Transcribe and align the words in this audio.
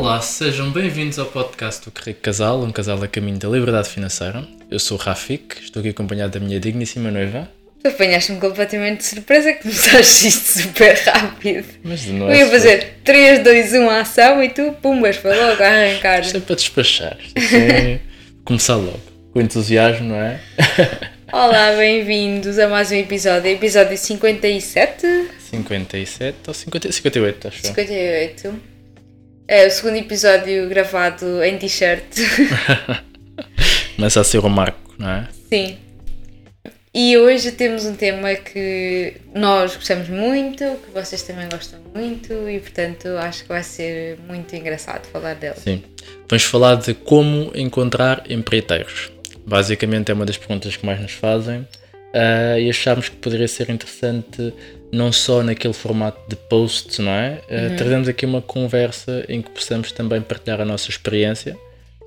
Olá, 0.00 0.22
sejam 0.22 0.70
bem-vindos 0.70 1.18
ao 1.18 1.26
podcast 1.26 1.84
do 1.84 1.92
Rico 2.02 2.20
Casal, 2.22 2.62
um 2.62 2.70
casal 2.72 3.02
a 3.02 3.06
caminho 3.06 3.36
da 3.38 3.46
liberdade 3.50 3.90
financeira. 3.90 4.48
Eu 4.70 4.78
sou 4.78 4.96
o 4.96 5.00
Rafik, 5.00 5.62
estou 5.62 5.80
aqui 5.80 5.90
acompanhado 5.90 6.38
da 6.38 6.40
minha 6.44 6.58
digníssima 6.58 7.10
noiva. 7.10 7.46
Tu 7.82 7.88
apanhaste-me 7.88 8.40
completamente 8.40 8.98
de 9.00 9.04
surpresa 9.04 9.52
que 9.52 9.62
começaste 9.62 10.28
isto 10.28 10.62
super 10.62 10.94
rápido. 11.04 11.66
Mas 11.84 12.06
não 12.06 12.28
Eu 12.28 12.32
é 12.32 12.38
ia 12.38 12.44
só- 12.46 12.50
fazer 12.52 12.94
3, 13.04 13.44
2, 13.44 13.72
1 13.74 13.90
ação 13.90 14.42
e 14.42 14.48
tu, 14.48 14.72
pumbas, 14.80 15.16
foi 15.16 15.36
logo 15.36 15.62
a 15.62 15.66
arrancar. 15.66 16.20
Isto 16.20 16.38
é 16.38 16.40
para 16.40 16.56
despachar. 16.56 17.18
Isto 17.36 17.54
é 17.56 18.00
começar 18.44 18.76
logo. 18.76 19.00
Com 19.34 19.40
entusiasmo, 19.42 20.08
não 20.08 20.16
é? 20.16 20.40
Olá, 21.30 21.72
bem-vindos 21.76 22.58
a 22.58 22.68
mais 22.68 22.90
um 22.90 22.94
episódio, 22.96 23.50
episódio 23.50 23.96
57, 23.98 25.28
57 25.50 26.36
ou 26.48 26.54
50, 26.54 26.90
58, 26.90 27.48
acho 27.48 27.58
eu. 27.58 27.68
58. 27.68 28.69
É 29.52 29.66
o 29.66 29.70
segundo 29.72 29.96
episódio 29.96 30.68
gravado 30.68 31.42
em 31.42 31.58
t-shirt. 31.58 32.20
Começa 33.96 34.20
a 34.20 34.22
ser 34.22 34.38
o 34.38 34.48
marco, 34.48 34.94
não 34.96 35.10
é? 35.10 35.28
Sim. 35.48 35.76
E 36.94 37.18
hoje 37.18 37.50
temos 37.50 37.84
um 37.84 37.96
tema 37.96 38.32
que 38.36 39.16
nós 39.34 39.74
gostamos 39.74 40.08
muito, 40.08 40.64
que 40.84 40.92
vocês 40.94 41.22
também 41.22 41.48
gostam 41.48 41.80
muito 41.92 42.32
e, 42.48 42.60
portanto, 42.60 43.08
acho 43.18 43.42
que 43.42 43.48
vai 43.48 43.64
ser 43.64 44.20
muito 44.28 44.54
engraçado 44.54 45.04
falar 45.06 45.34
dele. 45.34 45.56
Sim. 45.56 45.82
Vamos 46.28 46.44
falar 46.44 46.76
de 46.76 46.94
como 46.94 47.50
encontrar 47.52 48.22
empreiteiros. 48.30 49.10
Basicamente 49.44 50.12
é 50.12 50.14
uma 50.14 50.26
das 50.26 50.36
perguntas 50.36 50.76
que 50.76 50.86
mais 50.86 51.00
nos 51.00 51.10
fazem 51.10 51.66
ah, 52.14 52.56
e 52.56 52.70
achámos 52.70 53.08
que 53.08 53.16
poderia 53.16 53.48
ser 53.48 53.68
interessante 53.68 54.54
não 54.92 55.12
só 55.12 55.42
naquele 55.42 55.72
formato 55.74 56.18
de 56.28 56.36
posts, 56.36 56.98
não 56.98 57.12
é? 57.12 57.40
Ah, 57.48 57.76
Trazemos 57.76 58.08
aqui 58.08 58.26
uma 58.26 58.42
conversa 58.42 59.24
em 59.28 59.40
que 59.42 59.50
possamos 59.50 59.92
também 59.92 60.20
partilhar 60.20 60.60
a 60.60 60.64
nossa 60.64 60.90
experiência. 60.90 61.56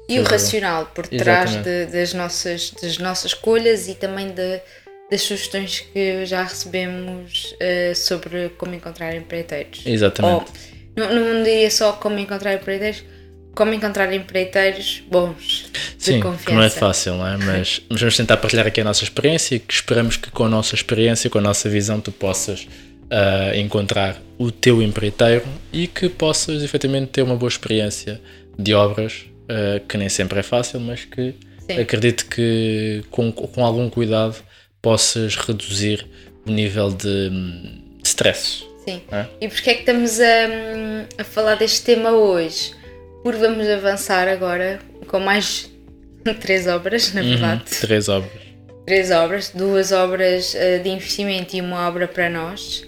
E 0.10 0.20
o 0.20 0.24
racional 0.24 0.86
por 0.94 1.08
trás 1.08 1.52
de- 1.64 1.86
das, 1.86 2.14
nossas, 2.14 2.72
das 2.72 2.98
nossas 2.98 3.32
escolhas 3.32 3.88
e 3.88 3.96
também 3.96 4.28
de- 4.32 4.60
das 5.10 5.22
sugestões 5.22 5.80
que 5.80 6.26
já 6.26 6.44
recebemos 6.44 7.56
eh, 7.60 7.94
sobre 7.96 8.50
como 8.58 8.74
encontrar 8.76 9.16
empreiteiros. 9.16 9.82
Exatamente. 9.86 10.52
Ou, 10.98 11.08
não, 11.10 11.14
não 11.36 11.44
diria 11.44 11.72
só 11.72 11.94
como 11.94 12.20
encontrar 12.20 12.54
empreiteiros, 12.56 13.04
como 13.56 13.74
encontrar 13.74 14.12
empreiteiros 14.14 15.04
bons, 15.10 15.66
Sim, 15.98 16.22
não 16.52 16.62
é 16.62 16.70
fácil, 16.70 17.16
não 17.16 17.28
é? 17.28 17.38
Mas, 17.38 17.82
mas 17.90 18.00
vamos 18.00 18.18
tentar 18.18 18.38
partilhar 18.38 18.68
aqui 18.68 18.82
a 18.82 18.84
nossa 18.84 19.04
experiência 19.04 19.56
e 19.56 19.60
que 19.60 19.74
esperamos 19.74 20.18
que 20.18 20.32
com 20.32 20.46
a 20.46 20.50
nossa 20.50 20.76
experiência, 20.76 21.30
com 21.30 21.38
a 21.38 21.42
nossa 21.42 21.70
visão, 21.70 22.02
tu 22.02 22.12
possas 22.12 22.68
ah, 23.10 23.56
encontrar 23.56 24.22
o 24.38 24.52
teu 24.52 24.82
empreiteiro 24.82 25.44
e 25.72 25.88
que 25.88 26.10
possas 26.10 26.64
efetivamente 26.64 27.10
ter 27.10 27.22
uma 27.22 27.36
boa 27.36 27.50
experiência 27.50 28.20
de 28.58 28.74
obras, 28.74 29.26
ah, 29.48 29.80
que 29.88 29.98
nem 29.98 30.10
sempre 30.10 30.40
é 30.40 30.44
fácil, 30.44 30.80
mas 30.80 31.06
que 31.06 31.36
Sim. 31.68 31.80
acredito 31.80 32.26
que 32.26 33.04
com, 33.12 33.32
com 33.32 33.64
algum 33.64 33.90
cuidado 33.90 34.36
possas 34.82 35.36
reduzir 35.36 36.06
o 36.46 36.52
nível 36.52 36.92
de, 36.92 37.30
hum, 37.32 37.84
stress. 38.04 38.66
Sim. 38.84 39.02
É? 39.12 39.26
E 39.40 39.48
porquê 39.48 39.70
é 39.70 39.74
que 39.76 39.80
estamos 39.80 40.20
a, 40.20 41.22
a 41.22 41.24
falar 41.24 41.56
deste 41.56 41.84
tema 41.84 42.12
hoje? 42.12 42.74
Porque 43.24 43.40
vamos 43.40 43.68
avançar 43.70 44.28
agora 44.28 44.80
com 45.08 45.20
mais 45.20 45.70
três 46.42 46.68
obras, 46.68 47.14
na 47.14 47.22
verdade. 47.22 47.62
Uhum, 47.62 47.80
três 47.82 48.10
obras. 48.10 48.32
três 48.86 49.12
obras, 49.12 49.50
duas 49.54 49.92
obras 49.92 50.54
eh, 50.56 50.80
de 50.80 50.90
investimento 50.90 51.56
e 51.56 51.62
uma 51.62 51.88
obra 51.88 52.08
para 52.08 52.30
nós. 52.30 52.86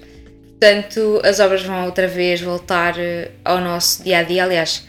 Portanto, 0.60 1.22
as 1.24 1.40
obras 1.40 1.64
vão 1.64 1.86
outra 1.86 2.08
vez 2.08 2.42
voltar 2.42 2.98
eh, 3.00 3.32
ao 3.44 3.60
nosso 3.60 4.04
dia 4.04 4.20
a 4.20 4.24
dia. 4.24 4.44
Aliás, 4.44 4.86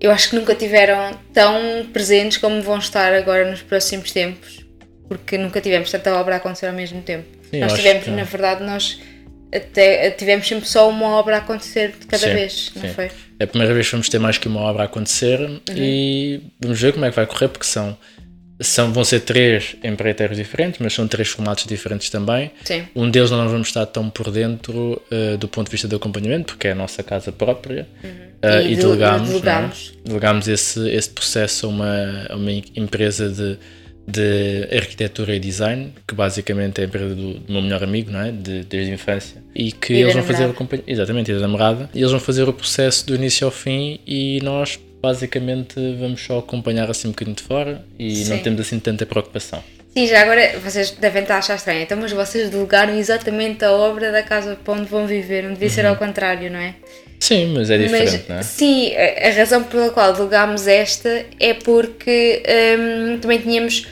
eu 0.00 0.10
acho 0.10 0.30
que 0.30 0.36
nunca 0.36 0.54
tiveram 0.54 1.12
tão 1.32 1.86
presentes 1.92 2.38
como 2.38 2.60
vão 2.62 2.78
estar 2.78 3.12
agora 3.12 3.48
nos 3.50 3.62
próximos 3.62 4.10
tempos, 4.10 4.64
porque 5.08 5.38
nunca 5.38 5.60
tivemos 5.60 5.90
tanta 5.90 6.12
obra 6.14 6.34
a 6.34 6.38
acontecer 6.38 6.66
ao 6.66 6.72
mesmo 6.72 7.02
tempo. 7.02 7.26
Sim, 7.50 7.60
nós 7.60 7.72
tivemos, 7.74 8.04
que- 8.04 8.10
na 8.10 8.24
verdade, 8.24 8.64
nós 8.64 8.98
até 9.54 10.10
tivemos 10.10 10.48
sempre 10.48 10.66
só 10.68 10.88
uma 10.88 11.06
obra 11.18 11.36
a 11.36 11.38
acontecer 11.38 11.92
de 12.00 12.06
cada 12.06 12.26
Sim, 12.26 12.34
vez, 12.34 12.72
não 12.74 12.82
sim. 12.82 12.94
foi? 12.94 13.10
É 13.42 13.44
a 13.44 13.48
primeira 13.48 13.74
vez 13.74 13.86
que 13.86 13.92
vamos 13.92 14.08
ter 14.08 14.18
mais 14.20 14.38
que 14.38 14.46
uma 14.46 14.60
obra 14.60 14.82
a 14.82 14.86
acontecer 14.86 15.40
Uhum. 15.40 15.60
e 15.76 16.40
vamos 16.60 16.80
ver 16.80 16.92
como 16.92 17.04
é 17.04 17.10
que 17.10 17.16
vai 17.16 17.26
correr, 17.26 17.48
porque 17.48 17.66
são, 17.66 17.96
são, 18.60 18.92
vão 18.92 19.04
ser 19.04 19.20
três 19.20 19.74
empreiteiros 19.82 20.36
diferentes, 20.36 20.78
mas 20.80 20.92
são 20.94 21.08
três 21.08 21.28
formatos 21.28 21.66
diferentes 21.66 22.08
também. 22.08 22.52
Sim. 22.64 22.84
Um 22.94 23.10
deles 23.10 23.30
não 23.32 23.48
vamos 23.48 23.66
estar 23.68 23.84
tão 23.86 24.08
por 24.08 24.30
dentro 24.30 25.02
eh, 25.10 25.36
do 25.36 25.48
ponto 25.48 25.66
de 25.66 25.72
vista 25.72 25.88
do 25.88 25.96
acompanhamento, 25.96 26.52
porque 26.54 26.68
é 26.68 26.72
a 26.72 26.74
nossa 26.74 27.02
casa 27.02 27.32
própria, 27.32 27.88
eh, 28.40 28.62
E 28.62 28.72
e, 28.72 28.76
de- 28.76 28.82
delegamos, 28.82 29.30
é? 29.44 29.72
delegamos 30.04 30.46
esse, 30.46 30.88
esse 30.90 31.10
processo 31.10 31.66
a 31.66 31.68
uma, 31.68 32.26
a 32.30 32.36
uma 32.36 32.52
empresa 32.52 33.28
de, 33.28 33.58
de 34.06 34.68
arquitetura 34.72 35.34
e 35.34 35.38
design, 35.38 35.92
que 36.06 36.14
basicamente 36.14 36.80
é 36.80 36.84
a 36.84 36.86
empresa 36.86 37.14
do, 37.14 37.34
do 37.34 37.52
meu 37.52 37.62
melhor 37.62 37.84
amigo, 37.84 38.10
não 38.10 38.20
é? 38.20 38.32
De, 38.32 38.64
desde 38.64 38.90
a 38.90 38.94
infância, 38.94 39.42
e 39.54 39.72
que 39.72 39.94
E 39.94 40.02
eles 40.02 40.14
vão 40.14 40.22
fazer 40.22 40.46
o 40.46 40.50
acompanhamento, 40.50 40.90
exatamente, 40.90 41.30
e 41.30 41.34
da 41.34 41.40
namorada, 41.40 41.90
e 41.94 41.98
eles 41.98 42.10
vão 42.10 42.20
fazer 42.20 42.48
o 42.48 42.52
processo 42.52 43.06
do 43.06 43.14
início 43.14 43.46
ao 43.46 43.50
fim 43.50 44.00
e 44.06 44.40
nós 44.42 44.78
basicamente 45.02 45.74
vamos 45.98 46.24
só 46.24 46.38
acompanhar 46.38 46.88
assim 46.88 47.08
um 47.08 47.10
bocadinho 47.10 47.36
de 47.36 47.42
fora 47.42 47.84
e 47.98 48.24
não 48.24 48.36
Sim. 48.36 48.38
temos 48.38 48.60
assim 48.60 48.78
tanta 48.78 49.04
preocupação. 49.04 49.62
Sim, 49.92 50.06
já 50.06 50.22
agora 50.22 50.58
vocês 50.58 50.92
devem 50.92 51.22
estar 51.22 51.34
a 51.34 51.38
achar 51.38 51.56
estranho, 51.56 51.82
então, 51.82 51.98
mas 51.98 52.12
vocês 52.12 52.48
delegaram 52.48 52.96
exatamente 52.96 53.62
a 53.62 53.72
obra 53.72 54.10
da 54.10 54.22
casa 54.22 54.56
para 54.56 54.74
onde 54.74 54.88
vão 54.88 55.06
viver, 55.06 55.42
não 55.42 55.52
devia 55.52 55.68
ser 55.68 55.84
ao 55.84 55.96
contrário, 55.96 56.50
não 56.50 56.58
é? 56.58 56.76
Sim, 57.22 57.54
mas 57.54 57.70
é 57.70 57.78
diferente, 57.78 58.10
mas 58.12 58.28
não 58.28 58.36
é? 58.38 58.42
sim, 58.42 58.92
a, 58.96 59.28
a 59.28 59.30
razão 59.30 59.62
pela 59.62 59.90
qual 59.90 60.12
delegámos 60.12 60.66
esta 60.66 61.24
é 61.38 61.54
porque 61.54 62.42
hum, 62.76 63.18
também 63.20 63.38
tínhamos 63.38 63.86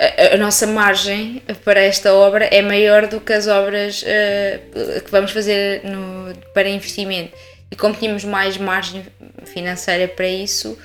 a, 0.00 0.34
a 0.34 0.38
nossa 0.38 0.66
margem 0.66 1.42
para 1.64 1.80
esta 1.80 2.14
obra 2.14 2.46
é 2.46 2.62
maior 2.62 3.06
do 3.08 3.20
que 3.20 3.32
as 3.32 3.46
obras 3.46 4.02
eh, 4.06 4.60
que 5.04 5.10
vamos 5.10 5.32
fazer 5.32 5.82
no- 5.84 6.34
para 6.54 6.66
investimento. 6.68 7.32
E 7.70 7.76
como 7.76 7.94
tínhamos 7.94 8.24
mais 8.24 8.56
margem 8.56 9.04
financeira 9.44 10.08
para 10.08 10.26
isso, 10.28 10.78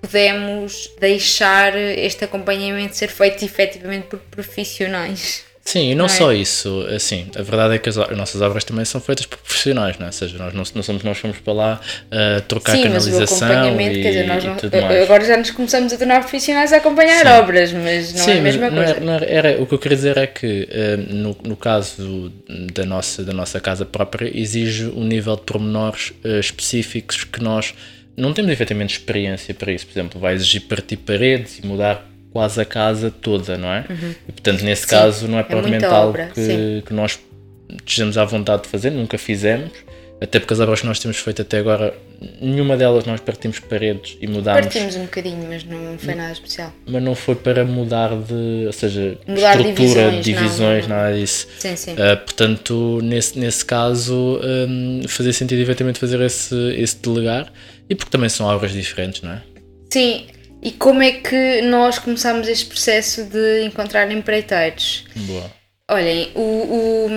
pudemos 0.00 0.90
deixar 0.98 1.76
este 1.76 2.24
acompanhamento 2.24 2.96
ser 2.96 3.08
feito 3.08 3.44
efetivamente 3.44 4.06
por 4.06 4.18
profissionais. 4.30 5.44
Sim, 5.66 5.90
e 5.92 5.94
não, 5.94 6.06
Não 6.06 6.14
é? 6.14 6.16
só 6.18 6.30
isso, 6.30 6.86
assim, 6.94 7.26
a 7.34 7.40
verdade 7.42 7.74
é 7.76 7.78
que 7.78 7.88
as, 7.88 7.96
as 7.96 8.14
nossas 8.16 8.42
obras 8.42 8.64
também 8.64 8.84
são 8.84 9.00
feitas 9.00 9.24
por 9.24 9.38
profissionais, 9.38 9.96
não 9.98 10.04
é? 10.04 10.08
Ou 10.08 10.12
seja, 10.12 10.36
nós 10.36 10.52
não, 10.52 10.62
não 10.74 10.82
somos 10.82 11.02
nós 11.02 11.16
fomos 11.16 11.38
para 11.38 11.52
lá 11.54 11.80
uh, 11.80 12.40
trocar 12.42 12.72
Sim, 12.72 12.88
mas 12.90 13.06
o 13.06 13.10
canalização 13.10 13.48
acompanhamento, 13.48 13.98
e, 13.98 14.02
quer 14.02 14.08
dizer, 14.10 14.26
nós 14.26 14.44
não- 14.44 14.56
tudo 14.56 14.80
mais. 14.82 15.02
agora 15.02 15.24
já 15.24 15.36
nos 15.38 15.50
começamos 15.52 15.90
a 15.92 15.96
tornar 15.96 16.20
profissionais 16.20 16.70
a 16.70 16.76
acompanhar 16.76 17.24
Sim. 17.24 17.32
obras, 17.32 17.72
mas 17.72 18.12
não 18.12 18.24
Sim, 18.26 18.30
é 18.32 18.38
a 18.38 18.42
mesma 18.42 18.68
não 18.70 18.76
coisa. 18.76 18.90
era- 18.90 19.00
não 19.00 19.12
era- 19.14 19.26
era- 19.26 19.62
o 19.62 19.66
que 19.66 19.74
eu 19.74 19.78
queria 19.78 19.96
dizer 19.96 20.16
é 20.18 20.26
que 20.26 20.68
uh, 20.70 21.14
no, 21.14 21.36
no 21.42 21.56
caso 21.56 22.30
da 22.74 22.84
nossa, 22.84 23.24
da 23.24 23.32
nossa 23.32 23.58
casa 23.58 23.86
própria 23.86 24.30
exige 24.38 24.84
um 24.84 25.02
nível 25.04 25.34
de 25.34 25.42
pormenores 25.42 26.12
uh, 26.24 26.38
específicos 26.38 27.24
que 27.24 27.42
nós 27.42 27.72
não 28.14 28.34
temos 28.34 28.50
efetivamente 28.52 28.90
experiência 28.98 29.54
para 29.54 29.72
isso. 29.72 29.86
Por 29.86 29.92
exemplo, 29.92 30.20
vai 30.20 30.34
exigir 30.34 30.60
partir 30.68 30.98
paredes 30.98 31.58
e 31.58 31.66
mudar 31.66 32.06
quase 32.34 32.60
a 32.60 32.64
casa 32.64 33.12
toda, 33.12 33.56
não 33.56 33.68
é? 33.68 33.84
E 34.28 34.32
portanto, 34.32 34.62
nesse 34.62 34.82
Sim, 34.82 34.88
caso, 34.88 35.28
não 35.28 35.38
é 35.38 35.46
é 35.48 35.86
algo 35.86 36.08
obra, 36.08 36.30
que, 36.34 36.82
que 36.84 36.92
nós 36.92 37.16
estejamos 37.86 38.18
à 38.18 38.24
vontade 38.24 38.64
de 38.64 38.68
fazer, 38.68 38.90
nunca 38.90 39.16
fizemos. 39.16 39.70
Até 40.20 40.40
porque 40.40 40.54
as 40.54 40.60
obras 40.60 40.80
que 40.80 40.86
nós 40.86 40.98
temos 40.98 41.18
feito 41.18 41.42
até 41.42 41.58
agora, 41.58 41.94
nenhuma 42.40 42.76
delas 42.76 43.04
nós 43.04 43.20
partimos 43.20 43.60
paredes 43.60 44.16
e 44.20 44.26
mudámos 44.26 44.62
Partimos 44.62 44.96
um 44.96 45.02
bocadinho, 45.02 45.46
mas 45.48 45.64
não 45.64 45.98
foi 45.98 46.14
nada 46.14 46.32
especial. 46.32 46.72
mas 46.86 47.02
não 47.02 47.14
foi 47.14 47.34
para 47.34 47.64
mudar 47.64 48.10
de, 48.16 48.64
ou 48.66 48.72
seja, 48.72 49.18
Mudar 49.26 49.60
estrutura, 49.60 50.10
divisões, 50.10 50.24
divisões, 50.24 50.88
não, 50.88 50.96
não, 50.96 51.02
nada 51.02 51.16
disso. 51.16 51.46
Sim, 51.58 51.76
sim. 51.76 51.94
Ah, 51.98 52.16
portanto, 52.16 53.00
nesse, 53.02 53.38
nesse 53.38 53.64
caso, 53.64 54.40
hum, 54.68 55.02
fazia 55.06 55.32
sentido 55.32 55.60
efetivamente 55.60 55.98
fazer 56.00 56.20
esse, 56.20 56.54
esse 56.78 56.96
delegar 56.96 57.52
e 57.88 57.94
porque 57.94 58.10
também 58.10 58.28
são 58.28 58.46
obras 58.46 58.72
diferentes, 58.72 59.20
não 59.22 59.32
é? 59.32 59.42
Sim, 59.92 60.26
e 60.64 60.72
como 60.72 61.02
é 61.02 61.12
que 61.12 61.60
nós 61.62 61.98
começámos 61.98 62.48
este 62.48 62.66
processo 62.66 63.24
de 63.24 63.62
encontrar 63.64 64.10
empreiteiros? 64.10 65.04
Boa. 65.14 65.50
Olhem, 65.90 66.32
o- 66.34 66.40
o- 66.40 67.08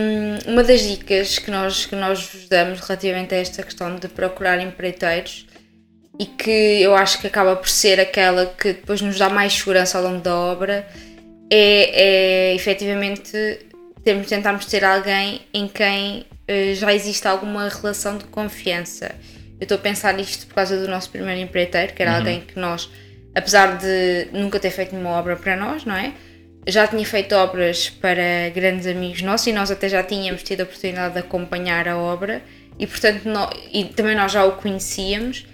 uma 0.52 0.62
das 0.64 0.82
dicas 0.82 1.40
que 1.40 1.50
nós, 1.50 1.86
que 1.86 1.96
nós 1.96 2.22
vos 2.28 2.50
damos 2.50 2.82
relativamente 2.82 3.34
a 3.34 3.38
esta 3.38 3.64
questão 3.64 3.96
de 3.96 4.10
procurar 4.10 4.60
empreiteiros 4.62 5.48
e 6.20 6.26
que 6.26 6.82
eu 6.82 6.94
acho 6.94 7.20
que 7.22 7.28
acaba 7.28 7.56
por 7.56 7.70
ser 7.70 8.00
aquela 8.00 8.46
que 8.46 8.74
depois 8.74 9.00
nos 9.02 9.18
dá 9.18 9.30
mais 9.30 9.54
segurança 9.54 9.98
ao 9.98 10.04
longo 10.04 10.20
da 10.22 10.36
obra 10.36 10.86
é, 11.50 12.50
é 12.52 12.56
efetivamente 12.56 13.32
termos, 14.04 14.28
tentarmos 14.28 14.66
ter 14.66 14.84
alguém 14.84 15.42
em 15.54 15.68
quem 15.68 16.26
eh, 16.48 16.74
já 16.76 16.94
existe 16.94 17.26
alguma 17.28 17.70
relação 17.70 18.18
de 18.18 18.26
confiança. 18.26 19.16
Eu 19.60 19.64
estou 19.64 19.76
a 19.78 19.82
pensar 19.82 20.14
nisto 20.14 20.46
por 20.48 20.56
causa 20.56 20.78
do 20.78 20.88
nosso 20.90 21.10
primeiro 21.10 21.40
empreiteiro, 21.40 21.94
que 21.94 22.02
era 22.02 22.18
alguém 22.18 22.42
que 22.42 22.60
nós, 22.60 22.90
apesar 23.38 23.78
de 23.78 24.28
nunca 24.34 24.60
ter 24.60 24.72
feito 24.72 24.95
uma 24.95 25.12
obra 25.12 25.36
para 25.36 25.56
nós, 25.56 25.86
não 25.86 25.95
é? 25.95 26.12
Já 26.68 26.88
tinha 26.88 27.06
feito 27.06 27.34
obras 27.36 27.89
para 27.89 28.50
grandes 28.54 28.88
amigos 28.88 29.22
nossos 29.22 29.45
e 29.48 29.54
nós 29.54 29.69
até 29.69 29.88
já 29.88 30.01
tínhamos 30.04 30.42
tido 30.44 30.62
a 30.62 30.63
oportunidade 30.63 31.13
de 31.13 31.19
acompanhar 31.19 31.88
a 31.88 31.98
obra 31.98 32.42
e 32.80 32.88
portanto 32.88 33.25
nó- 33.25 33.50
e 33.72 33.86
também 33.86 34.16
nós 34.16 34.31
já 34.31 34.44
o 34.44 34.54
conhecíamos 34.54 35.45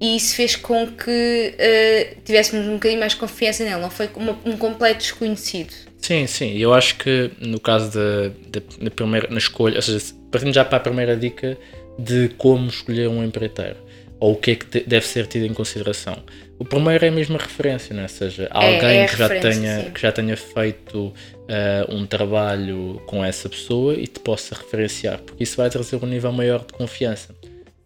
e 0.00 0.16
isso 0.16 0.34
fez 0.34 0.56
com 0.56 0.86
que 0.88 1.54
uh, 1.54 2.20
tivéssemos 2.24 2.66
um 2.66 2.74
bocadinho 2.74 3.00
mais 3.00 3.14
confiança 3.14 3.64
nele, 3.64 3.80
não 3.80 3.90
foi 3.90 4.10
uma, 4.14 4.38
um 4.44 4.56
completo 4.56 4.98
desconhecido. 4.98 5.72
Sim, 5.98 6.26
sim, 6.26 6.56
eu 6.56 6.74
acho 6.74 6.96
que 6.96 7.30
no 7.40 7.58
caso 7.58 7.98
da, 7.98 8.90
primeira, 8.90 9.28
na 9.30 9.38
escolha, 9.38 9.76
ou 9.76 9.82
seja, 9.82 10.04
partindo 10.30 10.52
já 10.54 10.64
para 10.64 10.78
a 10.78 10.80
primeira 10.80 11.16
dica 11.16 11.56
de 11.98 12.30
como 12.36 12.68
escolher 12.68 13.08
um 13.08 13.24
empreiteiro 13.24 13.76
ou 14.20 14.32
o 14.32 14.36
que 14.36 14.50
é 14.52 14.54
que 14.56 14.80
deve 14.80 15.06
ser 15.06 15.26
tido 15.26 15.46
em 15.46 15.54
consideração. 15.54 16.22
O 16.58 16.64
primeiro 16.64 17.04
é 17.04 17.08
a 17.08 17.12
mesma 17.12 17.38
referência, 17.38 17.94
não 17.94 18.00
é? 18.00 18.04
ou 18.04 18.08
seja, 18.08 18.44
é, 18.44 18.48
alguém 18.50 18.98
é, 18.98 19.02
é 19.02 19.06
que, 19.06 19.16
já 19.16 19.28
tenha, 19.28 19.90
que 19.90 20.00
já 20.00 20.12
tenha 20.12 20.36
feito 20.36 21.06
uh, 21.06 21.94
um 21.94 22.04
trabalho 22.04 23.00
com 23.06 23.24
essa 23.24 23.48
pessoa 23.48 23.94
e 23.94 24.06
te 24.06 24.18
possa 24.18 24.56
referenciar, 24.56 25.18
porque 25.18 25.44
isso 25.44 25.56
vai 25.56 25.70
trazer 25.70 25.96
um 26.02 26.06
nível 26.06 26.32
maior 26.32 26.64
de 26.64 26.72
confiança. 26.72 27.34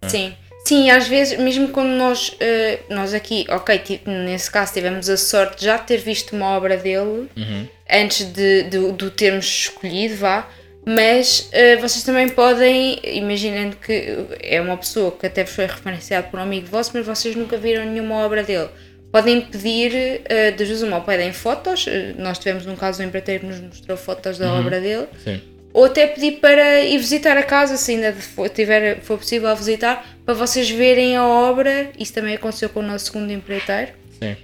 É? 0.00 0.08
Sim. 0.08 0.34
Sim, 0.64 0.90
às 0.90 1.08
vezes, 1.08 1.36
mesmo 1.38 1.68
quando 1.68 1.88
nós, 1.88 2.28
uh, 2.28 2.94
nós 2.94 3.12
aqui, 3.12 3.44
ok, 3.48 4.00
nesse 4.06 4.48
caso 4.48 4.72
tivemos 4.72 5.08
a 5.10 5.16
sorte 5.16 5.58
de 5.58 5.64
já 5.64 5.76
ter 5.76 5.98
visto 5.98 6.36
uma 6.36 6.56
obra 6.56 6.76
dele 6.76 7.28
uhum. 7.36 7.68
antes 7.90 8.24
de, 8.32 8.62
de, 8.62 8.92
de 8.92 9.04
o 9.04 9.10
termos 9.10 9.44
escolhido, 9.44 10.16
vá, 10.16 10.48
mas 10.84 11.50
uh, 11.52 11.80
vocês 11.80 12.02
também 12.02 12.28
podem, 12.28 12.98
imaginando 13.04 13.76
que 13.76 14.26
é 14.40 14.60
uma 14.60 14.76
pessoa 14.76 15.12
que 15.12 15.26
até 15.26 15.46
foi 15.46 15.66
referenciada 15.66 16.26
por 16.28 16.40
um 16.40 16.42
amigo 16.42 16.66
vosso, 16.66 16.90
mas 16.94 17.06
vocês 17.06 17.36
nunca 17.36 17.56
viram 17.56 17.84
nenhuma 17.84 18.16
obra 18.16 18.42
dele, 18.42 18.68
podem 19.10 19.40
pedir 19.40 20.22
uh, 20.22 20.56
de 20.56 20.64
Jesus 20.64 20.82
uma, 20.82 21.00
pedem 21.00 21.32
fotos, 21.32 21.86
nós 22.18 22.38
tivemos 22.38 22.66
um 22.66 22.76
caso, 22.76 23.02
um 23.02 23.06
empreiteiro 23.06 23.40
que 23.40 23.46
nos 23.46 23.60
mostrou 23.60 23.96
fotos 23.96 24.38
da 24.38 24.52
uhum. 24.52 24.60
obra 24.60 24.80
dele. 24.80 25.06
Sim 25.24 25.52
ou 25.72 25.86
até 25.86 26.06
pedir 26.06 26.32
para 26.32 26.82
ir 26.82 26.98
visitar 26.98 27.36
a 27.36 27.42
casa, 27.42 27.76
se 27.76 27.92
ainda 27.92 28.12
for, 28.12 28.48
tiver, 28.48 29.00
for 29.00 29.18
possível 29.18 29.54
visitar, 29.56 30.06
para 30.24 30.34
vocês 30.34 30.70
verem 30.70 31.16
a 31.16 31.26
obra. 31.26 31.90
Isso 31.98 32.12
também 32.12 32.34
aconteceu 32.34 32.68
com 32.68 32.80
o 32.80 32.82
nosso 32.82 33.06
segundo 33.06 33.32
empreiteiro. 33.32 33.92
Sim. 34.20 34.36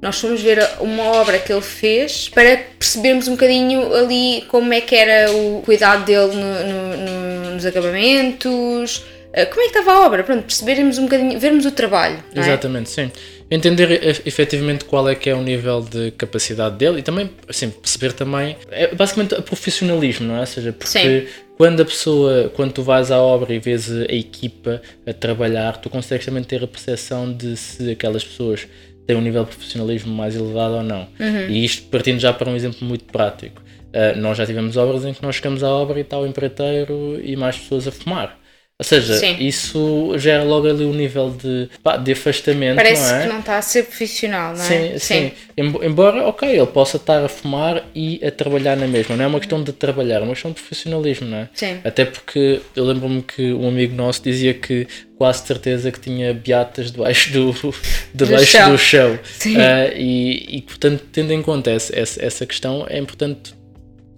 Nós 0.00 0.18
fomos 0.18 0.40
ver 0.40 0.66
uma 0.80 1.04
obra 1.20 1.38
que 1.38 1.52
ele 1.52 1.60
fez 1.60 2.28
para 2.28 2.56
percebermos 2.78 3.28
um 3.28 3.32
bocadinho 3.32 3.94
ali 3.94 4.44
como 4.48 4.72
é 4.72 4.80
que 4.80 4.94
era 4.94 5.30
o 5.30 5.62
cuidado 5.62 6.04
dele 6.04 6.34
no, 6.34 6.64
no, 6.64 6.96
no, 6.96 7.50
nos 7.54 7.66
acabamentos, 7.66 9.04
eh, 9.32 9.44
como 9.44 9.60
é 9.60 9.68
que 9.68 9.78
estava 9.78 9.98
a 9.98 10.06
obra, 10.06 10.24
pronto, 10.24 10.42
percebermos 10.42 10.96
um 10.96 11.02
bocadinho, 11.02 11.38
vermos 11.38 11.66
o 11.66 11.70
trabalho. 11.70 12.22
É? 12.34 12.40
Exatamente, 12.40 12.88
sim 12.88 13.10
entender 13.50 14.20
efetivamente 14.24 14.84
qual 14.84 15.08
é 15.08 15.14
que 15.14 15.28
é 15.28 15.34
o 15.34 15.42
nível 15.42 15.82
de 15.82 16.12
capacidade 16.12 16.76
dele 16.76 17.00
e 17.00 17.02
também, 17.02 17.28
assim, 17.48 17.68
perceber 17.68 18.12
também, 18.12 18.56
é 18.70 18.94
basicamente 18.94 19.34
o 19.34 19.42
profissionalismo, 19.42 20.28
não 20.28 20.36
é? 20.36 20.40
Ou 20.40 20.46
seja, 20.46 20.72
porque 20.72 21.26
Sim. 21.26 21.26
quando 21.56 21.82
a 21.82 21.84
pessoa, 21.84 22.52
quando 22.54 22.72
tu 22.72 22.82
vais 22.84 23.10
à 23.10 23.18
obra 23.18 23.52
e 23.52 23.58
vês 23.58 23.90
a 23.90 24.04
equipa 24.04 24.80
a 25.04 25.12
trabalhar, 25.12 25.78
tu 25.78 25.90
consegues 25.90 26.24
também 26.24 26.44
ter 26.44 26.62
a 26.62 26.66
percepção 26.66 27.32
de 27.32 27.56
se 27.56 27.90
aquelas 27.90 28.22
pessoas 28.22 28.68
têm 29.10 29.16
um 29.16 29.20
nível 29.20 29.44
de 29.44 29.50
profissionalismo 29.50 30.14
mais 30.14 30.36
elevado 30.36 30.74
ou 30.74 30.82
não. 30.82 31.08
Uhum. 31.18 31.48
E 31.48 31.64
isto 31.64 31.88
partindo 31.88 32.20
já 32.20 32.32
para 32.32 32.48
um 32.48 32.54
exemplo 32.54 32.86
muito 32.86 33.04
prático. 33.04 33.60
Uh, 33.88 34.16
nós 34.20 34.38
já 34.38 34.46
tivemos 34.46 34.76
obras 34.76 35.04
em 35.04 35.12
que 35.12 35.22
nós 35.22 35.34
chegamos 35.34 35.64
à 35.64 35.68
obra 35.68 35.98
e 35.98 36.02
está 36.02 36.16
o 36.16 36.26
empreiteiro 36.26 37.20
e 37.22 37.34
mais 37.34 37.58
pessoas 37.58 37.88
a 37.88 37.92
fumar. 37.92 38.38
Ou 38.80 38.84
seja, 38.84 39.14
Sim. 39.18 39.36
isso 39.38 40.14
gera 40.16 40.42
logo 40.42 40.66
ali 40.66 40.86
um 40.86 40.94
nível 40.94 41.28
de, 41.28 41.68
pá, 41.82 41.98
de 41.98 42.12
afastamento. 42.12 42.76
Parece 42.76 43.12
não 43.12 43.18
é? 43.18 43.22
que 43.22 43.28
não 43.28 43.40
está 43.40 43.58
a 43.58 43.62
ser 43.62 43.82
profissional, 43.82 44.54
não 44.56 44.64
é? 44.64 44.98
Sim, 44.98 44.98
sim. 44.98 45.32
Embora, 45.54 46.26
ok, 46.26 46.48
ele 46.48 46.66
possa 46.66 46.96
estar 46.96 47.22
a 47.22 47.28
fumar 47.28 47.84
e 47.94 48.18
a 48.26 48.30
trabalhar 48.30 48.78
na 48.78 48.86
mesma. 48.86 49.16
Não 49.16 49.24
é 49.26 49.28
uma 49.28 49.38
questão 49.38 49.62
de 49.62 49.70
trabalhar, 49.74 50.20
é 50.20 50.22
uma 50.22 50.32
questão 50.32 50.50
de 50.50 50.58
profissionalismo, 50.62 51.28
não 51.28 51.36
é? 51.36 51.48
Sim. 51.52 51.78
Até 51.84 52.06
porque 52.06 52.62
eu 52.74 52.86
lembro-me 52.86 53.20
que 53.20 53.52
um 53.52 53.68
amigo 53.68 53.94
nosso 53.94 54.22
dizia 54.22 54.54
que 54.54 54.88
quase 55.18 55.46
certeza 55.46 55.92
que 55.92 56.00
tinha 56.00 56.32
beatas 56.32 56.90
debaixo 56.90 57.34
do, 57.34 57.52
debaixo 58.14 58.44
do 58.44 58.46
chão. 58.46 58.70
Do 58.70 58.78
chão. 58.78 59.18
Sim. 59.24 59.58
Uh, 59.58 59.92
e, 59.94 60.56
e, 60.56 60.62
portanto, 60.62 61.04
tendo 61.12 61.34
em 61.34 61.42
conta 61.42 61.70
essa, 61.70 61.94
essa, 61.94 62.24
essa 62.24 62.46
questão, 62.46 62.86
é 62.88 62.98
importante 62.98 63.52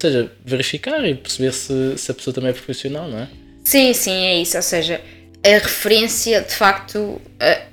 seja, 0.01 0.31
verificar 0.45 1.05
e 1.05 1.17
perceber 1.17 1.53
se, 1.53 1.99
se 1.99 2.13
a 2.13 2.15
pessoa 2.15 2.33
também 2.33 2.51
é 2.51 2.53
profissional, 2.53 3.09
não 3.09 3.19
é? 3.19 3.29
Sim, 3.65 3.93
sim, 3.93 4.25
é 4.27 4.35
isso. 4.37 4.57
Ou 4.57 4.63
seja, 4.63 5.01
a 5.45 5.59
referência 5.59 6.41
de 6.41 6.55
facto 6.55 7.21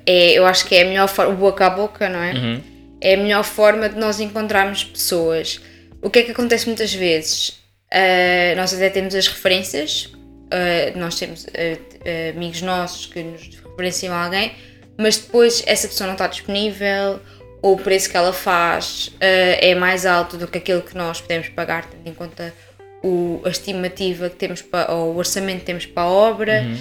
é, 0.06 0.32
eu 0.32 0.46
acho 0.46 0.66
que 0.66 0.74
é 0.74 0.82
a 0.82 0.84
melhor 0.84 1.08
forma, 1.08 1.34
boca 1.34 1.66
a 1.66 1.70
boca, 1.70 2.08
não 2.08 2.20
é? 2.20 2.32
Uhum. 2.32 2.60
É 3.00 3.14
a 3.14 3.16
melhor 3.16 3.44
forma 3.44 3.88
de 3.88 3.98
nós 3.98 4.20
encontrarmos 4.20 4.84
pessoas. 4.84 5.60
O 6.02 6.10
que 6.10 6.18
é 6.18 6.22
que 6.22 6.32
acontece 6.32 6.66
muitas 6.66 6.92
vezes? 6.92 7.60
Uh, 7.92 8.56
nós 8.56 8.72
até 8.72 8.88
temos 8.88 9.14
as 9.14 9.26
referências, 9.26 10.06
uh, 10.06 10.98
nós 10.98 11.18
temos 11.18 11.44
uh, 11.44 12.30
amigos 12.34 12.62
nossos 12.62 13.06
que 13.06 13.22
nos 13.22 13.56
referenciam 13.56 14.14
a 14.14 14.24
alguém, 14.24 14.52
mas 14.96 15.18
depois 15.18 15.62
essa 15.66 15.88
pessoa 15.88 16.06
não 16.06 16.14
está 16.14 16.26
disponível 16.26 17.20
ou 17.62 17.74
o 17.74 17.78
preço 17.78 18.08
que 18.08 18.16
ela 18.16 18.32
faz 18.32 19.12
é 19.20 19.74
mais 19.74 20.06
alto 20.06 20.38
do 20.38 20.48
que 20.48 20.56
aquilo 20.56 20.80
que 20.80 20.96
nós 20.96 21.20
podemos 21.20 21.50
pagar, 21.50 21.84
tendo 21.84 22.06
em 22.06 22.14
conta 22.14 22.54
o, 23.02 23.40
a 23.44 23.48
estimativa 23.48 24.28
que 24.28 24.36
temos 24.36 24.62
para, 24.62 24.92
ou 24.92 25.14
o 25.14 25.16
orçamento 25.16 25.60
que 25.60 25.66
temos 25.66 25.86
para 25.86 26.02
a 26.02 26.08
obra 26.08 26.62
uhum. 26.62 26.78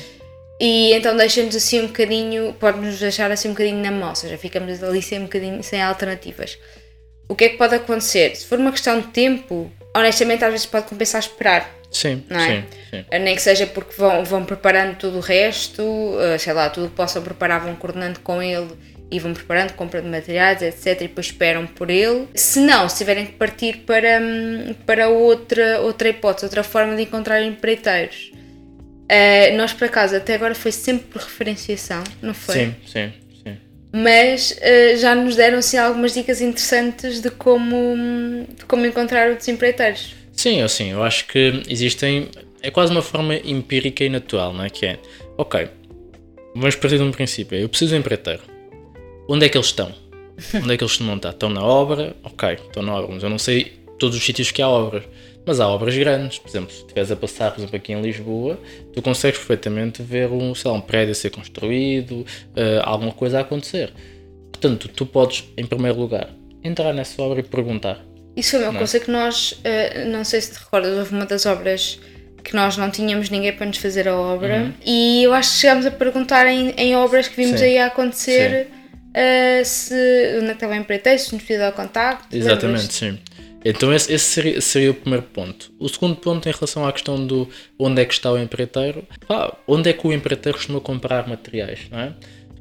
e 0.60 0.94
então 0.94 1.16
deixa-nos 1.16 1.56
assim 1.56 1.82
um 1.82 1.88
bocadinho, 1.88 2.54
pode-nos 2.60 3.00
deixar 3.00 3.32
assim 3.32 3.50
um 3.50 3.52
bocadinho 3.52 3.82
na 3.82 3.92
mão, 3.92 4.10
ou 4.10 4.16
seja, 4.16 4.38
ficamos 4.38 4.84
ali 4.84 5.02
sem 5.02 5.20
um 5.20 5.24
bocadinho 5.24 5.64
sem 5.64 5.82
alternativas. 5.82 6.58
O 7.28 7.36
que 7.36 7.46
é 7.46 7.50
que 7.50 7.58
pode 7.58 7.76
acontecer? 7.76 8.36
Se 8.36 8.46
for 8.46 8.60
uma 8.60 8.72
questão 8.72 9.00
de 9.00 9.08
tempo, 9.08 9.72
honestamente 9.96 10.44
às 10.44 10.52
vezes 10.52 10.66
pode 10.66 10.88
compensar 10.88 11.22
esperar. 11.22 11.80
Sim, 11.92 12.24
não 12.30 12.40
é? 12.40 12.62
sim, 12.62 12.66
sim. 12.92 13.20
Nem 13.20 13.36
que 13.36 13.42
seja 13.42 13.66
porque 13.66 13.94
vão, 13.98 14.24
vão 14.24 14.46
preparando 14.46 14.96
tudo 14.98 15.18
o 15.18 15.22
resto, 15.22 15.84
eh, 16.20 16.38
sei 16.38 16.54
lá, 16.54 16.70
tudo 16.70 16.90
que 16.90 16.96
possam 16.96 17.22
preparar, 17.24 17.62
vão 17.62 17.76
coordenando 17.76 18.20
com 18.20 18.42
ele 18.42 18.70
e 19.12 19.20
vão 19.20 19.34
preparando, 19.34 19.74
compra 19.74 20.02
de 20.02 20.08
materiais, 20.08 20.62
etc. 20.62 20.88
E 20.88 21.08
depois 21.08 21.28
esperam 21.28 21.66
por 21.66 21.90
ele. 21.90 22.28
Se 22.36 22.60
não, 22.60 22.88
se 22.88 22.98
tiverem 22.98 23.26
que 23.26 23.34
partir 23.34 23.78
para, 23.78 24.20
hum, 24.22 24.76
para 24.86 25.10
outra, 25.10 25.82
outra 25.82 26.10
hipótese, 26.10 26.46
outra 26.46 26.64
forma 26.64 26.96
de 26.96 27.04
encontrar 27.04 27.42
empreiteiros. 27.42 28.32
Uh, 28.34 29.58
nós, 29.58 29.74
por 29.74 29.86
acaso, 29.86 30.16
até 30.16 30.36
agora 30.36 30.54
foi 30.54 30.72
sempre 30.72 31.08
por 31.08 31.22
referenciação, 31.22 32.04
não 32.22 32.34
foi? 32.34 32.56
Sim, 32.56 32.76
sim. 32.86 33.14
sim. 33.44 33.58
Mas 33.92 34.52
uh, 34.52 34.98
já 34.98 35.16
nos 35.16 35.36
deram 35.36 35.58
assim, 35.58 35.78
algumas 35.78 36.14
dicas 36.14 36.42
interessantes 36.42 37.20
de 37.20 37.32
como, 37.32 38.46
de 38.56 38.66
como 38.66 38.86
encontrar 38.86 39.30
outros 39.30 39.48
empreiteiros. 39.48 40.14
Sim, 40.32 40.62
assim, 40.62 40.92
eu 40.92 41.04
acho 41.04 41.26
que 41.26 41.64
existem. 41.68 42.30
É 42.62 42.70
quase 42.70 42.92
uma 42.92 43.02
forma 43.02 43.36
empírica 43.36 44.04
e 44.04 44.10
natural, 44.10 44.54
não 44.54 44.64
é? 44.64 44.70
Que 44.70 44.86
é, 44.86 45.00
ok, 45.38 45.68
vamos 46.54 46.76
partir 46.76 46.98
de 46.98 47.04
um 47.04 47.12
princípio. 47.12 47.58
Eu 47.58 47.68
preciso 47.68 47.92
de 47.92 47.96
um 47.96 48.00
empreiteiro 48.00 48.59
Onde 49.32 49.46
é 49.46 49.50
que 49.50 49.56
eles 49.56 49.68
estão? 49.68 49.94
Onde 50.56 50.74
é 50.74 50.78
que 50.78 50.84
eles 50.84 50.92
estão 50.92 51.06
montar? 51.06 51.30
Estão 51.30 51.50
na 51.52 51.64
obra? 51.64 52.16
Ok, 52.24 52.54
estão 52.54 52.82
na 52.82 52.96
obra, 52.96 53.14
mas 53.14 53.22
eu 53.22 53.30
não 53.30 53.38
sei 53.38 53.80
todos 54.00 54.18
os 54.18 54.26
sítios 54.26 54.50
que 54.50 54.60
há 54.60 54.68
obras. 54.68 55.04
Mas 55.46 55.60
há 55.60 55.68
obras 55.68 55.96
grandes, 55.96 56.40
por 56.40 56.50
exemplo, 56.50 56.72
se 56.72 56.80
estiveres 56.82 57.12
a 57.12 57.16
passar, 57.16 57.52
por 57.52 57.60
exemplo, 57.60 57.76
aqui 57.76 57.94
em 57.94 58.02
Lisboa, 58.02 58.60
tu 58.92 59.04
consegues 59.04 59.38
perfeitamente 59.38 60.02
ver 60.02 60.30
um, 60.30 60.56
sei 60.56 60.72
lá, 60.72 60.78
um 60.78 60.82
prédio 60.82 61.12
a 61.12 61.16
ser 61.16 61.30
construído, 61.30 62.22
uh, 62.22 62.82
alguma 62.84 63.12
coisa 63.12 63.38
a 63.38 63.42
acontecer. 63.42 63.94
Portanto, 64.52 64.90
tu 64.90 65.06
podes, 65.06 65.46
em 65.56 65.66
primeiro 65.66 66.00
lugar, 66.00 66.30
entrar 66.64 66.92
nessa 66.92 67.22
obra 67.22 67.40
e 67.40 67.44
perguntar. 67.44 68.04
Isso 68.36 68.52
foi 68.52 68.60
uma 68.62 68.68
não 68.70 68.76
é? 68.76 68.78
coisa 68.80 69.00
que 69.00 69.12
nós, 69.12 69.52
uh, 69.52 70.10
não 70.10 70.24
sei 70.24 70.42
se 70.42 70.54
te 70.54 70.60
recordas, 70.60 70.98
houve 70.98 71.14
uma 71.14 71.26
das 71.26 71.46
obras 71.46 72.00
que 72.44 72.56
nós 72.56 72.78
não 72.78 72.90
tínhamos 72.90 73.30
ninguém 73.30 73.54
para 73.54 73.68
nos 73.68 73.78
fazer 73.78 74.08
a 74.08 74.16
obra 74.16 74.62
uhum. 74.62 74.74
e 74.84 75.24
eu 75.24 75.34
acho 75.34 75.52
que 75.52 75.58
chegámos 75.58 75.86
a 75.86 75.92
perguntar 75.92 76.48
em, 76.48 76.72
em 76.78 76.96
obras 76.96 77.28
que 77.28 77.36
vimos 77.36 77.60
Sim. 77.60 77.66
aí 77.66 77.78
a 77.78 77.88
acontecer. 77.88 78.68
Sim 78.72 78.79
uh, 79.10 79.66
se 79.66 79.94
onde 80.38 80.46
é 80.46 80.50
que 80.50 80.54
estava 80.54 80.76
em 80.76 80.84
pretexto, 80.84 81.30
se 81.30 81.36
nos 81.36 81.44
podia 81.44 81.60
dar 81.60 81.72
contacto. 81.72 82.36
Exatamente, 82.36 82.94
sim. 82.94 83.20
Então 83.64 83.94
esse, 83.94 84.14
esse 84.14 84.26
seria, 84.26 84.62
seria, 84.62 84.92
o 84.92 84.94
primeiro 84.94 85.26
ponto. 85.26 85.72
O 85.80 85.90
segundo 85.90 86.16
ponto 86.16 86.48
em 86.48 86.52
relação 86.52 86.88
à 86.88 86.94
questão 86.94 87.26
do 87.26 87.50
onde 87.78 88.02
é 88.02 88.06
que 88.06 88.14
está 88.14 88.32
o 88.32 88.38
empreiteiro, 88.38 89.06
onde 89.68 89.90
é 89.90 89.94
que 89.94 90.08
o 90.08 90.14
empreiteiro 90.14 90.58
costuma 90.58 90.80
comprar 90.80 91.28
materiais, 91.28 91.82
não 91.92 92.00
é? 92.00 92.14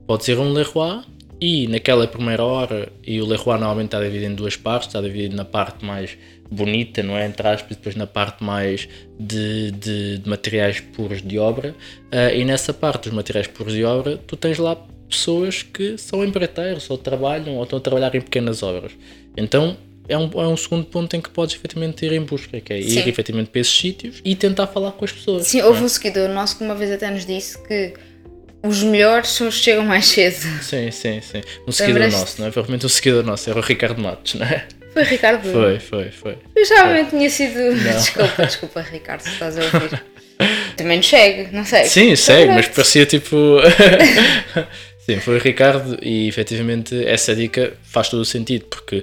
Pode 0.06 0.24
ser 0.24 0.38
um 0.38 0.52
Leroy 0.52 1.04
e 1.40 1.68
naquela 1.68 2.06
primeira 2.08 2.42
hora, 2.42 2.90
e 3.06 3.20
o 3.20 3.26
Leroy 3.26 3.58
normalmente 3.58 3.86
está 3.86 4.00
dividido 4.00 4.32
em 4.32 4.34
duas 4.34 4.56
partes, 4.56 4.88
está 4.88 5.00
dividido 5.00 5.36
na 5.36 5.44
parte 5.44 5.84
mais 5.84 6.18
bonita, 6.50 7.02
não 7.02 7.16
é? 7.16 7.26
Entre 7.26 7.46
aspas, 7.46 7.76
depois 7.76 7.94
na 7.94 8.06
parte 8.06 8.42
mais 8.42 8.88
de, 9.20 9.70
de, 9.70 10.18
de 10.18 10.28
materiais 10.28 10.80
puros 10.80 11.22
de 11.22 11.38
obra, 11.38 11.76
uh, 12.12 12.34
e 12.34 12.44
nessa 12.44 12.74
parte 12.74 13.04
dos 13.04 13.12
materiais 13.12 13.46
puros 13.46 13.72
de 13.72 13.84
obra, 13.84 14.16
tu 14.16 14.36
tens 14.36 14.58
lá 14.58 14.76
pessoas 15.08 15.62
que 15.62 15.96
são 15.98 16.24
empreiteiros 16.24 16.88
ou 16.90 16.98
trabalham 16.98 17.56
ou 17.56 17.62
estão 17.62 17.78
a 17.78 17.82
trabalhar 17.82 18.14
em 18.14 18.20
pequenas 18.20 18.62
obras. 18.62 18.92
Então 19.36 19.76
é 20.08 20.16
um, 20.16 20.30
é 20.34 20.48
um 20.48 20.56
segundo 20.56 20.86
ponto 20.86 21.14
em 21.14 21.20
que 21.20 21.28
podes 21.28 21.54
efetivamente 21.54 22.04
ir 22.04 22.12
em 22.12 22.22
busca, 22.22 22.60
que 22.60 22.72
é 22.72 22.78
ir 22.78 23.02
Sim. 23.02 23.08
efetivamente 23.08 23.50
para 23.50 23.60
esses 23.60 23.76
sítios 23.76 24.20
e 24.24 24.34
tentar 24.34 24.66
falar 24.66 24.92
com 24.92 25.04
as 25.04 25.12
pessoas. 25.12 25.46
Sim, 25.46 25.62
houve 25.62 25.80
é? 25.80 25.84
um 25.84 25.88
seguidor 25.88 26.28
nosso 26.30 26.56
que 26.56 26.64
uma 26.64 26.74
vez 26.74 26.90
até 26.90 27.10
nos 27.10 27.26
disse 27.26 27.62
que 27.62 27.94
os 28.62 28.82
melhores 28.82 29.30
são 29.30 29.48
os 29.48 29.58
que 29.58 29.64
chegam 29.64 29.84
mais 29.84 30.06
cedo. 30.06 30.46
Sim, 30.62 30.90
sim, 30.90 31.20
sim. 31.20 31.42
Um 31.66 31.72
seguidor 31.72 32.10
nosso, 32.10 32.40
não 32.40 32.48
é? 32.48 32.50
Provavelmente 32.50 32.86
um 32.86 32.88
seguidor 32.88 33.24
nosso, 33.24 33.48
era 33.48 33.58
o 33.58 33.62
Ricardo 33.62 34.00
Matos, 34.00 34.34
não 34.34 34.46
é? 34.46 34.66
Foi 34.92 35.02
Ricardo? 35.04 35.52
Foi, 35.52 35.78
foi, 35.78 36.10
foi. 36.10 36.38
Eu 36.56 36.64
já 36.64 37.04
tinha 37.04 37.28
sido. 37.30 37.58
Não. 37.58 37.92
Desculpa, 37.92 38.46
desculpa, 38.46 38.80
Ricardo, 38.80 39.20
se 39.20 39.30
estás 39.30 39.58
a 39.58 39.62
ouvir. 39.62 40.02
Também 40.76 40.96
nos 40.96 41.08
segue, 41.08 41.54
não 41.54 41.64
sei. 41.64 41.84
Sim, 41.84 42.16
segue, 42.16 42.52
mas 42.52 42.68
parecia 42.68 43.04
tipo. 43.04 43.36
Sim, 45.08 45.20
foi 45.20 45.36
o 45.36 45.40
Ricardo 45.40 45.98
e 46.02 46.28
efetivamente 46.28 46.94
essa 47.06 47.34
dica 47.34 47.72
faz 47.82 48.10
todo 48.10 48.20
o 48.20 48.26
sentido, 48.26 48.66
porque 48.66 49.02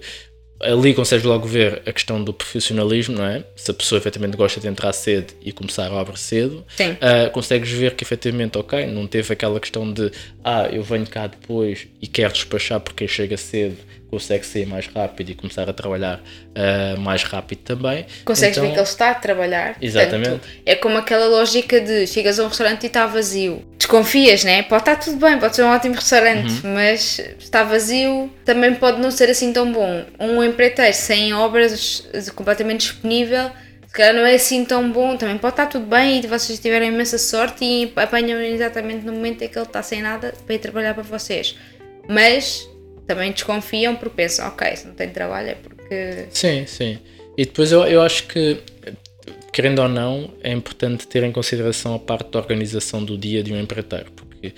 ali 0.61 0.93
consegues 0.93 1.25
logo 1.25 1.47
ver 1.47 1.81
a 1.83 1.91
questão 1.91 2.23
do 2.23 2.31
profissionalismo, 2.31 3.15
não 3.15 3.25
é? 3.25 3.43
Se 3.55 3.71
a 3.71 3.73
pessoa 3.73 3.97
efetivamente 3.97 4.37
gosta 4.37 4.59
de 4.59 4.67
entrar 4.67 4.93
cedo 4.93 5.33
e 5.41 5.51
começar 5.51 5.87
a 5.87 5.93
obra 5.93 6.15
cedo, 6.15 6.63
uh, 6.79 7.31
consegues 7.31 7.71
ver 7.71 7.95
que 7.95 8.03
efetivamente, 8.03 8.55
ok, 8.55 8.85
não 8.85 9.07
teve 9.07 9.33
aquela 9.33 9.59
questão 9.59 9.91
de 9.91 10.11
ah, 10.43 10.69
eu 10.71 10.83
venho 10.83 11.07
cá 11.07 11.25
depois 11.25 11.87
e 11.99 12.05
quero 12.05 12.33
despachar 12.33 12.79
porque 12.79 13.07
chega 13.07 13.35
cedo 13.35 13.77
consegue 14.09 14.45
sair 14.45 14.65
mais 14.65 14.87
rápido 14.87 15.31
e 15.31 15.35
começar 15.35 15.69
a 15.69 15.73
trabalhar 15.73 16.19
uh, 16.19 16.99
mais 16.99 17.23
rápido 17.23 17.59
também. 17.59 18.05
Consegues 18.23 18.57
então, 18.57 18.67
ver 18.67 18.73
que 18.73 18.79
ele 18.79 18.87
está 18.87 19.11
a 19.11 19.15
trabalhar. 19.15 19.75
Exatamente. 19.81 20.29
Portanto, 20.29 20.49
é 20.65 20.75
como 20.75 20.97
aquela 20.97 21.27
lógica 21.27 21.81
de 21.81 22.07
chegas 22.07 22.39
a 22.39 22.43
um 22.43 22.47
restaurante 22.47 22.83
e 22.83 22.87
está 22.87 23.05
vazio. 23.05 23.65
Desconfias, 23.77 24.43
né? 24.43 24.63
Pode 24.63 24.81
estar 24.81 24.95
tudo 24.95 25.17
bem, 25.17 25.37
pode 25.37 25.55
ser 25.55 25.63
um 25.63 25.69
ótimo 25.69 25.95
restaurante, 25.95 26.65
uhum. 26.65 26.73
mas 26.73 27.19
está 27.39 27.63
vazio, 27.63 28.31
também 28.43 28.73
pode 28.75 29.01
não 29.01 29.11
ser 29.11 29.29
assim 29.29 29.51
tão 29.51 29.71
bom. 29.71 30.05
Um 30.19 30.43
empreiteiro 30.43 30.93
sem 30.93 31.33
obras 31.33 32.07
completamente 32.35 32.81
disponível 32.81 33.51
se 33.95 33.99
calhar 33.99 34.13
não 34.13 34.25
é 34.25 34.35
assim 34.35 34.65
tão 34.65 34.91
bom, 34.91 35.15
também 35.15 35.37
pode 35.37 35.53
estar 35.53 35.67
tudo 35.67 35.85
bem 35.85 36.19
e 36.19 36.27
vocês 36.27 36.59
tiverem 36.59 36.89
imensa 36.89 37.17
sorte 37.17 37.63
e 37.63 37.93
apanham 37.95 38.41
exatamente 38.41 39.05
no 39.05 39.13
momento 39.13 39.41
em 39.41 39.47
que 39.47 39.57
ele 39.57 39.65
está 39.65 39.81
sem 39.81 40.01
nada 40.01 40.33
para 40.45 40.55
ir 40.55 40.59
trabalhar 40.59 40.93
para 40.93 41.03
vocês. 41.03 41.55
Mas 42.05 42.67
também 43.07 43.31
desconfiam 43.31 43.95
porque 43.95 44.15
pensam, 44.15 44.47
ok, 44.47 44.75
se 44.75 44.87
não 44.87 44.93
tem 44.93 45.09
trabalho 45.09 45.49
é 45.49 45.55
porque. 45.55 46.25
Sim, 46.31 46.65
sim. 46.65 46.99
E 47.37 47.45
depois 47.45 47.71
eu, 47.71 47.83
eu 47.83 48.01
acho 48.01 48.27
que, 48.27 48.59
querendo 49.51 49.79
ou 49.79 49.89
não, 49.89 50.33
é 50.41 50.51
importante 50.51 51.07
ter 51.07 51.23
em 51.23 51.31
consideração 51.31 51.95
a 51.95 51.99
parte 51.99 52.31
da 52.31 52.39
organização 52.39 53.03
do 53.03 53.17
dia 53.17 53.43
de 53.43 53.53
um 53.53 53.59
empreiteiro, 53.59 54.11
porque 54.11 54.53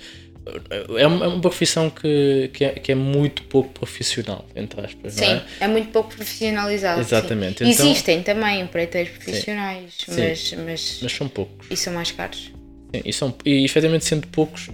é 0.96 1.06
uma, 1.06 1.24
é 1.24 1.28
uma 1.28 1.40
profissão 1.40 1.90
que, 1.90 2.50
que 2.52 2.64
é, 2.64 2.70
que, 2.70 2.92
é, 2.92 2.94
muito 2.94 3.42
pouco 3.44 3.70
profissional, 3.70 4.46
entre 4.54 4.80
aspas. 4.80 5.14
Sim, 5.14 5.24
é? 5.24 5.44
é? 5.60 5.68
muito 5.68 5.90
pouco 5.90 6.14
profissionalizado. 6.14 7.00
Exatamente. 7.00 7.64
Então, 7.64 7.68
Existem 7.68 8.22
também 8.22 8.60
empreiteiros 8.60 9.12
profissionais, 9.12 9.94
sim, 9.98 10.12
mas, 10.16 10.38
sim. 10.40 10.56
Mas, 10.56 11.00
mas 11.02 11.12
são 11.12 11.28
poucos. 11.28 11.66
E 11.70 11.76
são 11.76 11.92
mais 11.92 12.10
caros. 12.12 12.52
Sim, 12.94 13.02
e, 13.04 13.12
são, 13.12 13.34
e 13.44 13.64
efetivamente 13.64 14.04
sendo 14.04 14.26
poucos, 14.28 14.70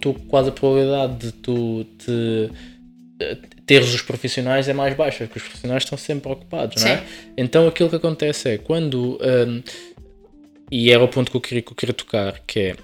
tu, 0.00 0.14
quase 0.28 0.50
a 0.50 0.52
probabilidade 0.52 1.16
de 1.18 1.32
tu 1.32 1.84
te 1.98 2.50
teres 3.66 3.94
os 3.94 4.02
profissionais 4.02 4.68
é 4.68 4.72
mais 4.72 4.94
baixa, 4.94 5.24
porque 5.24 5.38
os 5.38 5.44
profissionais 5.44 5.82
estão 5.82 5.98
sempre 5.98 6.30
ocupados, 6.30 6.82
Sim. 6.82 6.88
não 6.88 6.94
é? 6.94 7.02
Então 7.36 7.68
aquilo 7.68 7.88
que 7.88 7.96
acontece 7.96 8.50
é 8.50 8.58
quando. 8.58 9.18
Um, 9.20 9.62
e 10.70 10.90
era 10.90 11.02
o 11.02 11.08
ponto 11.08 11.30
que 11.30 11.36
eu, 11.36 11.40
queria, 11.40 11.62
que 11.62 11.70
eu 11.70 11.76
queria 11.76 11.94
tocar, 11.94 12.40
que 12.46 12.60
é. 12.60 12.76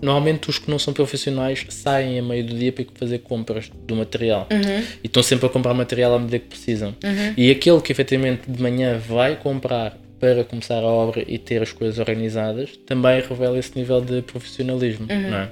Normalmente 0.00 0.48
os 0.48 0.58
que 0.58 0.70
não 0.70 0.78
são 0.78 0.94
profissionais 0.94 1.66
saem 1.70 2.20
a 2.20 2.22
meio 2.22 2.44
do 2.44 2.56
dia 2.56 2.72
para 2.72 2.84
fazer 2.94 3.18
compras 3.18 3.68
do 3.68 3.96
material 3.96 4.46
uhum. 4.50 4.84
e 5.02 5.06
estão 5.08 5.24
sempre 5.24 5.46
a 5.46 5.48
comprar 5.48 5.74
material 5.74 6.14
à 6.14 6.18
medida 6.20 6.38
que 6.38 6.46
precisam. 6.46 6.94
Uhum. 7.02 7.34
E 7.36 7.50
aquele 7.50 7.80
que 7.80 7.90
efetivamente 7.90 8.48
de 8.48 8.62
manhã 8.62 8.96
vai 8.96 9.34
comprar 9.34 9.98
para 10.20 10.44
começar 10.44 10.78
a 10.78 10.86
obra 10.86 11.24
e 11.26 11.36
ter 11.38 11.62
as 11.62 11.72
coisas 11.72 11.98
organizadas 11.98 12.76
também 12.86 13.20
revela 13.20 13.58
esse 13.58 13.76
nível 13.76 14.00
de 14.00 14.22
profissionalismo, 14.22 15.06
uhum. 15.10 15.30
não 15.30 15.38
é? 15.38 15.50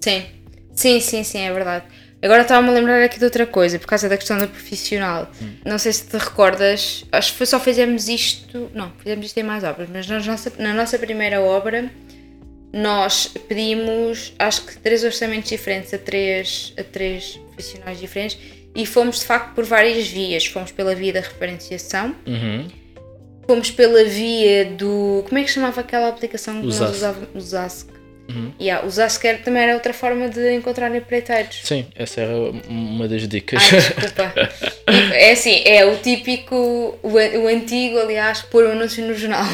Sim, 0.00 0.22
sim, 0.74 1.00
sim, 1.00 1.24
sim, 1.24 1.38
é 1.40 1.52
verdade. 1.52 1.84
Agora 2.24 2.40
estava-me 2.40 2.70
a 2.70 2.72
lembrar 2.72 3.04
aqui 3.04 3.18
de 3.18 3.24
outra 3.26 3.46
coisa, 3.46 3.78
por 3.78 3.86
causa 3.86 4.08
da 4.08 4.16
questão 4.16 4.38
do 4.38 4.48
profissional. 4.48 5.30
Hum. 5.42 5.56
Não 5.62 5.78
sei 5.78 5.92
se 5.92 6.06
te 6.06 6.16
recordas, 6.16 7.04
acho 7.12 7.32
que 7.32 7.36
foi 7.36 7.46
só 7.46 7.60
fizemos 7.60 8.08
isto, 8.08 8.70
não, 8.72 8.90
fizemos 8.98 9.26
isto 9.26 9.36
em 9.38 9.42
mais 9.42 9.62
obras, 9.62 9.90
mas 9.92 10.06
na 10.06 10.18
nossa, 10.20 10.52
na 10.58 10.72
nossa 10.72 10.98
primeira 10.98 11.42
obra 11.42 11.90
nós 12.72 13.30
pedimos, 13.46 14.32
acho 14.38 14.62
que 14.62 14.78
três 14.78 15.04
orçamentos 15.04 15.50
diferentes 15.50 15.92
a 15.92 15.98
três, 15.98 16.72
a 16.78 16.82
três 16.82 17.38
profissionais 17.54 18.00
diferentes 18.00 18.38
e 18.74 18.86
fomos 18.86 19.20
de 19.20 19.26
facto 19.26 19.54
por 19.54 19.64
várias 19.64 20.08
vias. 20.08 20.46
Fomos 20.46 20.72
pela 20.72 20.94
via 20.94 21.12
da 21.12 21.20
referenciação, 21.20 22.16
uhum. 22.26 22.66
fomos 23.46 23.70
pela 23.70 24.02
via 24.02 24.64
do. 24.64 25.24
Como 25.28 25.38
é 25.38 25.44
que 25.44 25.50
chamava 25.50 25.82
aquela 25.82 26.08
aplicação 26.08 26.60
que 26.60 26.66
nós 26.66 26.80
usávamos? 26.80 27.93
Uhum. 28.28 28.52
Yeah, 28.60 28.86
usar 28.86 29.08
sequer 29.10 29.42
também 29.42 29.62
era 29.62 29.74
outra 29.74 29.92
forma 29.92 30.28
de 30.28 30.54
encontrar 30.54 30.94
empreiteiros. 30.94 31.60
Sim, 31.62 31.86
essa 31.94 32.22
era 32.22 32.34
uma 32.68 33.06
das 33.06 33.28
dicas. 33.28 33.62
Ai, 33.62 33.80
desculpa. 33.80 34.32
é 35.14 35.32
assim, 35.32 35.62
é 35.64 35.84
o 35.84 35.96
típico, 35.98 36.56
o, 37.02 37.12
o 37.12 37.48
antigo, 37.48 37.98
aliás, 37.98 38.42
pôr 38.42 38.64
o 38.64 38.68
um 38.68 38.72
anúncio 38.72 39.06
no 39.06 39.14
jornal. 39.14 39.44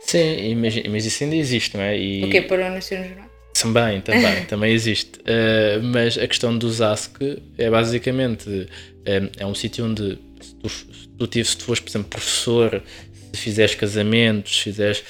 Sim, 0.00 0.56
mas, 0.56 0.82
mas 0.84 1.06
isso 1.06 1.22
ainda 1.24 1.36
existe, 1.36 1.76
não 1.76 1.84
é? 1.84 1.98
E... 1.98 2.24
O 2.24 2.30
quê? 2.30 2.42
Pôr 2.42 2.58
o 2.58 2.62
um 2.62 2.66
anúncio 2.66 2.98
no 2.98 3.04
jornal? 3.04 3.26
Também, 3.54 4.00
também, 4.00 4.44
também 4.46 4.72
existe. 4.72 5.18
Uh, 5.20 5.82
mas 5.82 6.18
a 6.18 6.26
questão 6.26 6.56
do 6.56 6.70
Zask 6.70 7.16
é 7.56 7.70
basicamente 7.70 8.68
é, 9.04 9.22
é 9.38 9.46
um 9.46 9.54
sítio 9.54 9.84
onde 9.84 10.18
se 10.40 10.54
tu, 10.56 10.68
se 10.68 11.08
tu, 11.16 11.44
se 11.44 11.56
tu 11.56 11.64
fores, 11.64 11.80
por 11.80 11.88
exemplo, 11.88 12.08
professor, 12.08 12.82
se 13.32 13.40
fizeres 13.40 13.74
casamentos, 13.74 14.56
se 14.56 14.62
fizeres 14.64 15.04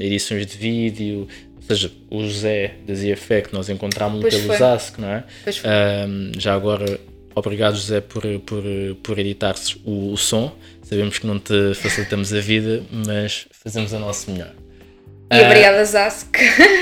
edições 0.00 0.46
de 0.46 0.56
vídeo, 0.56 1.28
ou 1.68 1.76
seja, 1.76 1.90
o 2.10 2.22
José 2.22 2.74
da 2.86 2.94
ZFE 2.94 3.42
que 3.42 3.54
nós 3.54 3.70
encontramos 3.70 4.20
pois 4.20 4.34
pelo 4.34 4.54
ZASC, 4.54 4.98
não 4.98 5.08
é? 5.08 5.24
Um, 6.06 6.32
já 6.38 6.54
agora, 6.54 7.00
obrigado 7.34 7.74
José 7.74 8.02
por, 8.02 8.22
por, 8.40 8.62
por 9.02 9.18
editar 9.18 9.54
o, 9.84 10.12
o, 10.12 10.16
som. 10.16 10.54
Sabemos 10.82 11.18
que 11.18 11.26
não 11.26 11.38
te 11.38 11.74
facilitamos 11.74 12.34
a 12.34 12.40
vida, 12.40 12.82
mas 12.92 13.46
fazemos 13.50 13.92
o 13.94 13.98
nosso 13.98 14.30
melhor. 14.30 14.52
E 15.32 15.40
uh, 15.40 15.46
obrigada 15.46 15.82
Zask 15.86 16.36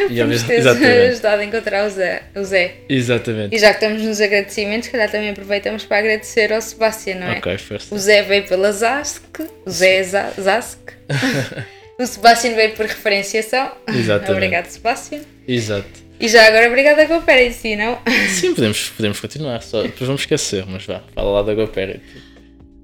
por 0.08 0.26
nos 0.26 0.42
teres 0.42 0.66
ajudado 0.66 1.42
a 1.42 1.44
encontrar 1.44 1.86
o 1.86 1.90
Zé, 1.90 2.22
o 2.34 2.42
Zé. 2.42 2.74
Exatamente. 2.88 3.54
E 3.54 3.58
já 3.60 3.72
que 3.72 3.84
estamos 3.84 4.02
nos 4.02 4.20
agradecimentos, 4.20 4.88
calhar 4.88 5.08
também 5.08 5.30
aproveitamos 5.30 5.84
para 5.84 5.98
agradecer 5.98 6.52
ao 6.52 6.60
Sebastião, 6.60 7.20
não 7.20 7.28
é? 7.28 7.38
Ok, 7.38 7.56
first. 7.58 7.92
O 7.92 7.98
Zé 7.98 8.22
veio 8.22 8.48
pela 8.48 8.72
Zask, 8.72 9.22
o 9.64 9.70
Zé 9.70 9.98
é 9.98 10.02
Zask. 10.02 10.78
O 11.98 12.06
Sebastian 12.06 12.54
veio 12.54 12.72
por 12.72 12.86
referenciação. 12.86 13.72
Exatamente. 13.86 14.32
Obrigado, 14.32 14.66
Sebastian. 14.66 15.20
Exato. 15.46 16.02
E 16.20 16.28
já 16.28 16.46
agora, 16.46 16.68
obrigada 16.68 17.02
a 17.02 17.06
GoParity, 17.06 17.74
não? 17.74 17.98
Sim, 18.30 18.54
podemos, 18.54 18.90
podemos 18.90 19.18
continuar, 19.18 19.60
só 19.60 19.82
depois 19.82 20.06
vamos 20.06 20.22
esquecer, 20.22 20.64
mas 20.68 20.86
vá, 20.86 21.02
fala 21.14 21.30
lá 21.32 21.42
da 21.42 21.52
GoParity. 21.52 22.00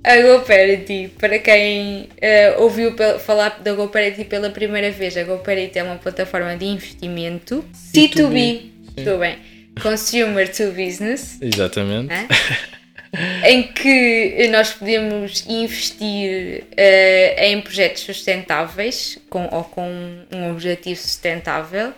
A 0.02 0.20
GoParity, 0.20 1.12
para 1.18 1.38
quem 1.38 2.02
uh, 2.02 2.62
ouviu 2.62 2.96
falar 3.20 3.60
da 3.60 3.74
GoParity 3.74 4.24
pela 4.24 4.50
primeira 4.50 4.90
vez, 4.90 5.16
a 5.16 5.22
GoParity 5.22 5.78
é 5.78 5.82
uma 5.84 5.96
plataforma 5.96 6.56
de 6.56 6.64
investimento 6.64 7.64
C2B, 7.94 8.70
estou 8.96 9.18
bem, 9.20 9.38
Consumer 9.80 10.50
to 10.50 10.72
Business. 10.72 11.38
Exatamente. 11.40 12.12
É? 12.12 12.26
em 13.44 13.62
que 13.62 14.48
nós 14.50 14.72
podemos 14.72 15.44
investir 15.48 16.64
uh, 16.64 17.40
em 17.42 17.60
projetos 17.60 18.02
sustentáveis 18.02 19.18
com, 19.30 19.48
ou 19.50 19.64
com 19.64 19.88
um 20.32 20.50
objetivo 20.50 21.00
sustentável. 21.00 21.92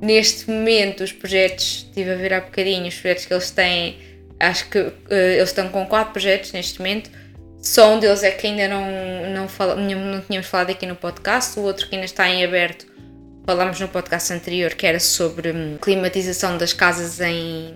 Neste 0.00 0.50
momento, 0.50 1.02
os 1.02 1.12
projetos, 1.12 1.86
estive 1.88 2.12
a 2.12 2.14
ver 2.14 2.32
há 2.32 2.40
bocadinho, 2.40 2.86
os 2.86 2.94
projetos 2.94 3.26
que 3.26 3.34
eles 3.34 3.50
têm, 3.50 3.98
acho 4.40 4.68
que 4.70 4.78
uh, 4.78 4.94
eles 5.10 5.48
estão 5.48 5.68
com 5.68 5.84
quatro 5.86 6.12
projetos 6.12 6.52
neste 6.52 6.78
momento. 6.78 7.10
Só 7.60 7.92
um 7.94 7.98
deles 7.98 8.22
é 8.22 8.30
que 8.30 8.46
ainda 8.46 8.68
não, 8.68 9.30
não, 9.34 9.48
fala, 9.48 9.74
não 9.74 10.20
tínhamos 10.22 10.46
falado 10.46 10.70
aqui 10.70 10.86
no 10.86 10.94
podcast, 10.94 11.58
o 11.58 11.62
outro 11.64 11.88
que 11.88 11.94
ainda 11.96 12.04
está 12.04 12.28
em 12.28 12.44
aberto, 12.44 12.86
falámos 13.44 13.80
no 13.80 13.88
podcast 13.88 14.32
anterior, 14.32 14.74
que 14.74 14.86
era 14.86 15.00
sobre 15.00 15.50
hum, 15.50 15.76
climatização 15.80 16.56
das 16.56 16.72
casas 16.72 17.20
em, 17.20 17.74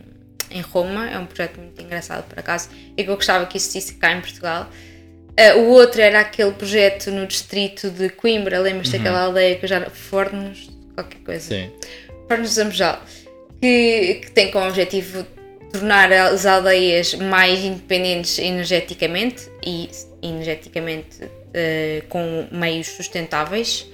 em 0.53 0.61
Roma, 0.61 1.09
é 1.09 1.19
um 1.19 1.27
projeto 1.27 1.59
muito 1.59 1.81
engraçado 1.83 2.27
por 2.29 2.39
acaso, 2.39 2.69
e 2.97 3.03
que 3.03 3.11
eu 3.11 3.17
gostava 3.17 3.47
que 3.47 3.57
existisse 3.57 3.95
cá 3.95 4.13
em 4.13 4.21
Portugal. 4.21 4.69
Uh, 5.31 5.61
o 5.61 5.69
outro 5.71 6.01
era 6.01 6.21
aquele 6.21 6.53
projeto 6.53 7.11
no 7.11 7.27
distrito 7.27 7.91
de 7.91 8.11
Coimbra, 8.11 8.59
lembras-te 8.59 8.97
uhum. 8.97 9.03
daquela 9.03 9.25
aldeia 9.25 9.57
que 9.57 9.65
eu 9.65 9.69
já. 9.69 9.89
Fornos, 9.89 10.71
qualquer 10.95 11.19
coisa. 11.21 11.49
Sim. 11.49 11.73
Fornos 12.29 12.55
de 12.55 12.65
que, 13.61 14.15
que 14.23 14.31
tem 14.33 14.51
como 14.51 14.67
objetivo 14.67 15.25
tornar 15.73 16.13
as 16.13 16.45
aldeias 16.45 17.15
mais 17.15 17.61
independentes 17.61 18.39
energeticamente 18.39 19.51
e 19.65 19.89
energeticamente 20.23 21.25
uh, 21.25 22.07
com 22.09 22.47
meios 22.53 22.89
sustentáveis, 22.89 23.87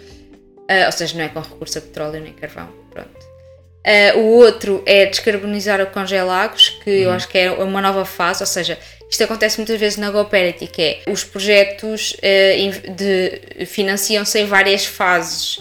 uh, 0.69 0.87
ou 0.87 0.93
seja, 0.93 1.17
não 1.17 1.25
é 1.25 1.29
com 1.29 1.41
recurso 1.41 1.79
a 1.79 1.81
petróleo 1.81 2.21
nem 2.21 2.33
carvão. 2.33 2.78
Uh, 3.87 4.19
o 4.19 4.25
outro 4.37 4.83
é 4.85 5.07
descarbonizar 5.07 5.81
o 5.81 5.87
congelagos, 5.87 6.69
que 6.83 6.91
uhum. 6.91 6.97
eu 7.05 7.11
acho 7.13 7.29
que 7.29 7.39
é 7.39 7.51
uma 7.51 7.81
nova 7.81 8.05
fase, 8.05 8.43
ou 8.43 8.47
seja, 8.47 8.79
isto 9.11 9.25
acontece 9.25 9.57
muitas 9.57 9.81
vezes 9.81 9.97
na 9.97 10.11
GoParity, 10.11 10.67
que 10.67 10.83
é 10.83 11.03
os 11.11 11.25
projetos 11.25 12.13
uh, 12.13 12.93
de, 12.93 13.65
financiam-se 13.67 14.39
em 14.39 14.47
várias 14.47 14.85
fases. 14.85 15.61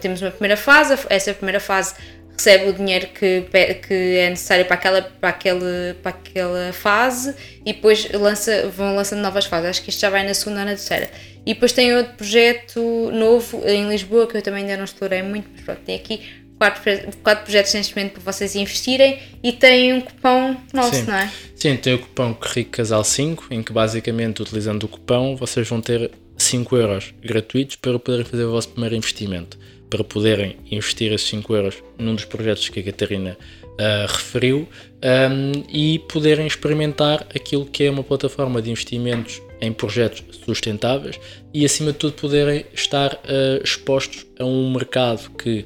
Temos 0.00 0.20
uma 0.20 0.30
primeira 0.30 0.56
fase, 0.56 0.98
essa 1.08 1.32
primeira 1.32 1.60
fase 1.60 1.94
recebe 2.36 2.70
o 2.70 2.72
dinheiro 2.72 3.06
que, 3.08 3.46
que 3.86 4.16
é 4.18 4.30
necessário 4.30 4.64
para 4.64 4.74
aquela, 4.74 5.02
para, 5.02 5.28
aquele, 5.28 5.94
para 6.02 6.10
aquela 6.10 6.72
fase 6.72 7.34
e 7.64 7.72
depois 7.72 8.10
lança, 8.10 8.68
vão 8.68 8.96
lançando 8.96 9.20
novas 9.20 9.44
fases. 9.44 9.70
Acho 9.70 9.82
que 9.82 9.90
isto 9.90 10.00
já 10.00 10.10
vai 10.10 10.26
na 10.26 10.34
segunda 10.34 10.60
ou 10.60 10.66
na 10.66 10.72
terceira. 10.72 11.10
E 11.44 11.54
depois 11.54 11.72
tem 11.72 11.94
outro 11.94 12.14
projeto 12.14 13.10
novo 13.12 13.62
em 13.66 13.88
Lisboa 13.88 14.26
que 14.26 14.36
eu 14.36 14.42
também 14.42 14.62
ainda 14.62 14.76
não 14.76 14.84
explorei 14.84 15.22
muito, 15.22 15.48
mas 15.52 15.64
pronto, 15.64 15.80
tem 15.82 15.96
aqui 15.96 16.41
quatro, 16.62 16.82
quatro 17.24 17.44
projetos 17.44 17.74
neste 17.74 17.96
momento 17.96 18.12
para 18.12 18.32
vocês 18.32 18.54
investirem 18.54 19.18
e 19.42 19.50
têm 19.50 19.94
um 19.94 20.00
cupom 20.00 20.56
nosso, 20.72 20.94
Sim. 20.94 21.06
não 21.06 21.16
é? 21.16 21.32
Sim, 21.56 21.76
tem 21.76 21.94
o 21.94 21.98
cupom 21.98 22.36
Rico 22.40 22.70
Casal 22.70 23.02
5, 23.02 23.46
em 23.50 23.62
que 23.64 23.72
basicamente 23.72 24.42
utilizando 24.42 24.84
o 24.84 24.88
cupom 24.88 25.34
vocês 25.34 25.68
vão 25.68 25.80
ter 25.80 26.12
5 26.36 26.76
euros 26.76 27.14
gratuitos 27.20 27.74
para 27.76 27.98
poderem 27.98 28.24
fazer 28.24 28.44
o 28.44 28.52
vosso 28.52 28.68
primeiro 28.68 28.94
investimento. 28.94 29.58
Para 29.90 30.04
poderem 30.04 30.56
investir 30.70 31.12
esses 31.12 31.28
5 31.28 31.54
euros 31.54 31.82
num 31.98 32.14
dos 32.14 32.24
projetos 32.24 32.68
que 32.68 32.78
a 32.78 32.82
Catarina 32.84 33.36
uh, 33.62 34.06
referiu 34.06 34.68
um, 35.02 35.64
e 35.68 35.98
poderem 35.98 36.46
experimentar 36.46 37.26
aquilo 37.34 37.66
que 37.66 37.84
é 37.84 37.90
uma 37.90 38.04
plataforma 38.04 38.62
de 38.62 38.70
investimentos 38.70 39.42
em 39.62 39.72
projetos 39.72 40.24
sustentáveis 40.44 41.20
e, 41.54 41.64
acima 41.64 41.92
de 41.92 41.98
tudo, 41.98 42.14
poderem 42.14 42.66
estar 42.74 43.14
uh, 43.14 43.62
expostos 43.62 44.26
a 44.38 44.44
um 44.44 44.72
mercado 44.72 45.30
que, 45.30 45.64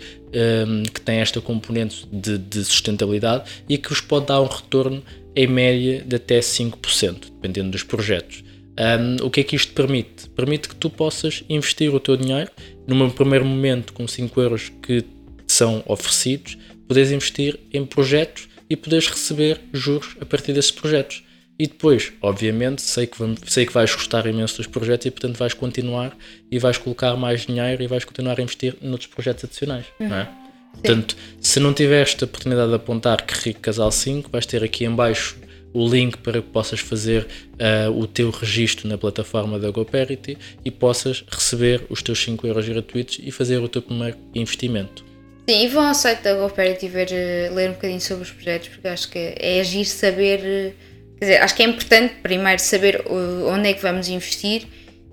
um, 0.68 0.82
que 0.82 1.00
tem 1.00 1.18
esta 1.18 1.40
componente 1.40 2.06
de, 2.12 2.36
de, 2.36 2.62
sustentabilidade 2.62 3.50
e 3.66 3.78
que 3.78 3.88
vos 3.88 4.02
pode 4.02 4.26
dar 4.26 4.42
um 4.42 4.46
retorno 4.46 5.02
em 5.34 5.46
média 5.46 6.04
de 6.06 6.16
até 6.16 6.40
5%, 6.40 7.32
dependendo 7.32 7.70
dos 7.70 7.82
projetos. 7.82 8.44
Um, 8.78 9.24
o 9.24 9.30
que 9.30 9.40
é 9.40 9.44
que 9.44 9.56
isto 9.56 9.72
permite? 9.72 10.28
Permite 10.28 10.68
que 10.68 10.76
tu 10.76 10.90
possas 10.90 11.42
investir 11.48 11.94
o 11.94 11.98
teu 11.98 12.18
dinheiro 12.18 12.50
num 12.86 13.08
primeiro 13.08 13.46
momento 13.46 13.94
com 13.94 14.06
5 14.06 14.38
euros 14.40 14.70
que 14.82 15.02
são 15.46 15.82
oferecidos, 15.86 16.58
podes 16.86 17.10
investir 17.10 17.58
em 17.72 17.86
projetos 17.86 18.46
e 18.68 18.76
podes 18.76 19.08
receber 19.08 19.58
juros 19.72 20.16
a 20.20 20.26
partir 20.26 20.52
desses 20.52 20.70
projetos. 20.70 21.24
E 21.58 21.66
depois, 21.66 22.12
obviamente, 22.20 22.82
sei 22.82 23.06
que, 23.06 23.16
sei 23.46 23.64
que 23.64 23.72
vais 23.72 23.94
gostar 23.94 24.26
imenso 24.26 24.58
dos 24.58 24.66
projetos 24.66 25.06
e, 25.06 25.10
portanto, 25.10 25.36
vais 25.36 25.54
continuar 25.54 26.16
e 26.50 26.58
vais 26.58 26.76
colocar 26.76 27.16
mais 27.16 27.46
dinheiro 27.46 27.82
e 27.82 27.86
vais 27.86 28.04
continuar 28.04 28.38
a 28.38 28.42
investir 28.42 28.76
noutros 28.82 29.08
projetos 29.08 29.44
adicionais, 29.44 29.86
uhum. 29.98 30.08
não 30.08 30.16
é? 30.16 30.28
Portanto, 30.72 31.16
se 31.40 31.58
não 31.58 31.72
tiveste 31.72 32.22
a 32.22 32.26
oportunidade 32.26 32.68
de 32.68 32.74
apontar 32.74 33.24
que 33.24 33.34
Rico 33.34 33.60
Casal 33.60 33.90
5, 33.90 34.30
vais 34.30 34.44
ter 34.44 34.62
aqui 34.62 34.84
em 34.84 34.94
baixo 34.94 35.38
o 35.72 35.86
link 35.86 36.16
para 36.18 36.40
que 36.40 36.48
possas 36.48 36.80
fazer 36.80 37.26
uh, 37.54 37.90
o 37.90 38.06
teu 38.06 38.30
registro 38.30 38.88
na 38.88 38.96
plataforma 38.96 39.58
da 39.58 39.70
GoParity 39.70 40.38
e 40.64 40.70
possas 40.70 41.24
receber 41.28 41.84
os 41.90 42.02
teus 42.02 42.22
5 42.22 42.46
euros 42.46 42.66
gratuitos 42.66 43.18
e 43.22 43.30
fazer 43.30 43.58
o 43.58 43.68
teu 43.68 43.82
primeiro 43.82 44.16
investimento. 44.34 45.04
Sim, 45.48 45.64
e 45.64 45.68
vão 45.68 45.86
ao 45.86 45.94
site 45.94 46.22
da 46.22 46.34
GoParity 46.34 46.88
ver, 46.88 47.08
eh, 47.12 47.50
ler 47.54 47.70
um 47.70 47.74
bocadinho 47.74 48.00
sobre 48.00 48.24
os 48.24 48.30
projetos, 48.30 48.68
porque 48.68 48.88
acho 48.88 49.08
que 49.10 49.18
é 49.38 49.60
agir 49.60 49.84
saber, 49.84 50.40
eh, 50.42 50.72
dizer, 51.20 51.42
acho 51.42 51.54
que 51.54 51.62
é 51.62 51.66
importante 51.66 52.14
primeiro 52.22 52.60
saber 52.60 53.04
onde 53.08 53.68
é 53.68 53.72
que 53.72 53.82
vamos 53.82 54.08
investir 54.08 54.66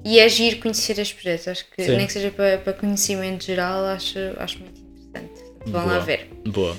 e 0.04 0.20
agir 0.20 0.60
conhecer 0.60 1.00
os 1.00 1.14
projetos. 1.14 1.48
Acho 1.48 1.66
que 1.76 1.84
Sim. 1.84 1.96
nem 1.96 2.06
que 2.06 2.14
seja 2.14 2.32
para, 2.32 2.58
para 2.58 2.74
conhecimento 2.74 3.46
geral, 3.46 3.86
acho, 3.86 4.20
acho 4.38 4.60
muito 4.60 4.80
interessante. 4.80 5.44
Vão 5.66 5.84
Boa. 5.84 5.94
lá 5.94 6.00
ver. 6.00 6.30
Boa. 6.46 6.78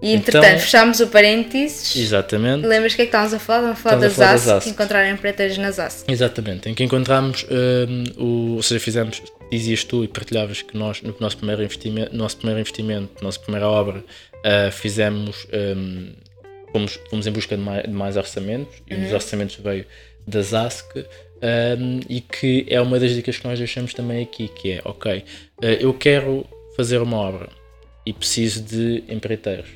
E 0.00 0.12
entretanto, 0.12 0.46
então, 0.46 0.60
fechámos 0.60 1.00
o 1.00 1.08
parênteses. 1.08 1.96
Exatamente. 1.96 2.66
Lembras 2.66 2.94
que 2.94 3.02
é 3.02 3.04
que 3.04 3.08
estávamos 3.08 3.34
a 3.34 3.38
falar? 3.38 3.72
Estávamos 3.72 4.06
a 4.06 4.10
falar 4.14 4.32
das 4.32 4.44
falar 4.44 4.54
ASC, 4.54 4.68
ASC. 4.68 4.70
encontrarem 4.70 5.12
empreiteiros 5.12 5.58
nas 5.58 5.78
ASC. 5.78 6.04
Exatamente, 6.08 6.68
em 6.68 6.74
que 6.74 6.84
encontramos, 6.84 7.44
um, 7.50 8.22
o, 8.22 8.56
ou 8.56 8.62
seja, 8.62 8.78
fizemos, 8.78 9.20
dizias 9.50 9.82
tu 9.82 10.04
e 10.04 10.08
partilhavas 10.08 10.62
que 10.62 10.76
nós, 10.76 11.02
no 11.02 11.14
nosso 11.18 11.36
primeiro 11.38 11.64
investimento, 11.64 12.14
nosso 12.14 12.36
primeiro 12.36 12.60
investimento, 12.60 13.24
nossa 13.24 13.40
primeira 13.40 13.66
obra, 13.66 13.98
uh, 13.98 14.70
fizemos, 14.70 15.48
um, 15.52 16.12
fomos, 16.72 16.98
fomos 17.10 17.26
em 17.26 17.30
busca 17.30 17.56
de 17.56 17.62
mais, 17.62 17.82
de 17.84 17.90
mais 17.90 18.16
orçamentos 18.16 18.74
e 18.88 18.94
um 18.94 19.00
dos 19.00 19.08
uhum. 19.08 19.14
orçamentos 19.14 19.56
veio 19.56 19.86
das 20.26 20.54
ASC. 20.54 21.06
Um, 21.40 22.00
e 22.08 22.20
que 22.20 22.66
é 22.68 22.80
uma 22.80 22.98
das 22.98 23.14
dicas 23.14 23.38
que 23.38 23.46
nós 23.46 23.56
deixamos 23.56 23.94
também 23.94 24.20
aqui, 24.20 24.48
que 24.48 24.72
é, 24.72 24.82
ok, 24.84 25.18
uh, 25.62 25.64
eu 25.64 25.94
quero 25.94 26.44
fazer 26.76 27.00
uma 27.00 27.16
obra 27.16 27.48
e 28.04 28.12
preciso 28.12 28.60
de 28.60 29.04
empreiteiros 29.08 29.68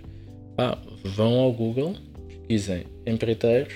ah, 0.59 0.79
vão 1.05 1.39
ao 1.39 1.53
Google, 1.53 1.95
pesquisem 2.29 2.85
empreiteiros 3.07 3.73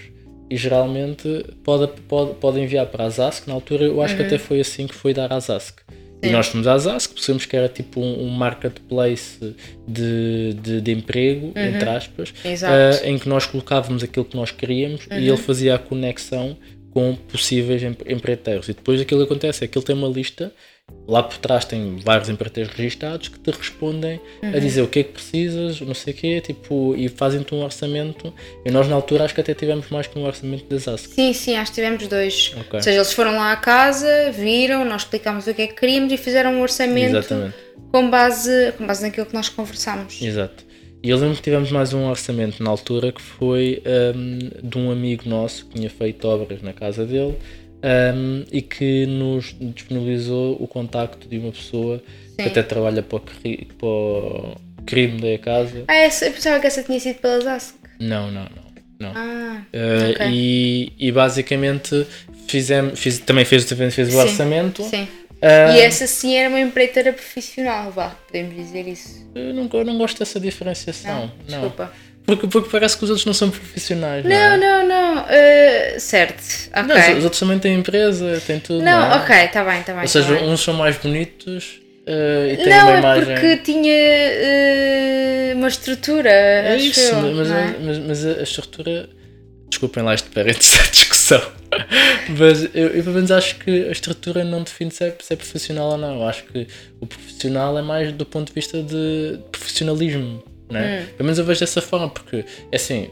e 0.51 0.57
geralmente 0.57 1.45
pode, 1.64 2.01
pode, 2.03 2.35
pode 2.35 2.61
enviar 2.61 2.87
para 2.87 3.05
a 3.05 3.11
ZASC. 3.11 3.49
Na 3.49 3.55
altura 3.55 3.85
eu 3.85 4.01
acho 4.03 4.14
uhum. 4.14 4.21
que 4.21 4.27
até 4.27 4.38
foi 4.38 4.61
assim 4.61 4.87
que 4.87 4.95
foi 4.95 5.12
dar 5.12 5.33
à 5.33 5.41
ZASC. 5.41 5.81
E 6.23 6.31
nós 6.31 6.47
fomos 6.49 6.67
à 6.67 6.77
ZASC, 6.79 7.13
percebemos 7.13 7.47
que 7.47 7.57
era 7.57 7.69
tipo 7.69 8.01
um, 8.01 8.25
um 8.25 8.31
marketplace 8.31 9.55
de, 9.87 10.55
de, 10.55 10.81
de 10.81 10.93
emprego, 10.93 11.53
uhum. 11.55 11.63
entre 11.63 11.89
aspas, 11.89 12.31
uh, 12.31 13.05
em 13.05 13.19
que 13.19 13.29
nós 13.29 13.47
colocávamos 13.47 14.03
aquilo 14.03 14.25
que 14.25 14.37
nós 14.37 14.51
queríamos 14.51 15.07
uhum. 15.07 15.19
e 15.19 15.29
ele 15.29 15.37
fazia 15.37 15.75
a 15.75 15.79
conexão 15.79 16.57
com 16.91 17.15
possíveis 17.15 17.83
empreiteiros. 17.83 18.69
E 18.69 18.73
depois 18.73 19.01
aquilo 19.01 19.21
que 19.21 19.33
acontece 19.33 19.65
é 19.65 19.69
que 19.69 19.77
ele 19.77 19.85
tem 19.85 19.95
uma 19.95 20.09
lista 20.09 20.53
Lá 21.09 21.22
por 21.22 21.38
trás 21.38 21.64
tem 21.64 21.99
vários 22.05 22.29
empreiteiros 22.29 22.72
registados 22.75 23.29
que 23.29 23.38
te 23.38 23.51
respondem 23.53 24.20
uhum. 24.42 24.51
a 24.55 24.59
dizer 24.59 24.83
o 24.83 24.88
que 24.88 25.01
é 25.01 25.03
que 25.05 25.12
precisas, 25.12 25.81
não 25.81 25.94
sei 25.94 26.12
o 26.12 26.16
quê, 26.16 26.40
tipo, 26.40 26.94
e 26.96 27.09
fazem-te 27.09 27.55
um 27.55 27.62
orçamento. 27.62 28.35
E 28.64 28.70
nós 28.72 28.88
na 28.88 28.96
altura 28.96 29.25
acho 29.25 29.35
que 29.35 29.40
até 29.40 29.55
tivemos 29.55 29.88
mais 29.88 30.09
que 30.09 30.18
um 30.18 30.25
orçamento 30.25 30.64
da 30.68 30.77
ZASC. 30.77 31.14
Sim, 31.14 31.33
sim, 31.33 31.57
acho 31.57 31.70
que 31.70 31.77
tivemos 31.77 32.09
dois. 32.09 32.53
Okay. 32.53 32.79
Ou 32.79 32.83
seja, 32.83 32.99
eles 32.99 33.12
foram 33.12 33.37
lá 33.37 33.53
à 33.53 33.57
casa, 33.57 34.33
viram, 34.33 34.85
nós 34.85 35.03
explicámos 35.03 35.46
o 35.46 35.55
que 35.55 35.62
é 35.62 35.66
que 35.68 35.75
queríamos 35.75 36.12
e 36.12 36.16
fizeram 36.16 36.55
um 36.55 36.62
orçamento 36.62 37.16
Exatamente. 37.16 37.55
com 37.92 38.11
base, 38.11 38.72
com 38.77 38.85
base 38.85 39.03
naquilo 39.03 39.27
que 39.27 39.35
nós 39.35 39.49
conversámos. 39.49 40.20
Exato. 40.20 40.64
E 41.05 41.11
eu 41.11 41.18
lembro 41.18 41.37
que 41.37 41.42
tivemos 41.42 41.70
mais 41.70 41.92
um 41.92 42.09
orçamento 42.09 42.61
na 42.62 42.70
altura 42.70 43.12
que 43.12 43.22
foi 43.22 43.81
um, 44.16 44.68
de 44.68 44.77
um 44.77 44.90
amigo 44.90 45.29
nosso 45.29 45.66
que 45.66 45.77
tinha 45.77 45.88
feito 45.88 46.27
obras 46.27 46.62
na 46.62 46.72
casa 46.72 47.05
dele 47.05 47.37
um, 47.83 48.45
e 48.51 48.62
que 48.62 49.07
nos 49.07 49.55
disponibilizou 49.59 50.57
o 50.61 50.67
contacto 50.67 51.29
de 51.29 51.39
uma 51.39 51.53
pessoa 51.53 52.03
Sim. 52.29 52.37
que 52.37 52.43
até 52.43 52.62
trabalha 52.62 53.03
para 53.03 53.17
o, 53.17 53.21
para 53.21 53.89
o 53.89 54.57
crime 54.85 55.21
da 55.21 55.39
casa. 55.43 55.85
Ah, 55.89 55.95
essa, 55.95 56.27
eu 56.27 56.33
pensava 56.33 56.61
que 56.61 56.67
essa 56.67 56.83
tinha 56.83 56.99
sido 57.01 57.17
pela 57.17 57.41
ZASC. 57.41 57.75
Não, 58.01 58.31
não, 58.31 58.45
não. 58.45 59.11
não. 59.11 59.12
Ah, 59.15 59.62
uh, 59.73 60.11
okay. 60.11 60.27
e, 60.31 60.93
e 60.99 61.12
basicamente 61.12 62.07
fizemos, 62.47 62.99
fiz, 62.99 63.19
também 63.19 63.45
fez, 63.45 63.65
fez 63.65 64.15
o 64.15 64.19
orçamento. 64.19 64.83
Sim. 64.85 65.09
E 65.43 65.81
essa 65.81 66.07
sim 66.07 66.35
era 66.35 66.49
uma 66.49 66.61
empreiteira 66.61 67.12
profissional, 67.12 67.93
vá, 67.93 68.09
podemos 68.27 68.57
dizer 68.57 68.89
isso. 68.89 69.31
Eu 69.35 69.53
não, 69.53 69.69
eu 69.71 69.85
não 69.85 69.99
gosto 69.99 70.19
dessa 70.19 70.41
diferenciação. 70.41 71.31
Não, 71.31 71.47
desculpa. 71.47 71.93
Porque, 72.27 72.49
porque 72.49 72.69
parece 72.69 72.99
que 72.99 73.05
os 73.05 73.11
outros 73.11 73.25
não 73.25 73.33
são 73.33 73.51
profissionais. 73.51 74.25
Não, 74.25 74.31
não, 74.31 74.37
é? 74.37 74.59
não. 74.59 74.89
não. 74.89 75.23
Uh, 75.23 76.01
certo. 76.01 76.43
Okay. 76.71 76.83
Não, 76.83 77.19
os 77.19 77.25
outros 77.25 77.39
também 77.39 77.59
têm 77.61 77.79
empresa, 77.79 78.43
têm 78.45 78.59
tudo. 78.59 78.83
Não, 78.83 79.01
não 79.01 79.15
é? 79.15 79.19
ok, 79.19 79.37
está 79.45 79.65
bem, 79.65 79.81
está 79.81 79.93
bem. 79.93 80.03
Ou 80.03 80.09
seja, 80.09 80.37
tá 80.37 80.45
uns 80.45 80.61
são 80.61 80.75
mais 80.75 80.97
bonitos 80.97 81.81
uh, 82.09 82.53
e 82.53 82.57
têm 82.57 82.69
não, 82.69 82.89
uma 82.89 82.95
é 82.95 82.99
imagem. 82.99 83.35
porque 83.35 83.57
tinha 83.59 85.55
uh, 85.55 85.59
uma 85.59 85.69
estrutura. 85.69 86.29
É 86.29 86.77
isso, 86.77 87.01
eu, 87.01 87.35
mas, 87.37 87.51
é? 87.51 87.77
mas, 87.81 87.99
mas, 87.99 88.27
a 88.27 88.43
estrutura. 88.43 89.09
Desculpem 89.69 90.03
lá 90.03 90.15
este 90.15 90.29
parênteses 90.31 90.79
da 90.79 90.85
discussão. 90.91 91.43
mas 92.39 92.65
eu, 92.75 92.89
eu, 92.89 93.03
pelo 93.05 93.15
menos 93.17 93.31
acho 93.31 93.57
que 93.59 93.89
a 93.89 93.93
estrutura 93.93 94.45
não 94.45 94.62
define 94.62 94.91
se 94.91 95.05
é, 95.05 95.15
se 95.21 95.33
é 95.33 95.37
profissional 95.37 95.91
ou 95.91 95.99
não. 95.99 96.17
Eu 96.17 96.29
acho 96.29 96.45
que 96.45 96.67
o 97.01 97.07
profissional 97.07 97.79
é 97.79 97.83
mais 97.83 98.12
do 98.12 98.27
ponto 98.27 98.49
de 98.49 98.55
vista 98.55 98.83
de 98.83 99.39
profissionalismo 99.51 100.43
né? 100.71 101.01
Hum. 101.01 101.07
Pelo 101.17 101.25
menos 101.25 101.39
eu 101.39 101.45
vejo 101.45 101.61
dessa 101.61 101.81
forma, 101.81 102.09
porque 102.09 102.45
é 102.71 102.77
assim, 102.77 103.11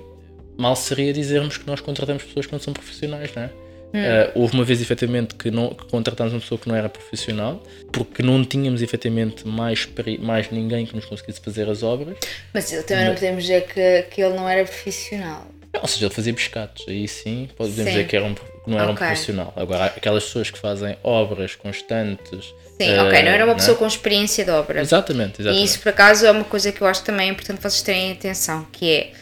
mal 0.57 0.77
seria 0.77 1.13
dizermos 1.13 1.57
que 1.57 1.67
nós 1.67 1.81
contratamos 1.81 2.23
pessoas 2.23 2.47
que 2.47 2.53
não 2.53 2.61
são 2.61 2.73
profissionais, 2.73 3.33
né? 3.35 3.51
Hum. 3.95 3.99
Uh, 3.99 4.41
houve 4.41 4.55
uma 4.55 4.65
vez 4.65 4.81
efetivamente 4.83 5.37
que, 5.37 5.53
não, 5.53 5.73
que 5.73 5.85
contratámos 5.87 6.33
uma 6.33 6.41
pessoa 6.41 6.59
que 6.59 6.69
não 6.69 6.75
era 6.75 6.89
profissional, 6.89 7.63
porque 7.93 8.23
não 8.25 8.45
tínhamos 8.45 8.83
efetivamente 8.83 9.47
mais, 9.47 9.89
mais 10.19 10.51
ninguém 10.51 10.85
que 10.85 10.97
nos 10.97 11.05
conseguisse 11.05 11.41
fazer 11.41 11.69
as 11.69 11.85
obras. 11.85 12.17
Mas 12.53 12.71
também 12.83 13.07
não 13.07 13.15
podemos 13.15 13.45
dizer 13.45 13.67
que, 13.67 14.03
que 14.11 14.21
ele 14.21 14.35
não 14.35 14.49
era 14.49 14.65
profissional. 14.65 15.47
Não, 15.73 15.83
ou 15.83 15.89
seja, 15.89 16.07
ele 16.07 16.15
fazia 16.15 16.35
pescados, 16.35 16.85
aí 16.89 17.07
sim 17.07 17.49
podemos 17.57 17.77
sim. 17.77 17.85
dizer 17.85 18.07
que, 18.07 18.17
era 18.17 18.25
um, 18.25 18.35
que 18.35 18.43
não 18.67 18.79
era 18.79 18.93
okay. 18.93 18.95
um 18.95 19.09
profissional. 19.09 19.53
Agora, 19.57 19.87
aquelas 19.87 20.25
pessoas 20.25 20.51
que 20.51 20.59
fazem 20.59 20.97
obras 21.03 21.55
constantes. 21.55 22.53
Sim, 22.81 22.99
ok, 22.99 23.23
não 23.23 23.31
era 23.31 23.45
uma 23.45 23.55
pessoa 23.55 23.75
né? 23.75 23.79
com 23.79 23.87
experiência 23.87 24.45
de 24.45 24.51
obra. 24.51 24.81
Exatamente, 24.81 25.41
exatamente. 25.41 25.63
E 25.63 25.65
isso, 25.65 25.79
por 25.79 25.91
acaso, 25.91 26.27
é 26.27 26.31
uma 26.31 26.45
coisa 26.45 26.73
que 26.73 26.81
eu 26.81 26.87
acho 26.87 27.05
também 27.05 27.31
importante 27.31 27.63
vocês 27.63 27.83
terem 27.83 28.13
atenção, 28.13 28.67
que 28.73 28.91
é 28.91 29.13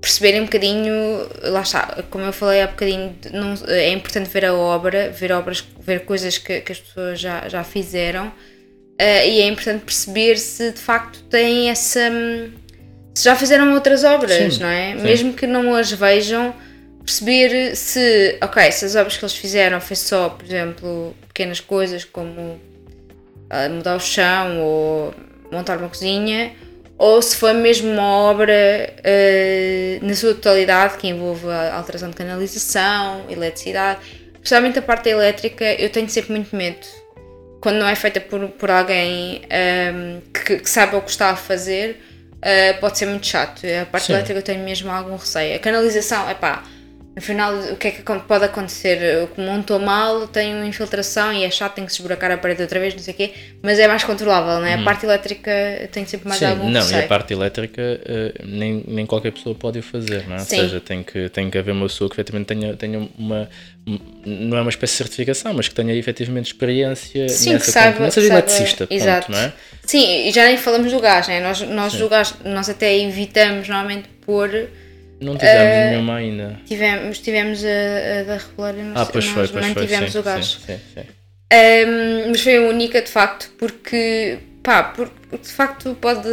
perceberem 0.00 0.40
um 0.40 0.44
bocadinho, 0.46 1.28
lá 1.42 1.60
está, 1.60 2.02
como 2.10 2.24
eu 2.24 2.32
falei 2.32 2.60
há 2.60 2.66
bocadinho, 2.66 3.14
não, 3.32 3.54
é 3.68 3.90
importante 3.90 4.28
ver 4.28 4.46
a 4.46 4.52
obra, 4.52 5.10
ver 5.10 5.30
obras, 5.30 5.64
ver 5.78 6.00
coisas 6.00 6.38
que, 6.38 6.60
que 6.60 6.72
as 6.72 6.80
pessoas 6.80 7.20
já, 7.20 7.48
já 7.48 7.62
fizeram 7.62 8.26
uh, 8.26 8.32
e 8.98 9.40
é 9.40 9.46
importante 9.46 9.84
perceber 9.84 10.38
se 10.38 10.72
de 10.72 10.80
facto 10.80 11.22
têm 11.30 11.70
essa. 11.70 12.10
se 13.14 13.24
já 13.24 13.36
fizeram 13.36 13.72
outras 13.74 14.02
obras, 14.02 14.54
sim, 14.54 14.60
não 14.60 14.68
é? 14.68 14.96
Sim. 14.96 15.02
Mesmo 15.02 15.34
que 15.34 15.46
não 15.46 15.72
as 15.72 15.92
vejam, 15.92 16.52
perceber 17.04 17.76
se, 17.76 18.38
ok, 18.40 18.70
se 18.72 18.84
as 18.84 18.94
obras 18.94 19.16
que 19.16 19.24
eles 19.24 19.36
fizeram 19.36 19.80
foi 19.80 19.96
só, 19.96 20.28
por 20.28 20.44
exemplo, 20.44 21.14
pequenas 21.28 21.60
coisas 21.60 22.04
como 22.04 22.40
uh, 22.40 23.70
mudar 23.70 23.96
o 23.96 24.00
chão 24.00 24.60
ou 24.60 25.14
montar 25.50 25.78
uma 25.78 25.88
cozinha 25.88 26.54
ou 26.98 27.20
se 27.20 27.36
foi 27.36 27.52
mesmo 27.52 27.90
uma 27.90 28.06
obra 28.06 28.94
uh, 28.98 30.06
na 30.06 30.14
sua 30.14 30.34
totalidade 30.34 30.98
que 30.98 31.08
envolve 31.08 31.48
a 31.48 31.74
alteração 31.74 32.10
de 32.10 32.16
canalização, 32.16 33.24
eletricidade. 33.28 34.00
Principalmente 34.34 34.78
a 34.78 34.82
parte 34.82 35.08
elétrica, 35.08 35.64
eu 35.64 35.90
tenho 35.90 36.08
sempre 36.08 36.32
muito 36.32 36.54
medo. 36.54 36.86
quando 37.60 37.76
não 37.76 37.88
é 37.88 37.96
feita 37.96 38.20
por, 38.20 38.48
por 38.50 38.70
alguém 38.70 39.42
um, 39.94 40.20
que, 40.32 40.58
que 40.58 40.70
saiba 40.70 40.96
o 40.96 41.02
que 41.02 41.10
está 41.10 41.30
a 41.30 41.36
fazer, 41.36 42.00
uh, 42.36 42.80
pode 42.80 42.98
ser 42.98 43.06
muito 43.06 43.26
chato. 43.26 43.62
A 43.66 43.86
parte 43.86 44.06
Sim. 44.06 44.12
elétrica 44.12 44.38
eu 44.38 44.44
tenho 44.44 44.64
mesmo 44.64 44.90
algum 44.90 45.16
receio. 45.16 45.56
A 45.56 45.58
canalização, 45.58 46.30
é 46.30 46.34
pá 46.34 46.62
no 47.14 47.20
final, 47.20 47.54
o 47.54 47.76
que 47.76 47.88
é 47.88 47.90
que 47.90 48.02
pode 48.02 48.44
acontecer? 48.44 49.24
O 49.24 49.26
que 49.26 49.40
montou 49.40 49.78
mal 49.78 50.26
tem 50.26 50.54
uma 50.54 50.64
infiltração 50.64 51.30
e 51.30 51.44
é 51.44 51.50
chato, 51.50 51.74
tem 51.74 51.84
que 51.84 51.92
se 51.92 51.98
esburacar 51.98 52.30
a 52.30 52.38
parede 52.38 52.62
outra 52.62 52.80
vez, 52.80 52.94
não 52.94 53.02
sei 53.02 53.12
o 53.12 53.16
quê, 53.16 53.32
mas 53.62 53.78
é 53.78 53.86
mais 53.86 54.02
controlável, 54.02 54.60
não 54.60 54.66
é? 54.66 54.76
Hum. 54.76 54.80
A 54.80 54.84
parte 54.84 55.04
elétrica 55.04 55.50
tem 55.92 56.06
sempre 56.06 56.26
mais 56.26 56.38
Sim, 56.38 56.46
algum 56.46 56.70
Não, 56.70 56.80
receio. 56.80 57.02
e 57.02 57.04
a 57.04 57.06
parte 57.06 57.34
elétrica 57.34 57.82
uh, 57.82 58.46
nem, 58.46 58.82
nem 58.88 59.04
qualquer 59.04 59.30
pessoa 59.30 59.54
pode 59.54 59.78
o 59.78 59.82
fazer, 59.82 60.26
não 60.26 60.36
é? 60.36 60.38
Sim. 60.38 60.56
Ou 60.56 60.62
seja, 60.62 60.80
tem 60.80 61.02
que, 61.02 61.28
tem 61.28 61.50
que 61.50 61.58
haver 61.58 61.72
uma 61.72 61.86
pessoa 61.86 62.08
que 62.08 62.14
efetivamente 62.14 62.46
tenha, 62.46 62.74
tenha 62.76 63.06
uma. 63.18 63.46
Não 64.24 64.56
é 64.56 64.62
uma 64.62 64.70
espécie 64.70 64.92
de 64.94 64.98
certificação, 64.98 65.52
mas 65.52 65.68
que 65.68 65.74
tenha 65.74 65.94
efetivamente 65.94 66.46
experiência 66.46 67.28
Sim, 67.28 67.52
nessa 67.52 67.64
que 67.66 67.70
saiba, 67.72 68.00
não 68.00 68.10
seja 68.10 68.32
eletricista, 68.32 68.86
exato. 68.88 69.26
Ponto, 69.26 69.36
não 69.36 69.44
é? 69.44 69.52
Sim, 69.84 70.28
e 70.28 70.32
já 70.32 70.46
nem 70.46 70.56
falamos 70.56 70.90
do 70.90 71.00
gás, 71.00 71.28
né? 71.28 71.40
Nós, 71.40 71.60
nós, 71.60 71.92
do 71.92 72.08
gás, 72.08 72.34
nós 72.42 72.70
até 72.70 72.96
evitamos 72.96 73.68
normalmente 73.68 74.08
pôr 74.24 74.48
não 75.22 75.36
tivemos 75.36 75.76
uh, 75.76 75.90
nenhuma 75.90 76.16
ainda. 76.16 76.60
Tivemos, 76.66 77.18
tivemos 77.18 77.64
a, 77.64 78.20
a 78.20 78.22
da 78.24 78.36
Regular 78.36 78.74
ah, 78.94 79.06
pois 79.06 79.24
foi, 79.26 79.48
pois 79.48 79.66
não 79.66 79.74
foi, 79.74 79.86
tivemos 79.86 80.12
sim, 80.12 80.18
o 80.18 80.22
gás. 80.22 80.46
Sim, 80.66 80.74
sim, 80.74 80.80
sim. 80.94 81.06
Um, 81.52 82.30
mas 82.30 82.40
foi 82.40 82.56
a 82.56 82.60
única 82.62 83.02
de 83.02 83.10
facto, 83.10 83.50
porque 83.58 84.38
pá, 84.62 84.84
porque 84.84 85.36
de 85.36 85.48
facto 85.48 85.94
pode 86.00 86.28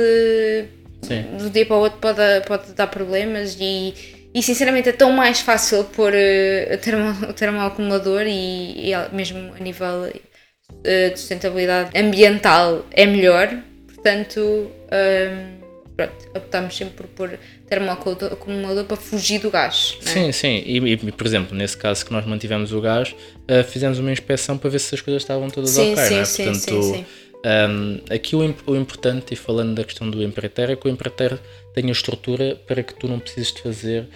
sim. 1.01 1.23
do 1.37 1.49
dia 1.49 1.65
para 1.65 1.75
o 1.75 1.79
outro 1.79 1.99
pode, 1.99 2.21
pode 2.47 2.71
dar 2.73 2.87
problemas 2.87 3.57
e, 3.59 3.93
e 4.33 4.41
sinceramente 4.41 4.89
é 4.89 4.91
tão 4.93 5.11
mais 5.11 5.41
fácil 5.41 5.83
pôr 5.83 6.13
uh, 6.13 6.73
o, 6.73 6.77
termo, 6.77 7.29
o 7.29 7.33
termoacumulador 7.33 8.23
e, 8.25 8.91
e 8.91 8.93
mesmo 9.11 9.53
a 9.53 9.59
nível 9.59 10.09
uh, 10.09 10.83
de 10.83 11.19
sustentabilidade 11.19 11.97
ambiental 11.99 12.85
é 12.91 13.05
melhor, 13.05 13.49
portanto 13.87 14.39
um, 14.39 15.58
pronto, 15.99 16.29
optámos 16.33 16.77
sempre 16.77 16.93
por 16.93 17.07
pôr 17.07 17.39
termoacumulador 17.67 18.85
para 18.85 18.95
fugir 18.95 19.39
do 19.39 19.51
gás. 19.51 19.97
É? 20.01 20.05
Sim, 20.05 20.31
sim. 20.31 20.63
E, 20.65 20.77
e, 20.77 21.11
por 21.11 21.27
exemplo, 21.27 21.55
nesse 21.57 21.75
caso 21.75 22.05
que 22.05 22.13
nós 22.13 22.25
mantivemos 22.25 22.71
o 22.71 22.79
gás, 22.79 23.09
uh, 23.11 23.63
fizemos 23.65 23.99
uma 23.99 24.11
inspeção 24.11 24.57
para 24.57 24.69
ver 24.69 24.79
se 24.79 24.95
as 24.95 25.01
coisas 25.01 25.21
estavam 25.21 25.49
todas 25.49 25.71
sim, 25.71 25.91
ok, 25.91 26.05
sim, 26.05 26.13
não 26.13 26.21
é? 26.21 26.25
Sim, 26.25 26.43
Portanto, 26.45 26.83
sim, 26.83 26.93
sim. 26.93 27.05
Um, 27.45 27.99
aqui 28.13 28.35
o, 28.35 28.55
o, 28.67 28.75
importante, 28.75 29.33
e 29.33 29.35
falando 29.37 29.75
da 29.75 29.83
questão 29.83 30.09
do 30.09 30.23
empreiteiro, 30.23 30.71
é 30.71 30.75
que 30.75 30.87
o 30.87 30.89
empreiteiro 30.89 31.39
tenha 31.73 31.91
estrutura 31.91 32.55
para 32.67 32.81
que 32.81 32.93
tu 32.93 33.07
não 33.07 33.19
precises 33.19 33.53
de 33.53 33.61
fazer 33.61 34.07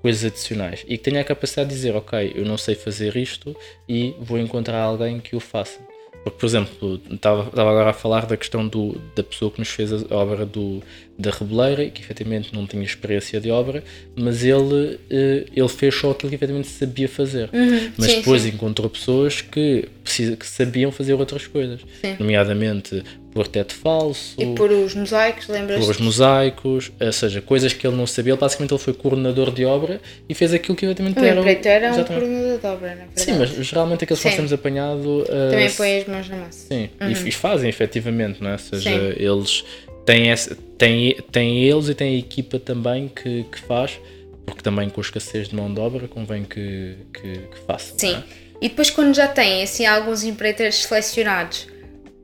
coisas 0.00 0.24
adicionais 0.24 0.84
e 0.88 0.98
que 0.98 1.04
tenha 1.04 1.20
a 1.20 1.24
capacidade 1.24 1.68
de 1.68 1.76
dizer, 1.76 1.94
ok, 1.94 2.32
eu 2.34 2.44
não 2.44 2.56
sei 2.58 2.74
fazer 2.74 3.16
isto 3.16 3.56
e 3.88 4.14
vou 4.20 4.38
encontrar 4.38 4.80
alguém 4.80 5.20
que 5.20 5.36
o 5.36 5.40
faça. 5.40 5.78
Porque, 6.22 6.38
por 6.38 6.46
exemplo, 6.46 7.00
estava, 7.10 7.48
estava 7.48 7.70
agora 7.70 7.90
a 7.90 7.92
falar 7.92 8.26
da 8.26 8.36
questão 8.36 8.66
do, 8.66 9.00
da 9.14 9.24
pessoa 9.24 9.50
que 9.50 9.58
nos 9.58 9.68
fez 9.68 9.92
a 9.92 10.14
obra 10.14 10.46
do, 10.46 10.80
da 11.18 11.30
Rebeleira, 11.30 11.88
que 11.90 12.00
efetivamente 12.00 12.54
não 12.54 12.66
tinha 12.66 12.82
experiência 12.82 13.40
de 13.40 13.50
obra, 13.50 13.84
mas 14.16 14.42
ele, 14.42 14.98
eh, 15.10 15.44
ele 15.54 15.68
fez 15.68 15.94
só 15.94 16.10
aquilo 16.10 16.30
que 16.30 16.36
efetivamente 16.36 16.68
sabia 16.68 17.08
fazer. 17.08 17.50
Uhum, 17.52 17.92
mas 17.96 18.10
sim, 18.10 18.16
depois 18.18 18.42
sim. 18.42 18.48
encontrou 18.48 18.88
pessoas 18.88 19.40
que, 19.40 19.88
que 20.04 20.46
sabiam 20.46 20.90
fazer 20.90 21.14
outras 21.14 21.46
coisas, 21.46 21.80
sim. 22.00 22.16
nomeadamente 22.18 23.02
por 23.32 23.48
teto 23.48 23.74
falso. 23.74 24.34
E 24.38 24.54
por 24.54 24.70
os 24.70 24.94
mosaicos, 24.94 25.48
lembras? 25.48 25.80
Por 25.80 25.90
os 25.90 25.98
mosaicos, 25.98 26.92
ou 27.00 27.12
seja, 27.12 27.40
coisas 27.40 27.72
que 27.72 27.86
ele 27.86 27.96
não 27.96 28.06
sabia. 28.06 28.32
Ele, 28.32 28.40
basicamente 28.40 28.72
ele 28.72 28.80
foi 28.80 28.92
coordenador 28.92 29.50
de 29.50 29.64
obra 29.64 30.00
e 30.28 30.34
fez 30.34 30.52
aquilo 30.52 30.76
que 30.76 30.86
o 30.86 30.90
era. 30.90 31.02
O 31.02 31.40
empreiteiro 31.40 31.84
é 31.86 31.92
um 31.92 32.04
coordenador 32.04 32.58
de 32.58 32.66
obra, 32.66 32.88
na 32.88 32.94
verdade. 32.94 33.10
Sim, 33.20 33.32
mas 33.38 33.50
geralmente 33.50 34.04
aqueles 34.04 34.20
que 34.20 34.28
nós 34.28 34.36
temos 34.36 34.52
apanhado. 34.52 35.22
Uh, 35.22 35.50
Também 35.50 35.70
põem 35.70 35.98
as 35.98 36.06
mãos 36.06 36.28
na 36.28 36.36
massa. 36.36 36.66
Sim, 36.68 36.90
uhum. 37.00 37.08
e, 37.08 37.28
e, 37.28 37.32
fazem 37.32 37.70
efetivamente, 37.70 38.42
não 38.42 38.50
é? 38.50 38.52
Ou 38.52 38.58
seja, 38.58 38.90
sim. 38.90 39.14
eles 39.16 39.64
têm, 40.04 40.30
essa, 40.30 40.56
têm, 40.78 41.16
têm 41.30 41.64
eles 41.64 41.88
e 41.88 41.94
têm 41.94 42.16
a 42.16 42.18
equipa 42.18 42.58
também 42.58 43.08
que, 43.08 43.44
que 43.44 43.60
faz, 43.60 43.98
porque 44.44 44.62
também 44.62 44.88
com 44.90 45.00
a 45.00 45.02
escassez 45.02 45.48
de 45.48 45.56
mão 45.56 45.72
de 45.72 45.80
obra 45.80 46.08
convém 46.08 46.44
que, 46.44 46.96
que, 47.12 47.38
que 47.38 47.58
faça. 47.66 47.94
Sim. 47.96 48.16
É? 48.16 48.22
E 48.60 48.68
depois 48.68 48.90
quando 48.90 49.14
já 49.14 49.26
têm 49.26 49.62
assim 49.62 49.86
alguns 49.86 50.22
empreiteiros 50.22 50.76
selecionados 50.76 51.66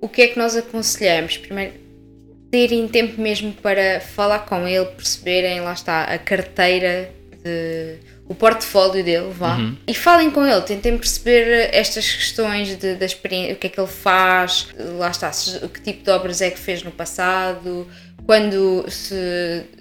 o 0.01 0.09
que 0.09 0.23
é 0.23 0.29
que 0.29 0.39
nós 0.39 0.57
aconselhamos? 0.57 1.37
Primeiro, 1.37 1.75
terem 2.51 2.87
tempo 2.89 3.21
mesmo 3.21 3.53
para 3.53 4.01
falar 4.01 4.41
com 4.41 4.67
ele, 4.67 4.87
perceberem, 4.87 5.61
lá 5.61 5.73
está, 5.73 6.05
a 6.05 6.19
carteira, 6.19 7.11
de, 7.43 7.97
o 8.29 8.35
portfólio 8.35 9.03
dele, 9.03 9.33
vá. 9.33 9.57
Uhum. 9.57 9.77
E 9.87 9.95
falem 9.95 10.31
com 10.31 10.47
ele, 10.47 10.61
tentem 10.61 10.97
perceber 10.99 11.71
estas 11.73 12.09
questões 12.11 12.77
de, 12.77 12.95
da 12.95 13.07
experiência, 13.07 13.55
o 13.55 13.57
que 13.57 13.67
é 13.67 13.71
que 13.71 13.81
ele 13.81 13.89
faz, 13.89 14.69
lá 14.99 15.09
está, 15.09 15.33
se, 15.33 15.59
que 15.69 15.81
tipo 15.81 16.05
de 16.05 16.11
obras 16.11 16.43
é 16.43 16.51
que 16.51 16.59
fez 16.59 16.83
no 16.83 16.91
passado, 16.91 17.89
quando 18.27 18.85
se 18.91 19.15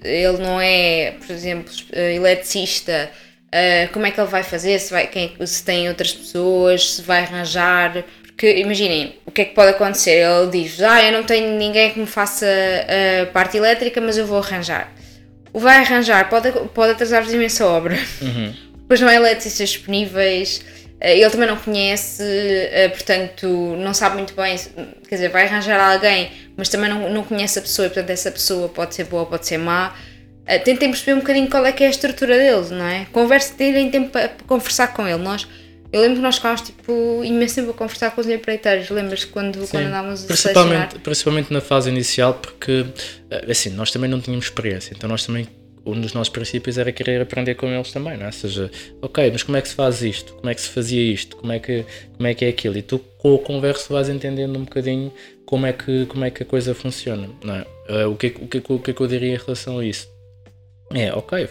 ele 0.01 0.37
não 0.37 0.61
é, 0.61 1.15
por 1.19 1.29
exemplo, 1.29 1.73
eletricista, 1.91 3.11
uh, 3.47 3.91
como 3.91 4.05
é 4.05 4.11
que 4.11 4.19
ele 4.19 4.29
vai 4.29 4.43
fazer, 4.43 4.79
se, 4.79 4.91
vai, 4.91 5.07
quem, 5.07 5.35
se 5.45 5.63
tem 5.63 5.89
outras 5.89 6.13
pessoas, 6.13 6.91
se 6.91 7.01
vai 7.01 7.23
arranjar 7.23 8.05
que 8.37 8.59
imaginem, 8.59 9.17
o 9.25 9.31
que 9.31 9.41
é 9.41 9.45
que 9.45 9.55
pode 9.55 9.71
acontecer? 9.71 10.23
Ele 10.23 10.51
diz: 10.51 10.79
Ah, 10.79 11.03
eu 11.03 11.11
não 11.11 11.23
tenho 11.23 11.57
ninguém 11.57 11.89
que 11.89 11.99
me 11.99 12.05
faça 12.05 12.45
a 12.45 13.25
parte 13.31 13.57
elétrica, 13.57 13.99
mas 13.99 14.15
eu 14.15 14.27
vou 14.27 14.37
arranjar. 14.37 14.93
O 15.57 15.59
vai 15.59 15.77
arranjar 15.77 16.29
pode, 16.29 16.51
pode 16.75 16.91
atrasar-vos 16.91 17.33
imensa 17.33 17.65
obra. 17.65 17.97
Uhum. 18.21 18.53
Depois 18.75 19.01
não 19.01 19.07
há 19.07 19.15
eletricistas 19.15 19.69
disponíveis, 19.69 20.63
eh, 20.99 21.17
ele 21.17 21.31
também 21.31 21.47
não 21.47 21.57
conhece, 21.57 22.21
eh, 22.21 22.87
portanto 22.89 23.47
não 23.79 23.91
sabe 23.91 24.17
muito 24.17 24.35
bem, 24.35 24.55
quer 25.09 25.15
dizer, 25.15 25.29
vai 25.29 25.47
arranjar 25.47 25.79
alguém, 25.79 26.31
mas 26.55 26.69
também 26.69 26.87
não, 26.87 27.09
não 27.09 27.23
conhece 27.23 27.57
a 27.57 27.61
pessoa, 27.63 27.87
e 27.87 27.89
portanto 27.89 28.11
essa 28.11 28.29
pessoa 28.29 28.69
pode 28.69 28.93
ser 28.93 29.05
boa, 29.05 29.25
pode 29.25 29.47
ser 29.47 29.57
má. 29.57 29.95
Eh, 30.45 30.59
tentem 30.59 30.91
perceber 30.91 31.13
um 31.13 31.21
bocadinho 31.21 31.49
qual 31.49 31.65
é 31.65 31.71
que 31.71 31.83
é 31.83 31.87
a 31.87 31.89
estrutura 31.89 32.37
dele, 32.37 32.75
não 32.75 32.87
é? 32.87 33.07
Converse, 33.11 33.53
terem 33.53 33.89
tempo 33.89 34.11
para 34.11 34.29
conversar 34.45 34.93
com 34.93 35.07
ele. 35.07 35.23
Nós 35.23 35.47
eu 35.91 36.01
lembro 36.01 36.17
que 36.17 36.21
nós 36.21 36.35
ficámos 36.35 36.61
tipo, 36.61 37.23
imenso 37.23 37.55
tempo 37.55 37.71
a 37.71 37.73
conversar 37.73 38.11
com 38.11 38.21
os 38.21 38.27
empreiteiros. 38.27 38.89
Lembras 38.89 39.23
quando, 39.25 39.61
Sim, 39.61 39.67
quando 39.67 39.85
andávamos 39.85 40.23
a 40.23 40.27
principalmente, 40.27 40.99
principalmente 40.99 41.53
na 41.53 41.61
fase 41.61 41.89
inicial, 41.89 42.33
porque 42.33 42.85
eh, 43.29 43.51
assim, 43.51 43.69
nós 43.69 43.91
também 43.91 44.09
não 44.09 44.19
tínhamos 44.19 44.45
experiência, 44.45 44.93
então 44.95 45.09
nós 45.09 45.25
também 45.25 45.47
um 45.85 45.99
dos 46.01 46.13
nossos 46.13 46.29
princípios 46.29 46.77
era 46.77 46.91
querer 46.91 47.21
aprender 47.21 47.55
com 47.55 47.67
eles 47.67 47.91
também, 47.91 48.17
não 48.17 48.23
é? 48.23 48.27
Ou 48.27 48.33
seja, 48.33 48.69
ok, 49.01 49.31
mas 49.31 49.43
como 49.43 49.57
é 49.57 49.61
que 49.61 49.69
se 49.69 49.75
faz 49.75 50.01
isto? 50.01 50.33
Como 50.33 50.49
é 50.49 50.53
que 50.53 50.59
se 50.59 50.69
fazia 50.69 51.01
isto? 51.01 51.37
Como 51.37 51.51
é 51.53 51.59
que, 51.59 51.85
como 52.15 52.27
é, 52.27 52.33
que 52.33 52.43
é 52.43 52.49
aquilo? 52.49 52.77
E 52.77 52.81
tu 52.81 52.99
com 53.17 53.35
a 53.35 53.39
conversa 53.39 53.93
vais 53.93 54.09
entendendo 54.09 54.57
um 54.57 54.65
bocadinho 54.65 55.13
como 55.45 55.65
é 55.65 55.71
que, 55.71 56.05
como 56.07 56.25
é 56.25 56.29
que 56.29 56.43
a 56.43 56.45
coisa 56.45 56.75
funciona, 56.75 57.29
não 57.41 57.55
é? 57.55 57.65
Uh, 57.89 58.11
o, 58.11 58.17
que, 58.17 58.27
o, 58.27 58.47
que, 58.47 58.61
o 58.67 58.79
que 58.79 58.91
é 58.91 58.93
que 58.93 59.01
eu 59.01 59.07
diria 59.07 59.33
em 59.33 59.37
relação 59.37 59.79
a 59.79 59.85
isso? 59.85 60.09
É, 60.93 61.13
ok, 61.13 61.47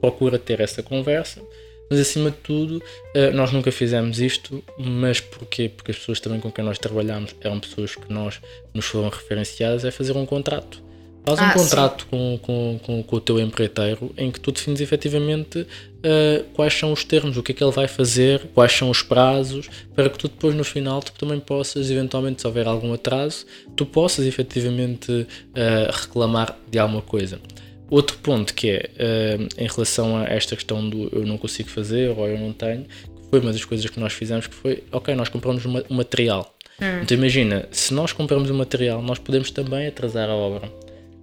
procura 0.00 0.38
ter 0.38 0.60
essa 0.60 0.82
conversa, 0.82 1.42
mas 1.90 2.00
acima 2.00 2.30
de 2.30 2.36
tudo, 2.38 2.82
eh, 3.14 3.30
nós 3.30 3.52
nunca 3.52 3.70
fizemos 3.70 4.20
isto, 4.20 4.62
mas 4.78 5.20
porquê? 5.20 5.68
Porque 5.68 5.90
as 5.90 5.98
pessoas 5.98 6.20
também 6.20 6.40
com 6.40 6.50
quem 6.50 6.64
nós 6.64 6.78
trabalhamos 6.78 7.34
eram 7.40 7.60
pessoas 7.60 7.94
que 7.94 8.12
nós 8.12 8.40
nos 8.74 8.86
foram 8.86 9.08
referenciadas, 9.08 9.84
é 9.84 9.90
fazer 9.90 10.16
um 10.16 10.26
contrato. 10.26 10.86
Faz 11.26 11.40
um 11.40 11.44
ah, 11.44 11.52
contrato 11.54 12.06
com, 12.08 12.38
com, 12.40 12.80
com, 12.80 13.02
com, 13.02 13.16
o 13.16 13.20
teu 13.20 13.40
empreiteiro 13.40 14.12
em 14.16 14.30
que 14.30 14.38
tu 14.38 14.52
defines 14.52 14.80
efetivamente 14.80 15.58
uh, 15.58 16.44
quais 16.54 16.72
são 16.72 16.92
os 16.92 17.02
termos, 17.02 17.36
o 17.36 17.42
que 17.42 17.50
é 17.50 17.54
que 17.54 17.64
ele 17.64 17.72
vai 17.72 17.88
fazer, 17.88 18.46
quais 18.54 18.70
são 18.70 18.88
os 18.88 19.02
prazos, 19.02 19.68
para 19.92 20.08
que 20.08 20.16
tu 20.16 20.28
depois 20.28 20.54
no 20.54 20.62
final 20.62 21.02
tu 21.02 21.12
também 21.14 21.40
possas, 21.40 21.90
eventualmente, 21.90 22.42
se 22.42 22.46
houver 22.46 22.68
algum 22.68 22.92
atraso, 22.92 23.44
tu 23.74 23.84
possas 23.84 24.24
efetivamente 24.24 25.10
uh, 25.10 25.26
reclamar 25.90 26.56
de 26.70 26.78
alguma 26.78 27.02
coisa. 27.02 27.40
Outro 27.88 28.18
ponto 28.18 28.52
que 28.52 28.70
é 28.70 28.90
uh, 28.98 29.48
em 29.58 29.66
relação 29.68 30.16
a 30.16 30.24
esta 30.24 30.56
questão 30.56 30.88
do 30.88 31.08
eu 31.12 31.24
não 31.24 31.38
consigo 31.38 31.68
fazer 31.68 32.10
ou 32.10 32.26
eu 32.26 32.38
não 32.38 32.52
tenho, 32.52 32.86
foi 33.30 33.40
uma 33.40 33.52
das 33.52 33.64
coisas 33.64 33.88
que 33.88 34.00
nós 34.00 34.12
fizemos, 34.12 34.46
que 34.46 34.54
foi, 34.54 34.82
ok, 34.90 35.14
nós 35.14 35.28
compramos 35.28 35.64
um 35.66 35.94
material. 35.94 36.54
Hum. 36.80 37.02
Então 37.02 37.16
imagina, 37.16 37.68
se 37.70 37.94
nós 37.94 38.12
compramos 38.12 38.50
o 38.50 38.54
um 38.54 38.56
material, 38.56 39.00
nós 39.02 39.18
podemos 39.18 39.50
também 39.50 39.86
atrasar 39.86 40.28
a 40.28 40.34
obra. 40.34 40.70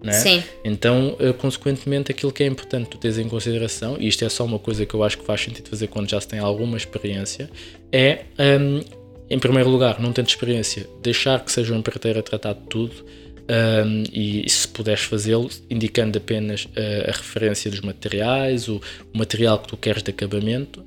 É? 0.05 0.11
Sim. 0.11 0.43
Então, 0.65 1.15
uh, 1.19 1.33
consequentemente, 1.33 2.11
aquilo 2.11 2.31
que 2.31 2.43
é 2.43 2.45
importante 2.45 2.89
tu 2.89 2.97
teres 2.97 3.17
em 3.17 3.27
consideração, 3.29 3.95
e 3.97 4.07
isto 4.07 4.23
é 4.25 4.29
só 4.29 4.43
uma 4.43 4.59
coisa 4.59 4.85
que 4.85 4.93
eu 4.93 5.01
acho 5.01 5.17
que 5.17 5.25
faz 5.25 5.41
sentido 5.41 5.69
fazer 5.69 5.87
quando 5.87 6.09
já 6.09 6.19
se 6.19 6.27
tem 6.27 6.39
alguma 6.39 6.75
experiência, 6.75 7.49
é, 7.89 8.25
um, 8.59 8.81
em 9.29 9.39
primeiro 9.39 9.69
lugar, 9.69 10.01
não 10.01 10.11
tendo 10.11 10.27
experiência, 10.27 10.87
deixar 11.01 11.39
que 11.39 11.51
seja 11.51 11.73
um 11.73 11.77
empreiteiro 11.77 12.19
a 12.19 12.21
tratar 12.21 12.53
de 12.53 12.61
tudo, 12.69 12.93
um, 13.49 14.03
e 14.11 14.49
se 14.49 14.67
puderes 14.67 15.01
fazê-lo, 15.01 15.49
indicando 15.69 16.17
apenas 16.17 16.67
a, 16.75 17.09
a, 17.09 17.13
referência 17.13 17.69
dos 17.69 17.81
materiais, 17.81 18.67
o, 18.67 18.81
o, 19.13 19.17
material 19.17 19.59
que 19.59 19.67
tu 19.67 19.77
queres 19.77 20.01
de 20.01 20.11
acabamento. 20.11 20.83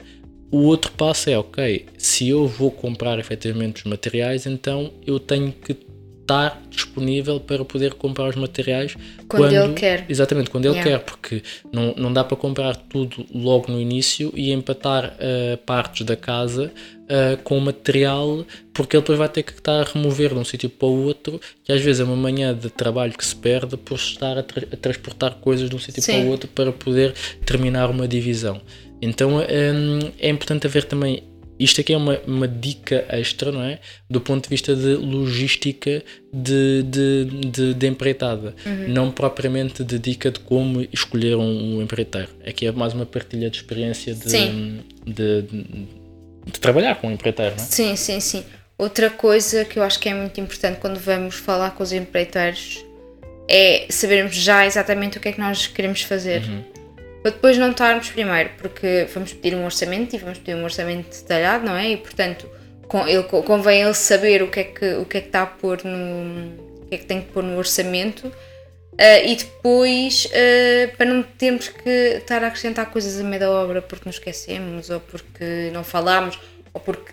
O 0.50 0.58
outro 0.62 0.92
passo 0.92 1.28
é, 1.28 1.38
ok, 1.38 1.86
se 1.98 2.28
eu 2.28 2.46
vou 2.46 2.70
comprar 2.70 3.18
efetivamente 3.18 3.78
os 3.78 3.84
materiais, 3.84 4.46
então 4.46 4.92
eu 5.06 5.18
tenho 5.18 5.52
que 5.52 5.76
estar 6.22 6.60
disponível 6.68 7.38
para 7.38 7.64
poder 7.64 7.94
comprar 7.94 8.28
os 8.28 8.36
materiais 8.36 8.96
quando, 9.28 9.42
quando 9.42 9.52
ele 9.52 9.74
quer. 9.74 10.04
Exatamente, 10.08 10.50
quando 10.50 10.66
ele 10.66 10.82
quer, 10.82 10.98
porque 10.98 11.42
não, 11.72 11.94
não 11.96 12.12
dá 12.12 12.24
para 12.24 12.36
comprar 12.36 12.74
tudo 12.74 13.24
logo 13.32 13.70
no 13.70 13.80
início 13.80 14.32
e 14.34 14.50
empatar 14.50 15.14
uh, 15.14 15.56
partes 15.58 16.04
da 16.04 16.16
casa 16.16 16.72
uh, 17.06 17.40
com 17.42 17.58
material, 17.60 18.44
porque 18.72 18.96
ele 18.96 19.02
depois 19.02 19.18
vai 19.18 19.28
ter 19.28 19.42
que 19.42 19.52
estar 19.52 19.80
a 19.80 19.84
remover 19.84 20.34
de 20.34 20.38
um 20.38 20.44
sítio 20.44 20.68
para 20.68 20.86
o 20.86 21.04
outro, 21.04 21.40
que 21.64 21.72
às 21.72 21.80
vezes 21.80 22.00
é 22.00 22.04
uma 22.04 22.16
manhã 22.16 22.54
de 22.54 22.70
trabalho 22.70 23.12
que 23.16 23.24
se 23.24 23.34
perde 23.34 23.76
por 23.76 23.96
estar 23.96 24.38
a, 24.38 24.42
tra 24.42 24.66
a 24.72 24.76
transportar 24.76 25.34
coisas 25.36 25.68
de 25.68 25.76
um 25.76 25.78
sítio 25.78 26.02
para 26.02 26.20
o 26.20 26.28
outro 26.28 26.48
para 26.48 26.72
poder 26.72 27.14
terminar 27.44 27.90
uma 27.90 28.06
divisão. 28.06 28.60
Então 29.00 29.36
um, 29.36 30.12
é 30.18 30.28
importante 30.28 30.66
haver 30.66 30.84
também 30.84 31.22
isto 31.58 31.80
aqui 31.80 31.92
é 31.92 31.96
uma, 31.96 32.18
uma 32.26 32.46
dica 32.46 33.06
extra, 33.08 33.50
não 33.50 33.62
é? 33.62 33.78
Do 34.10 34.20
ponto 34.20 34.44
de 34.44 34.50
vista 34.50 34.76
de 34.76 34.94
logística 34.94 36.02
de, 36.32 36.82
de, 36.82 37.24
de, 37.50 37.74
de 37.74 37.86
empreitada, 37.86 38.54
uhum. 38.64 38.88
não 38.88 39.10
propriamente 39.10 39.82
de 39.82 39.98
dica 39.98 40.30
de 40.30 40.40
como 40.40 40.86
escolher 40.92 41.36
um, 41.36 41.76
um 41.76 41.82
empreiteiro. 41.82 42.28
Aqui 42.46 42.66
é 42.66 42.72
mais 42.72 42.92
uma 42.92 43.06
partilha 43.06 43.48
de 43.48 43.56
experiência 43.56 44.14
de, 44.14 44.28
de, 45.06 45.42
de, 45.42 45.86
de, 46.46 46.60
trabalhar 46.60 46.94
com 46.96 47.08
um 47.08 47.12
empreiteiro, 47.12 47.56
não 47.56 47.62
é? 47.62 47.66
Sim, 47.66 47.96
sim, 47.96 48.20
sim. 48.20 48.44
Outra 48.78 49.10
coisa 49.10 49.64
que 49.64 49.78
eu 49.78 49.82
acho 49.82 49.98
que 49.98 50.08
é 50.08 50.14
muito 50.14 50.40
importante 50.40 50.78
quando 50.80 50.98
vamos 50.98 51.34
falar 51.34 51.72
com 51.72 51.82
os 51.82 51.92
empreiteiros 51.92 52.84
é 53.48 53.86
sabermos 53.90 54.34
já 54.34 54.66
exatamente 54.66 55.18
o 55.18 55.20
que 55.20 55.28
é 55.28 55.32
que 55.32 55.40
nós 55.40 55.66
queremos 55.66 56.02
fazer. 56.02 56.42
Uhum 56.42 56.76
para 57.26 57.32
depois 57.32 57.58
não 57.58 57.72
estarmos 57.72 58.08
primeiro, 58.08 58.50
porque 58.56 59.08
vamos 59.12 59.32
pedir 59.32 59.56
um 59.56 59.64
orçamento 59.64 60.14
e 60.14 60.18
vamos 60.18 60.38
pedir 60.38 60.54
um 60.54 60.62
orçamento 60.62 61.08
detalhado, 61.08 61.66
não 61.66 61.74
é? 61.74 61.88
E 61.88 61.96
portanto, 61.96 62.48
com, 62.86 63.04
ele, 63.04 63.24
convém 63.24 63.82
ele 63.82 63.94
saber 63.94 64.44
o 64.44 64.48
que 64.48 64.60
é 64.60 64.64
que, 64.64 64.94
o 64.94 65.04
que, 65.04 65.18
é 65.18 65.20
que 65.20 65.26
está 65.26 65.42
a 65.42 65.46
pôr 65.46 65.82
no. 65.82 66.52
o 66.82 66.86
que 66.86 66.94
é 66.94 66.98
que 66.98 67.04
tem 67.04 67.20
que 67.20 67.32
pôr 67.32 67.42
no 67.42 67.58
orçamento. 67.58 68.32
Uh, 68.96 69.26
e 69.26 69.36
depois, 69.36 70.24
uh, 70.24 70.96
para 70.96 71.04
não 71.04 71.22
termos 71.22 71.68
que 71.68 71.90
estar 71.90 72.42
a 72.42 72.46
acrescentar 72.46 72.86
coisas 72.86 73.20
a 73.20 73.24
meio 73.24 73.40
da 73.40 73.50
obra 73.50 73.82
porque 73.82 74.08
nos 74.08 74.16
esquecemos, 74.16 74.88
ou 74.88 75.00
porque 75.00 75.70
não 75.70 75.84
falámos, 75.84 76.38
ou 76.72 76.80
porque 76.80 77.12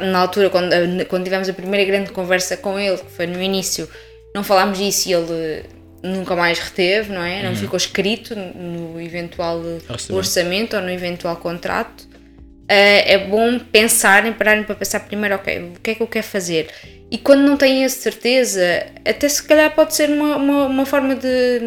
na 0.00 0.18
altura, 0.18 0.50
quando, 0.50 0.70
quando 1.06 1.24
tivemos 1.24 1.48
a 1.48 1.54
primeira 1.54 1.90
grande 1.90 2.12
conversa 2.12 2.56
com 2.58 2.78
ele, 2.78 2.98
que 2.98 3.10
foi 3.12 3.26
no 3.26 3.40
início, 3.42 3.88
não 4.34 4.44
falámos 4.44 4.76
disso 4.76 5.08
e 5.08 5.14
ele 5.14 5.64
nunca 6.02 6.36
mais 6.36 6.58
reteve, 6.58 7.10
não 7.10 7.22
é? 7.22 7.42
Não 7.42 7.50
uhum. 7.50 7.56
ficou 7.56 7.76
escrito 7.78 8.34
no 8.34 9.00
eventual 9.00 9.58
orçamento. 9.58 10.14
orçamento 10.14 10.76
ou 10.76 10.82
no 10.82 10.90
eventual 10.90 11.36
contrato. 11.36 12.02
Uh, 12.02 13.04
é 13.06 13.18
bom 13.26 13.58
pensarem, 13.58 14.34
pararem 14.34 14.64
para 14.64 14.74
pensar 14.74 15.00
primeiro, 15.00 15.36
ok, 15.36 15.72
o 15.76 15.80
que 15.80 15.90
é 15.92 15.94
que 15.94 16.02
eu 16.02 16.06
quero 16.06 16.26
fazer? 16.26 16.68
E 17.12 17.18
quando 17.18 17.42
não 17.42 17.58
têm 17.58 17.84
a 17.84 17.90
certeza, 17.90 18.86
até 19.06 19.28
se 19.28 19.42
calhar 19.42 19.74
pode 19.74 19.94
ser 19.94 20.08
uma, 20.08 20.34
uma, 20.36 20.64
uma 20.64 20.86
forma 20.86 21.14
de, 21.14 21.58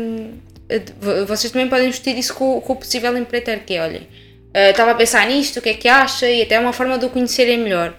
de, 0.67 1.25
Vocês 1.27 1.53
também 1.53 1.69
podem 1.69 1.88
discutir 1.88 2.17
isso 2.17 2.34
com, 2.34 2.60
com 2.60 2.73
o 2.73 2.75
possível 2.75 3.15
empreiteiro, 3.15 3.62
que 3.62 3.75
é, 3.75 3.84
olhem, 3.84 4.01
uh, 4.01 4.71
estava 4.71 4.89
a 4.89 4.95
pensar 4.95 5.27
nisto, 5.27 5.60
o 5.60 5.62
que 5.62 5.69
é 5.69 5.73
que 5.75 5.88
acha? 5.88 6.27
E 6.27 6.41
até 6.41 6.55
é 6.55 6.60
uma 6.60 6.73
forma 6.73 6.97
de 6.97 7.05
o 7.05 7.12
conhecerem 7.12 7.60
melhor. 7.60 7.93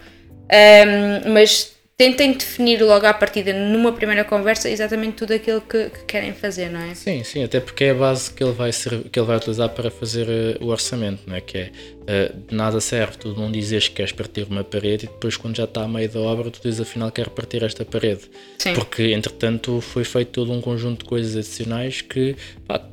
Um, 0.50 1.32
mas 1.32 1.75
tentem 1.96 2.34
definir 2.34 2.82
logo 2.82 3.06
à 3.06 3.14
partida, 3.14 3.54
numa 3.54 3.90
primeira 3.90 4.22
conversa, 4.22 4.68
exatamente 4.68 5.14
tudo 5.14 5.32
aquilo 5.32 5.62
que, 5.62 5.88
que, 5.88 6.04
querem 6.04 6.34
fazer, 6.34 6.70
não 6.70 6.80
é? 6.80 6.94
Sim, 6.94 7.24
sim, 7.24 7.42
até 7.42 7.58
porque 7.58 7.84
é 7.84 7.90
a 7.90 7.94
base 7.94 8.30
que 8.30 8.44
ele 8.44 8.52
vai, 8.52 8.70
ser, 8.70 9.04
que 9.04 9.18
ele 9.18 9.26
vai 9.26 9.38
utilizar 9.38 9.70
para 9.70 9.90
fazer 9.90 10.28
uh, 10.28 10.64
o 10.64 10.68
orçamento, 10.68 11.22
não 11.26 11.34
é? 11.34 11.40
Que 11.40 11.56
é 11.56 11.70
uh, 11.70 12.54
nada 12.54 12.80
serve 12.82 13.16
tu 13.16 13.28
não 13.28 13.50
dizes 13.50 13.88
que 13.88 13.94
queres 13.94 14.12
partir 14.12 14.46
uma 14.50 14.62
parede 14.62 15.06
e 15.06 15.08
depois, 15.08 15.38
quando 15.38 15.56
já 15.56 15.64
está 15.64 15.84
a 15.84 15.88
meio 15.88 16.08
da 16.10 16.20
obra, 16.20 16.50
tu 16.50 16.60
dizes 16.62 16.82
afinal 16.82 17.10
quero 17.10 17.30
partir 17.30 17.62
esta 17.62 17.82
parede. 17.82 18.30
Sim. 18.58 18.74
Porque 18.74 19.12
entretanto 19.12 19.80
foi 19.80 20.04
feito 20.04 20.32
todo 20.32 20.52
um 20.52 20.60
conjunto 20.60 20.98
de 20.98 21.04
coisas 21.06 21.34
adicionais 21.34 22.02
que, 22.02 22.36
pá, 22.66 22.86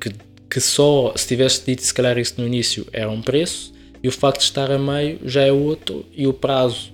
que, 0.00 0.10
que 0.50 0.60
só 0.60 1.12
se 1.14 1.28
tivesse 1.28 1.64
dito 1.64 1.82
se 1.82 1.94
calhar 1.94 2.18
isso 2.18 2.34
no 2.38 2.46
início 2.46 2.86
era 2.92 3.08
um 3.08 3.22
preço 3.22 3.72
e 4.02 4.08
o 4.08 4.12
facto 4.12 4.38
de 4.38 4.46
estar 4.46 4.70
a 4.70 4.78
meio 4.78 5.20
já 5.24 5.42
é 5.42 5.52
outro 5.52 6.04
e 6.12 6.26
o 6.26 6.32
prazo 6.32 6.91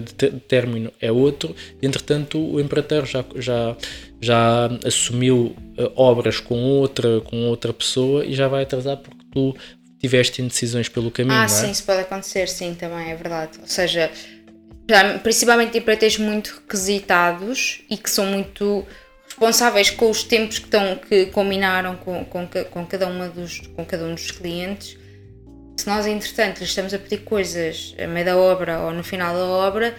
de, 0.00 0.30
término 0.40 0.92
é 1.00 1.10
outro, 1.10 1.54
entretanto 1.82 2.38
o 2.38 2.60
empreiteiro 2.60 3.06
já, 3.06 3.24
já, 3.36 3.76
já 4.20 4.70
assumiu 4.84 5.56
uh, 5.78 5.92
obras 5.96 6.40
com 6.40 6.56
outra, 6.62 7.20
com 7.22 7.48
outra 7.48 7.72
pessoa 7.72 8.24
e 8.24 8.34
já 8.34 8.48
vai 8.48 8.62
atrasar 8.62 8.96
porque 8.96 9.24
tu 9.32 9.56
tiveste 9.98 10.40
indecisões 10.42 10.88
pelo 10.88 11.10
caminho. 11.10 11.36
Ah, 11.36 11.44
é? 11.44 11.48
sim, 11.48 11.70
isso 11.70 11.84
pode 11.84 12.00
acontecer, 12.00 12.48
sim, 12.48 12.74
também 12.74 13.10
é 13.10 13.16
verdade. 13.16 13.58
Ou 13.60 13.66
seja, 13.68 14.10
principalmente 15.22 15.76
empreiteiros 15.76 16.18
muito 16.18 16.54
requisitados 16.62 17.82
e 17.88 17.96
que 17.96 18.10
são 18.10 18.26
muito 18.26 18.86
responsáveis 19.26 19.90
com 19.90 20.10
os 20.10 20.24
tempos 20.24 20.58
que, 20.58 20.64
estão, 20.66 20.96
que 20.96 21.26
combinaram 21.26 21.96
com, 21.96 22.24
com, 22.24 22.46
com, 22.46 22.86
cada 22.86 23.06
uma 23.06 23.28
dos, 23.28 23.60
com 23.68 23.84
cada 23.84 24.04
um 24.04 24.14
dos 24.14 24.30
clientes 24.30 24.99
se 25.80 25.86
nós, 25.86 26.06
entretanto, 26.06 26.58
lhe 26.58 26.64
estamos 26.64 26.92
a 26.92 26.98
pedir 26.98 27.18
coisas 27.18 27.94
a 28.02 28.06
meio 28.06 28.26
da 28.26 28.36
obra 28.36 28.80
ou 28.80 28.92
no 28.92 29.02
final 29.02 29.34
da 29.34 29.44
obra, 29.44 29.94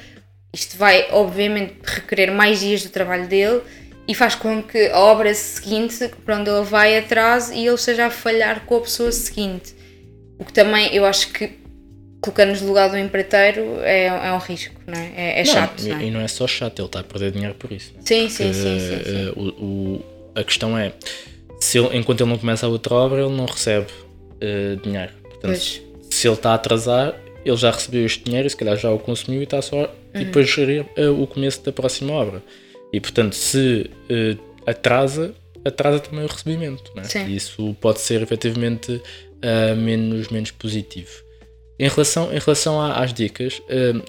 isto 0.53 0.77
vai, 0.77 1.07
obviamente, 1.11 1.75
requerer 1.83 2.31
mais 2.31 2.59
dias 2.59 2.83
do 2.83 2.89
trabalho 2.89 3.27
dele 3.27 3.61
e 4.07 4.13
faz 4.13 4.35
com 4.35 4.61
que 4.61 4.87
a 4.87 4.99
obra 4.99 5.33
seguinte, 5.33 6.09
para 6.25 6.37
onde 6.37 6.49
ele 6.49 6.63
vai, 6.63 6.97
atrase 6.97 7.55
e 7.55 7.65
ele 7.65 7.75
esteja 7.75 8.07
a 8.07 8.09
falhar 8.11 8.65
com 8.65 8.77
a 8.77 8.81
pessoa 8.81 9.11
seguinte. 9.11 9.73
O 10.37 10.45
que 10.45 10.53
também 10.53 10.93
eu 10.93 11.05
acho 11.05 11.31
que, 11.31 11.51
colocando-nos 12.21 12.61
no 12.61 12.67
lugar 12.67 12.89
do 12.89 12.97
empreiteiro, 12.97 13.79
é, 13.81 14.05
é 14.05 14.33
um 14.33 14.39
risco, 14.39 14.75
não 14.85 14.99
é? 14.99 15.11
É, 15.15 15.41
é 15.41 15.43
não, 15.43 15.53
chato. 15.53 15.83
Não 15.83 15.97
é? 15.97 16.03
E 16.03 16.11
não 16.11 16.21
é 16.21 16.27
só 16.27 16.45
chato, 16.45 16.79
ele 16.79 16.87
está 16.87 16.99
a 16.99 17.03
perder 17.03 17.31
dinheiro 17.31 17.55
por 17.55 17.71
isso. 17.71 17.93
Sim, 18.01 18.29
sim, 18.29 18.53
sim, 18.53 18.79
sim, 18.79 19.03
sim. 19.03 19.29
Uh, 19.29 19.39
o, 19.39 19.65
o, 19.65 20.05
a 20.35 20.43
questão 20.43 20.77
é, 20.77 20.93
se 21.59 21.79
ele, 21.79 21.97
enquanto 21.97 22.21
ele 22.21 22.29
não 22.29 22.37
começa 22.37 22.65
a 22.65 22.69
outra 22.69 22.93
obra, 22.93 23.21
ele 23.21 23.35
não 23.35 23.45
recebe 23.45 23.87
uh, 23.87 24.75
dinheiro. 24.83 25.20
Portanto, 25.41 25.59
pois. 25.59 25.81
se 26.09 26.27
ele 26.27 26.35
está 26.35 26.51
a 26.51 26.53
atrasar, 26.53 27.19
ele 27.43 27.57
já 27.57 27.71
recebeu 27.71 28.05
este 28.05 28.23
dinheiro, 28.23 28.49
se 28.49 28.55
calhar 28.55 28.77
já 28.77 28.91
o 28.91 28.99
consumiu 28.99 29.41
e 29.41 29.43
está 29.43 29.61
só. 29.61 29.77
Uhum. 29.77 30.21
E 30.21 30.25
depois 30.25 30.49
gerir 30.49 30.85
uh, 30.97 31.21
o 31.21 31.25
começo 31.25 31.63
da 31.63 31.71
próxima 31.71 32.13
obra. 32.13 32.43
E 32.93 32.99
portanto, 32.99 33.33
se 33.33 33.89
uh, 34.09 34.39
atrasa, 34.65 35.33
atrasa 35.65 35.99
também 35.99 36.23
o 36.23 36.27
recebimento. 36.27 36.91
Né? 36.95 37.03
E 37.27 37.35
isso 37.35 37.75
pode 37.79 37.99
ser 37.99 38.21
efetivamente 38.21 38.91
uh, 38.93 39.75
menos, 39.75 40.29
menos 40.29 40.51
positivo. 40.51 41.11
Em 41.79 41.87
relação, 41.87 42.31
em 42.31 42.37
relação 42.37 42.79
às 42.79 43.11
dicas, 43.11 43.59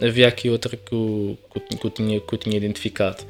havia 0.07 0.29
aqui 0.29 0.51
outra 0.51 0.77
que 0.77 0.93
eu, 0.93 1.39
que 1.55 1.87
eu, 1.87 1.91
tinha, 1.91 2.21
que 2.21 2.35
eu 2.35 2.39
tinha 2.39 2.55
identificado, 2.55 3.25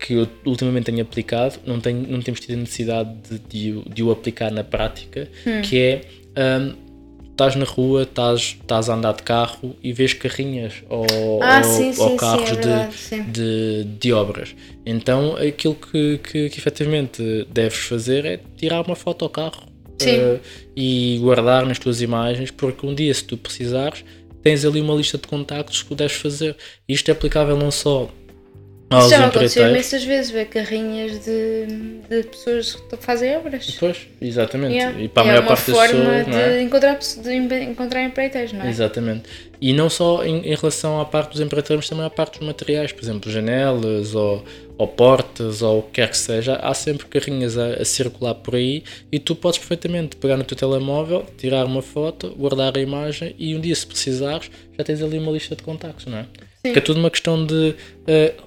que 0.00 0.14
eu 0.14 0.28
ultimamente 0.44 0.86
tenho 0.86 1.02
aplicado, 1.02 1.60
não, 1.64 1.78
tenho, 1.78 2.04
não 2.08 2.20
temos 2.20 2.40
tido 2.40 2.54
a 2.54 2.56
necessidade 2.56 3.14
de, 3.28 3.38
de, 3.38 3.82
de 3.88 4.02
o 4.02 4.10
aplicar 4.10 4.50
na 4.50 4.64
prática, 4.64 5.28
hum. 5.46 5.62
que 5.62 5.78
é 5.78 6.00
um, 6.36 6.86
estás 7.30 7.54
na 7.54 7.66
rua, 7.66 8.02
estás, 8.04 8.56
estás 8.60 8.88
a 8.88 8.94
andar 8.94 9.12
de 9.12 9.22
carro 9.22 9.76
e 9.82 9.92
vês 9.92 10.14
carrinhas 10.14 10.82
ou, 10.88 11.42
ah, 11.42 11.58
ou, 11.58 11.64
sim, 11.64 11.88
ou 11.98 12.10
sim, 12.10 12.16
carros 12.16 12.48
sim, 12.48 12.54
é 12.54 12.58
verdade, 12.58 12.96
de, 13.10 13.22
de, 13.32 13.84
de, 13.98 14.12
obras. 14.12 14.56
Então 14.86 15.36
aquilo 15.36 15.74
que, 15.74 16.18
que, 16.18 16.48
que 16.48 16.58
efetivamente 16.58 17.46
deves 17.50 17.78
fazer 17.78 18.24
é 18.24 18.40
tirar 18.56 18.80
uma 18.80 18.96
foto 18.96 19.24
ao 19.26 19.30
carro 19.30 19.66
uh, 19.66 20.40
e 20.74 21.18
guardar 21.20 21.66
nas 21.66 21.78
tuas 21.78 22.00
imagens, 22.00 22.50
porque 22.50 22.86
um 22.86 22.94
dia, 22.94 23.12
se 23.12 23.24
tu 23.24 23.36
precisares, 23.36 24.02
tens 24.42 24.64
ali 24.64 24.80
uma 24.80 24.94
lista 24.94 25.18
de 25.18 25.26
contactos 25.28 25.82
que 25.82 25.94
deves 25.94 26.16
fazer. 26.16 26.56
Isto 26.88 27.10
é 27.10 27.12
aplicável 27.12 27.56
não 27.56 27.70
só 27.70 28.08
isso 28.92 29.10
já 29.10 29.26
aconteceu 29.26 29.68
imensas 29.68 30.04
vezes, 30.04 30.30
ver 30.30 30.46
carrinhas 30.46 31.24
de, 31.24 31.66
de 32.08 32.22
pessoas 32.28 32.76
que 32.76 32.96
fazem 32.96 33.36
obras. 33.36 33.76
Pois, 33.80 34.06
exatamente. 34.20 34.74
Yeah. 34.74 35.00
E 35.00 35.08
para 35.08 35.22
a 35.22 35.26
é 35.26 35.28
maior 35.28 35.46
parte 35.46 35.72
das 35.72 35.90
pessoas. 35.90 35.90
É 35.90 35.94
uma 35.94 36.24
forma 36.24 36.52
de, 36.52 36.62
encontrar, 36.62 36.98
de 36.98 37.62
encontrar 37.64 38.04
empreiteiros, 38.04 38.52
não 38.52 38.64
é? 38.64 38.68
Exatamente. 38.68 39.24
E 39.60 39.72
não 39.72 39.90
só 39.90 40.24
em, 40.24 40.36
em, 40.38 40.54
relação 40.54 41.00
à 41.00 41.04
parte 41.04 41.32
dos 41.32 41.40
empreiteiros, 41.40 41.84
mas 41.84 41.88
também 41.88 42.04
à 42.04 42.10
parte 42.10 42.38
dos 42.38 42.46
materiais, 42.46 42.92
por 42.92 43.02
exemplo, 43.02 43.30
janelas 43.30 44.14
ou, 44.14 44.44
ou 44.78 44.86
portas 44.86 45.62
ou 45.62 45.80
o 45.80 45.82
que 45.82 45.92
quer 45.92 46.10
que 46.10 46.18
seja. 46.18 46.54
Há 46.54 46.72
sempre 46.72 47.06
carrinhas 47.06 47.58
a, 47.58 47.74
a 47.74 47.84
circular 47.84 48.34
por 48.34 48.54
aí 48.54 48.84
e 49.10 49.18
tu 49.18 49.34
podes 49.34 49.58
perfeitamente 49.58 50.14
pegar 50.14 50.36
no 50.36 50.44
teu 50.44 50.56
telemóvel, 50.56 51.26
tirar 51.36 51.66
uma 51.66 51.82
foto, 51.82 52.32
guardar 52.36 52.78
a 52.78 52.80
imagem 52.80 53.34
e 53.36 53.56
um 53.56 53.60
dia, 53.60 53.74
se 53.74 53.86
precisares, 53.86 54.48
já 54.78 54.84
tens 54.84 55.02
ali 55.02 55.18
uma 55.18 55.32
lista 55.32 55.56
de 55.56 55.64
contactos, 55.64 56.06
não 56.06 56.18
é? 56.18 56.22
Sim. 56.22 56.72
Porque 56.72 56.78
é 56.78 56.82
tudo 56.82 57.00
uma 57.00 57.10
questão 57.10 57.44
de. 57.44 57.74
Uh, 58.02 58.45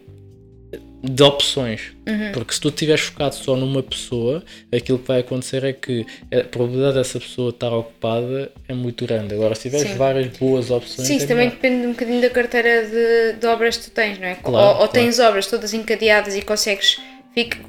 de 1.01 1.23
opções. 1.23 1.93
Uhum. 2.07 2.31
Porque 2.33 2.53
se 2.53 2.59
tu 2.59 2.69
estiveres 2.69 3.01
focado 3.01 3.35
só 3.35 3.55
numa 3.55 3.81
pessoa, 3.81 4.43
aquilo 4.71 4.99
que 4.99 5.07
vai 5.07 5.21
acontecer 5.21 5.63
é 5.63 5.71
que 5.71 6.05
a 6.31 6.43
probabilidade 6.43 6.95
dessa 6.95 7.19
pessoa 7.19 7.49
estar 7.51 7.71
ocupada 7.71 8.51
é 8.67 8.73
muito 8.73 9.05
grande. 9.05 9.33
Agora, 9.33 9.55
se 9.55 9.63
tiveres 9.63 9.91
Sim. 9.91 9.97
várias 9.97 10.27
boas 10.37 10.69
opções. 10.69 11.07
Sim, 11.07 11.15
isso 11.15 11.25
é 11.25 11.27
também 11.27 11.49
depende 11.49 11.87
um 11.87 11.91
bocadinho 11.91 12.21
da 12.21 12.29
carteira 12.29 12.85
de, 12.85 13.39
de, 13.39 13.47
obras 13.47 13.77
que 13.77 13.85
tu 13.85 13.91
tens, 13.91 14.19
não 14.19 14.27
é? 14.27 14.35
Claro, 14.35 14.57
ou, 14.57 14.71
ou 14.71 14.75
claro. 14.77 14.91
tens 14.91 15.19
obras 15.19 15.47
todas 15.47 15.73
encadeadas 15.73 16.35
e 16.35 16.41
consegues. 16.41 16.99
Fica, 17.33 17.59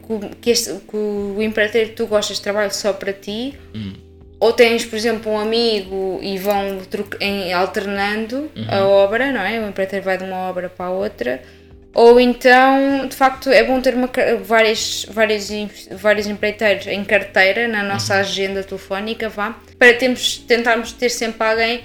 que, 0.40 0.51
este, 0.51 0.73
que 0.88 0.97
o 0.97 1.40
empreiteiro 1.40 1.90
que 1.90 1.97
tu 1.97 2.07
gostas 2.07 2.40
trabalha 2.40 2.71
só 2.71 2.93
para 2.93 3.12
ti. 3.12 3.55
Hum. 3.75 3.93
Ou 4.40 4.55
tens, 4.55 4.87
por 4.87 4.97
exemplo, 4.97 5.31
um 5.31 5.38
amigo 5.38 6.19
e 6.23 6.38
vão 6.38 6.79
alternando 7.55 8.51
uhum. 8.57 8.66
a 8.69 8.87
obra, 8.87 9.31
não 9.31 9.43
é? 9.43 9.61
O 9.61 9.69
empreiteiro 9.69 10.03
vai 10.03 10.16
de 10.16 10.25
uma 10.25 10.49
obra 10.49 10.71
para 10.71 10.87
a 10.87 10.90
outra 10.90 11.43
Ou 11.92 12.20
então, 12.20 13.07
de 13.09 13.16
facto, 13.16 13.50
é 13.50 13.64
bom 13.64 13.81
ter 13.81 13.94
uma, 13.94 14.09
várias, 14.44 15.07
várias, 15.11 15.50
vários 15.90 16.26
empreiteiros 16.26 16.87
em 16.87 17.03
carteira 17.05 17.66
na 17.66 17.83
nossa 17.83 18.14
uhum. 18.14 18.20
agenda 18.20 18.62
telefónica, 18.62 19.29
vá, 19.29 19.59
para 19.79 19.92
termos, 19.94 20.38
tentarmos 20.38 20.92
ter 20.92 21.09
sempre 21.09 21.44
alguém 21.44 21.81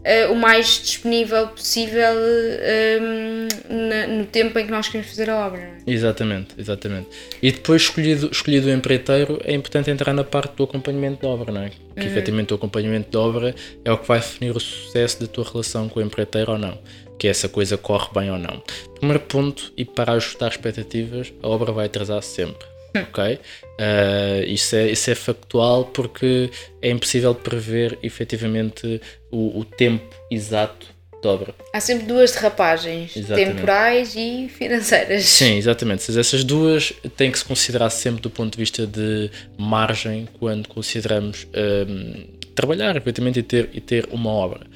uh, 0.00 0.32
o 0.32 0.34
mais 0.34 0.80
disponível 0.82 1.48
possível 1.48 2.14
uh, 2.14 4.08
no 4.08 4.24
tempo 4.26 4.58
em 4.58 4.64
que 4.64 4.70
nós 4.70 4.88
queremos 4.88 5.10
fazer 5.10 5.28
a 5.28 5.46
obra. 5.46 5.60
É? 5.60 5.78
Exatamente, 5.86 6.54
exatamente. 6.56 7.08
E 7.42 7.52
depois, 7.52 7.82
escolhido, 7.82 8.30
escolhido 8.32 8.68
o 8.68 8.70
empreiteiro, 8.70 9.38
é 9.44 9.52
importante 9.52 9.90
entrar 9.90 10.14
na 10.14 10.24
parte 10.24 10.56
do 10.56 10.64
acompanhamento 10.64 11.20
da 11.20 11.28
obra, 11.28 11.52
não 11.52 11.62
é? 11.62 11.68
Que 11.68 12.00
uhum. 12.00 12.06
efetivamente 12.06 12.52
o 12.54 12.56
acompanhamento 12.56 13.10
da 13.10 13.20
obra 13.20 13.54
é 13.84 13.92
o 13.92 13.98
que 13.98 14.08
vai 14.08 14.20
definir 14.20 14.56
o 14.56 14.60
sucesso 14.60 15.20
da 15.20 15.26
tua 15.26 15.44
relação 15.44 15.86
com 15.86 16.00
o 16.00 16.02
empreiteiro 16.02 16.52
ou 16.52 16.58
não 16.58 16.78
que 17.20 17.28
essa 17.28 17.50
coisa 17.50 17.76
corre 17.76 18.08
bem 18.14 18.30
ou 18.30 18.38
não. 18.38 18.62
Primeiro 18.94 19.20
ponto, 19.20 19.70
e 19.76 19.84
para 19.84 20.12
ajustar 20.12 20.50
expectativas, 20.50 21.30
a 21.42 21.48
obra 21.48 21.70
vai 21.70 21.84
atrasar 21.84 22.22
sempre. 22.22 22.66
Hum. 22.96 23.02
Ok? 23.02 23.34
Uh, 23.34 24.44
isso, 24.46 24.74
é, 24.74 24.90
isso 24.90 25.10
é 25.10 25.14
factual 25.14 25.84
porque 25.84 26.50
é 26.80 26.88
impossível 26.88 27.34
prever 27.34 27.98
efetivamente 28.02 29.00
o, 29.30 29.60
o 29.60 29.64
tempo 29.66 30.16
exato 30.30 30.86
de 31.20 31.28
obra. 31.28 31.54
Há 31.74 31.78
sempre 31.78 32.06
duas 32.06 32.32
derrapagens, 32.32 33.14
exatamente. 33.14 33.54
temporais 33.54 34.14
e 34.16 34.48
financeiras. 34.48 35.24
Sim, 35.24 35.58
exatamente. 35.58 36.18
Essas 36.18 36.42
duas 36.42 36.90
têm 37.18 37.30
que 37.30 37.38
se 37.38 37.44
considerar 37.44 37.90
sempre 37.90 38.22
do 38.22 38.30
ponto 38.30 38.52
de 38.52 38.58
vista 38.58 38.86
de 38.86 39.30
margem 39.58 40.26
quando 40.38 40.70
consideramos 40.70 41.46
um, 41.54 42.24
trabalhar 42.54 42.96
efetivamente 42.96 43.40
e 43.40 43.42
ter, 43.42 43.68
e 43.74 43.80
ter 43.80 44.08
uma 44.10 44.30
obra. 44.30 44.66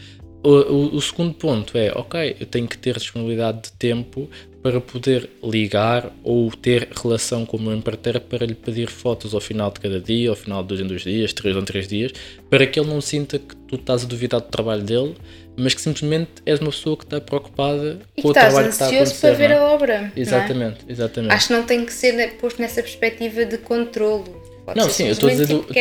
O, 0.45 0.51
o, 0.51 0.97
o, 0.97 1.01
segundo 1.01 1.33
ponto 1.33 1.79
é, 1.79 1.91
ok, 1.95 2.37
eu 2.39 2.45
tenho 2.45 2.69
que 2.69 2.77
ter 2.77 2.99
disponibilidade 2.99 3.63
de 3.63 3.73
tempo 3.73 4.29
para 4.63 4.79
poder 4.79 5.31
ligar 5.43 6.13
ou 6.23 6.51
ter 6.51 6.89
relação 7.03 7.47
com 7.47 7.57
o 7.57 7.61
meu 7.61 7.75
empreiteiro 7.75 8.21
para 8.21 8.45
lhe 8.45 8.55
pedir 8.55 8.91
fotos 8.91 9.33
ao 9.33 9.41
final 9.41 9.71
de 9.71 9.81
cada 9.81 9.99
dia, 9.99 10.29
ao 10.29 10.37
final 10.37 10.61
de 10.61 10.69
dois 10.69 10.81
em 10.83 10.87
dois 10.87 11.03
dias, 11.03 11.33
três 11.33 11.57
em 11.57 11.65
três 11.65 11.89
dias, 11.89 12.13
para 12.51 12.67
que 12.67 12.79
ele 12.79 12.89
não 12.91 13.01
sinta 13.01 13.39
que 13.39 13.57
tu 13.57 13.77
estás 13.77 14.05
a 14.05 14.07
duvidar 14.07 14.39
do 14.39 14.49
trabalho 14.49 14.83
dele, 14.83 15.15
mas 15.57 15.73
que 15.73 15.81
simplesmente 15.81 16.31
és 16.45 16.61
uma 16.61 16.71
pessoa 16.71 16.95
que 16.95 17.05
está 17.05 17.23
preocupada 17.23 18.01
e 18.15 18.21
com 18.21 18.29
o 18.29 18.33
trabalho 18.35 18.67
que 18.67 18.73
está 18.73 18.85
a 18.85 18.89
acontecer. 18.89 19.21
para 19.21 19.35
ver 19.35 19.51
é? 19.51 19.55
a 19.57 19.63
obra. 19.63 20.13
É? 20.15 20.21
Exatamente, 20.21 20.79
é? 20.87 20.93
exatamente. 20.93 21.33
Acho 21.33 21.47
que 21.47 21.53
não 21.55 21.63
tem 21.63 21.87
que 21.87 21.93
ser 21.93 22.37
posto 22.37 22.61
nessa 22.61 22.83
perspectiva 22.83 23.47
de 23.47 23.57
controlo. 23.57 24.43
Pode 24.67 24.79
não, 24.79 24.91
sim, 24.91 25.07
eu 25.07 25.13
estou 25.13 25.31
dizer. 25.31 25.47
Tipo, 25.47 25.73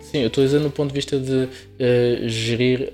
sim, 0.00 0.22
eu 0.22 0.26
estou 0.26 0.42
a 0.42 0.46
dizer 0.46 0.58
no 0.60 0.70
ponto 0.70 0.88
de 0.88 0.94
vista 0.94 1.18
de 1.18 1.32
uh, 1.44 2.28
gerir 2.28 2.92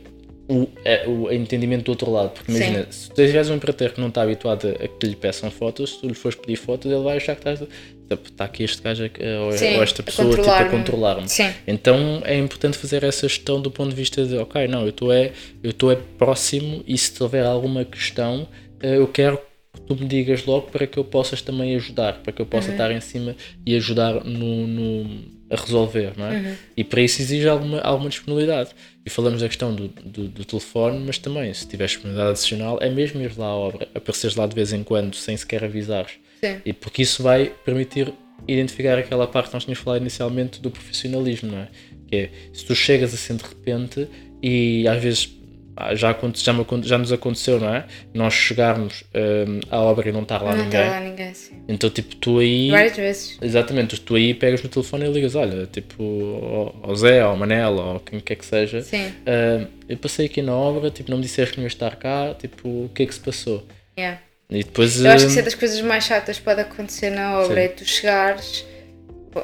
o, 0.49 0.69
é, 0.85 1.07
o 1.09 1.33
entendimento 1.33 1.85
do 1.85 1.91
outro 1.91 2.11
lado. 2.11 2.31
Porque 2.31 2.51
imagina, 2.51 2.87
Sim. 2.91 2.93
se 2.93 3.09
tu 3.09 3.15
tiveres 3.15 3.49
um 3.51 3.55
empreiteiro 3.55 3.95
que 3.95 4.01
não 4.01 4.09
está 4.09 4.23
habituado 4.23 4.69
a 4.69 4.89
que 4.89 5.07
lhe 5.07 5.17
peçam 5.17 5.51
fotos, 5.51 5.95
se 5.95 6.01
tu 6.01 6.09
lhe 6.09 6.15
fores 6.15 6.37
pedir 6.39 6.57
fotos, 6.57 6.91
ele 6.91 7.03
vai 7.03 7.17
achar 7.17 7.35
que 7.35 7.41
estás. 7.41 7.69
Está 8.11 8.45
aqui 8.45 8.63
este 8.63 8.83
gajo 8.83 9.03
ou, 9.03 9.53
Sim, 9.53 9.77
ou 9.77 9.83
esta 9.83 10.03
pessoa 10.03 10.29
a 10.29 10.37
tipo, 10.37 10.51
a 10.51 10.65
controlar-me. 10.67 11.27
Então 11.67 12.23
é 12.25 12.37
importante 12.37 12.77
fazer 12.77 13.03
essa 13.03 13.27
gestão 13.27 13.61
do 13.61 13.71
ponto 13.71 13.91
de 13.91 13.97
vista 13.97 14.25
de, 14.27 14.37
ok, 14.37 14.69
não, 14.69 14.83
eu 14.83 14.91
estou 14.91 15.11
é, 15.11 15.33
eu 15.63 15.71
estou 15.71 15.91
é 15.91 15.97
próximo 16.19 16.85
e 16.87 16.99
se 16.99 17.21
houver 17.23 17.47
alguma 17.47 17.83
questão, 17.83 18.47
eh, 18.83 18.99
eu 18.99 19.09
quero 19.09 19.39
que 19.39 19.81
tu 19.81 19.97
me 19.97 20.07
digas 20.07 20.45
logo 20.45 20.71
para 20.71 20.87
que 20.87 20.99
eu 20.99 21.05
possas 21.05 21.41
também 21.41 21.75
ajudar, 21.77 22.21
para 22.23 22.31
que 22.31 22.43
eu 22.43 22.47
possa 22.47 22.69
uhum. 22.69 22.75
estar 22.75 22.93
em 22.93 23.01
cima 23.01 23.35
e 23.65 23.75
ajudar 23.75 24.23
no, 24.23 24.67
no 24.67 25.34
a 25.51 25.57
resolver, 25.57 26.13
não 26.17 26.27
é? 26.27 26.37
Uhum. 26.37 26.57
E 26.77 26.85
para 26.85 27.01
isso 27.03 27.21
exige 27.21 27.49
alguma, 27.49 27.81
alguma 27.81 28.09
disponibilidade. 28.09 28.71
E 29.05 29.11
falamos 29.11 29.43
da 29.43 29.49
questão 29.49 29.75
do, 29.75 29.89
do, 29.89 30.29
do, 30.29 30.45
telefone, 30.45 31.03
mas 31.05 31.19
também, 31.19 31.53
se 31.53 31.67
tiveres 31.67 31.93
disponibilidade 31.93 32.31
adicional, 32.31 32.79
é 32.81 32.89
mesmo 32.89 33.21
ir 33.21 33.37
lá 33.37 33.47
à 33.47 33.55
obra, 33.55 33.89
apareceres 33.95 34.37
lá 34.37 34.47
de 34.47 34.55
vez 34.55 34.73
em 34.73 34.83
quando, 34.83 35.15
sem 35.15 35.37
sequer 35.37 35.65
avisares. 35.65 36.13
Sim. 36.43 36.61
E 36.65 36.73
porque 36.73 37.03
isso 37.03 37.23
vai 37.23 37.53
permitir 37.65 38.13
identificar 38.49 38.99
aquela 38.99 39.27
parte 39.27 39.49
que 39.49 39.55
nós 39.55 39.65
tínhamos 39.65 39.83
falado 39.83 40.01
inicialmente 40.01 40.61
do 40.61 40.71
profissionalismo, 40.71 41.53
não 41.53 41.59
é? 41.59 41.69
Que 42.09 42.17
é, 42.17 42.31
se 42.53 42.65
tu 42.65 42.75
chegas 42.75 43.15
assim 43.15 43.37
de 43.37 43.43
repente 43.43 44.09
e 44.43 44.87
às 44.89 45.03
vezes 45.03 45.35
ah, 45.77 45.95
já, 45.95 46.17
já, 46.35 46.55
já 46.83 46.99
nos 46.99 47.13
aconteceu, 47.13 47.59
não 47.59 47.75
é? 47.75 47.85
Nós 48.13 48.33
chegarmos 48.33 49.03
um, 49.13 49.61
à 49.71 49.81
obra 49.81 50.09
e 50.09 50.13
não 50.13 50.23
estar 50.23 50.41
lá 50.41 50.55
não 50.55 50.65
ninguém. 50.65 50.85
Não 50.85 50.91
lá 50.91 51.01
ninguém, 51.01 51.35
sim. 51.35 51.55
Então, 51.67 51.91
tipo, 51.91 52.15
tu 52.17 52.39
aí. 52.39 52.71
Várias 52.71 52.97
vezes. 52.97 53.39
Exatamente, 53.43 54.01
tu 54.01 54.15
aí 54.15 54.35
pegas 54.35 54.63
no 54.63 54.69
telefone 54.69 55.07
e 55.07 55.13
ligas: 55.13 55.35
olha, 55.35 55.67
tipo, 55.67 56.73
ao, 56.83 56.95
Zé, 56.95 57.21
ao 57.21 57.37
Manela, 57.37 57.95
ou 57.95 58.01
quem 58.01 58.21
quer 58.21 58.37
que 58.37 58.47
seja. 58.47 58.83
Sim. 58.83 59.09
Uh, 59.09 59.67
eu 59.89 59.97
passei 59.97 60.27
aqui 60.27 60.43
na 60.43 60.55
obra, 60.55 60.91
tipo, 60.91 61.11
não 61.11 61.19
me 61.19 61.25
disseste 61.25 61.55
que 61.55 61.59
não 61.59 61.65
ia 61.65 61.69
estar 61.69 61.97
cá, 61.97 62.35
tipo, 62.39 62.69
o 62.69 62.91
que 62.95 63.03
é 63.03 63.07
que 63.07 63.15
se 63.15 63.21
passou? 63.21 63.67
Yeah. 63.99 64.21
E 64.51 64.63
depois. 64.63 65.05
Eu 65.05 65.11
acho 65.11 65.25
que 65.25 65.31
isso 65.31 65.41
é 65.41 65.43
das 65.43 65.55
coisas 65.55 65.81
mais 65.81 66.05
chatas 66.05 66.39
pode 66.39 66.61
acontecer 66.61 67.11
na 67.11 67.41
obra, 67.41 67.57
sim. 67.57 67.67
é 67.67 67.69
tu 67.69 67.85
chegares 67.85 68.65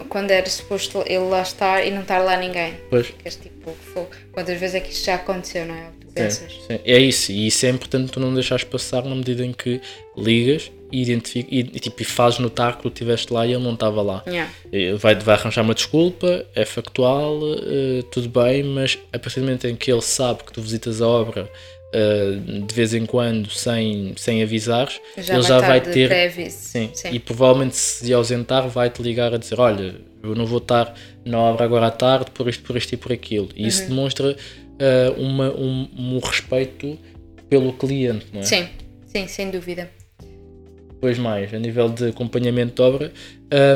quando 0.08 0.30
era 0.30 0.48
suposto 0.48 1.02
ele 1.06 1.24
lá 1.24 1.42
estar 1.42 1.84
e 1.84 1.90
não 1.90 2.02
estar 2.02 2.18
lá 2.18 2.36
ninguém. 2.36 2.74
Pois. 2.88 3.08
Ficas 3.08 3.34
tipo, 3.34 3.76
quantas 4.30 4.58
vezes 4.60 4.76
é 4.76 4.80
que 4.80 4.92
isto 4.92 5.06
já 5.06 5.16
aconteceu, 5.16 5.66
não 5.66 5.74
é? 5.74 5.99
Sim, 6.14 6.30
sim. 6.30 6.78
É 6.84 6.98
isso, 6.98 7.32
e 7.32 7.46
isso 7.46 7.66
é 7.66 7.70
importante 7.70 8.12
tu 8.12 8.20
não 8.20 8.32
deixares 8.34 8.64
passar 8.64 9.04
na 9.04 9.14
medida 9.14 9.44
em 9.44 9.52
que 9.52 9.80
ligas 10.16 10.70
e, 10.92 11.02
identifica, 11.02 11.48
e, 11.50 11.62
tipo, 11.64 12.02
e 12.02 12.04
fazes 12.04 12.38
notar 12.38 12.76
que 12.76 12.82
tu 12.82 12.88
estiveste 12.88 13.32
lá 13.32 13.46
e 13.46 13.52
ele 13.52 13.62
não 13.62 13.74
estava 13.74 14.02
lá. 14.02 14.22
Yeah. 14.26 14.50
Vai, 14.98 15.14
vai 15.14 15.36
arranjar 15.36 15.62
uma 15.62 15.74
desculpa, 15.74 16.44
é 16.54 16.64
factual, 16.64 17.38
uh, 17.38 18.02
tudo 18.10 18.28
bem, 18.28 18.62
mas 18.64 18.98
a 19.12 19.18
partir 19.18 19.40
do 19.40 19.46
momento 19.46 19.66
em 19.66 19.76
que 19.76 19.90
ele 19.90 20.02
sabe 20.02 20.44
que 20.44 20.52
tu 20.52 20.60
visitas 20.60 21.00
a 21.00 21.06
obra 21.06 21.50
uh, 21.94 22.66
de 22.66 22.74
vez 22.74 22.94
em 22.94 23.06
quando 23.06 23.50
sem, 23.50 24.14
sem 24.16 24.42
avisares, 24.42 25.00
já 25.16 25.34
ele 25.34 25.42
já 25.42 25.60
vai 25.60 25.80
ter. 25.80 26.50
Sim, 26.50 26.90
sim, 26.92 27.10
E 27.12 27.18
provavelmente 27.18 27.76
se 27.76 28.12
ausentar 28.12 28.68
vai-te 28.68 29.02
ligar 29.02 29.34
a 29.34 29.36
dizer, 29.36 29.60
olha, 29.60 29.94
eu 30.22 30.34
não 30.34 30.46
vou 30.46 30.58
estar 30.58 30.94
na 31.24 31.38
obra 31.38 31.64
agora 31.64 31.86
à 31.86 31.90
tarde 31.90 32.30
por 32.32 32.48
isto, 32.48 32.62
por 32.62 32.76
isto 32.76 32.92
e 32.92 32.96
por 32.96 33.12
aquilo. 33.12 33.48
E 33.54 33.62
uhum. 33.62 33.68
isso 33.68 33.88
demonstra 33.88 34.36
uh, 34.80 35.20
uma, 35.20 35.50
um, 35.50 35.88
um, 35.96 36.18
respeito 36.18 36.98
pelo 37.48 37.72
cliente, 37.72 38.26
não 38.32 38.40
é? 38.40 38.44
Sim, 38.44 38.68
sim, 39.06 39.26
sem 39.26 39.50
dúvida. 39.50 39.90
Depois 40.88 41.18
mais, 41.18 41.52
a 41.54 41.58
nível 41.58 41.88
de 41.88 42.08
acompanhamento 42.08 42.74
de 42.74 42.82
obra, 42.82 43.12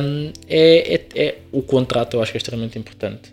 um, 0.03 0.33
é, 0.49 0.95
é, 0.95 1.07
é, 1.14 1.38
o 1.53 1.62
contrato 1.62 2.17
eu 2.17 2.23
acho 2.23 2.33
que 2.33 2.37
é 2.37 2.40
extremamente 2.40 2.79
importante. 2.79 3.33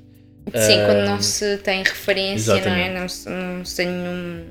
Sim, 0.54 0.80
um, 0.80 0.86
quando 0.86 1.06
não 1.06 1.22
se 1.22 1.58
tem 1.58 1.84
referência, 1.84 2.54
exatamente. 2.54 2.90
não 2.90 2.98
é? 2.98 3.00
Não 3.02 3.10
se, 3.10 3.30
não 3.30 3.66
se 3.66 3.76
tem 3.76 3.88
nenhum, 3.88 4.46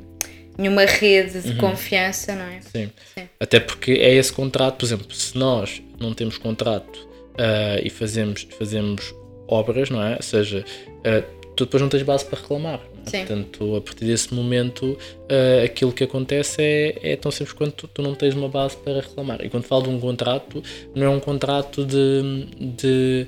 nenhuma 0.59 0.85
rede 0.85 1.40
de 1.40 1.50
uhum. 1.50 1.56
confiança, 1.59 2.35
não 2.35 2.44
é? 2.44 2.61
Sim. 2.61 2.90
Sim. 3.14 3.28
Até 3.38 3.59
porque 3.61 3.92
é 3.92 4.14
esse 4.14 4.33
contrato, 4.33 4.76
por 4.76 4.87
exemplo, 4.87 5.12
se 5.12 5.37
nós 5.37 5.83
não 5.98 6.14
temos 6.14 6.38
contrato 6.38 6.96
uh, 6.96 7.80
e 7.83 7.90
fazemos, 7.90 8.46
fazemos 8.59 9.14
obras, 9.48 9.90
não 9.90 10.02
é? 10.02 10.16
Ou 10.16 10.22
seja, 10.22 10.64
uh, 10.64 11.39
tu 11.60 11.64
depois 11.66 11.82
não 11.82 11.88
tens 11.88 12.02
base 12.02 12.24
para 12.24 12.38
reclamar. 12.40 12.80
É? 13.12 13.18
Portanto, 13.18 13.76
a 13.76 13.80
partir 13.80 14.04
desse 14.04 14.32
momento, 14.32 14.86
uh, 14.86 15.64
aquilo 15.64 15.92
que 15.92 16.04
acontece 16.04 16.62
é, 16.62 17.12
é 17.12 17.16
tão 17.16 17.30
simples 17.30 17.52
quanto 17.52 17.72
tu, 17.72 17.88
tu, 17.88 18.02
não 18.02 18.14
tens 18.14 18.34
uma 18.34 18.48
base 18.48 18.76
para 18.76 19.00
reclamar. 19.00 19.44
E 19.44 19.50
quando 19.50 19.64
falo 19.64 19.82
de 19.84 19.88
um 19.90 20.00
contrato, 20.00 20.62
não 20.94 21.06
é 21.06 21.10
um 21.10 21.20
contrato 21.20 21.84
de, 21.84 22.46
de 22.58 23.26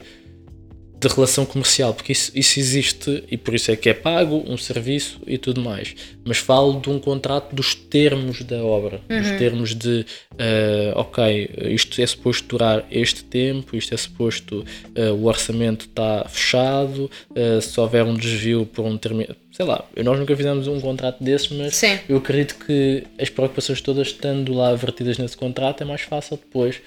de 1.03 1.09
relação 1.09 1.45
comercial, 1.45 1.93
porque 1.93 2.13
isso, 2.13 2.31
isso 2.33 2.61
existe 2.61 3.25
e 3.29 3.37
por 3.37 3.55
isso 3.55 3.73
é 3.73 3.77
que 3.77 3.89
é 3.89 3.95
pago 3.95 4.45
um 4.47 4.57
serviço 4.57 5.21
e 5.27 5.37
tudo 5.37 5.61
mais. 5.61 5.95
Mas 6.25 6.39
falo 6.39 6.81
de 6.81 6.89
um 6.89 7.01
contrato 7.01 7.55
dos 7.55 7.75
termos 7.75 8.43
da 8.43 8.63
obra, 8.63 9.01
uhum. 9.11 9.21
dos 9.21 9.31
termos 9.33 9.75
de 9.75 10.07
uh, 10.33 10.93
ok, 10.95 11.51
isto 11.71 12.01
é 12.01 12.07
suposto 12.07 12.47
durar 12.47 12.87
este 12.89 13.25
tempo, 13.25 13.77
isto 13.77 13.93
é 13.93 13.97
suposto, 13.97 14.65
uh, 14.97 15.13
o 15.13 15.27
orçamento 15.27 15.87
está 15.87 16.25
fechado, 16.29 17.11
uh, 17.31 17.61
se 17.61 17.81
houver 17.81 18.05
um 18.05 18.15
desvio 18.15 18.65
por 18.65 18.85
um 18.85 18.97
termo. 18.97 19.27
Sei 19.51 19.67
lá, 19.67 19.85
nós 20.03 20.19
nunca 20.19 20.37
fizemos 20.37 20.69
um 20.69 20.81
contrato 20.81 21.23
desses, 21.23 21.51
mas 21.51 21.75
Sim. 21.75 21.99
eu 22.09 22.19
acredito 22.19 22.55
que 22.65 23.05
as 23.19 23.29
preocupações 23.29 23.81
todas 23.81 24.07
estando 24.07 24.55
lá 24.55 24.73
vertidas 24.75 25.19
nesse 25.19 25.37
contrato 25.37 25.83
é 25.83 25.85
mais 25.85 26.03
fácil 26.03 26.37
depois 26.37 26.81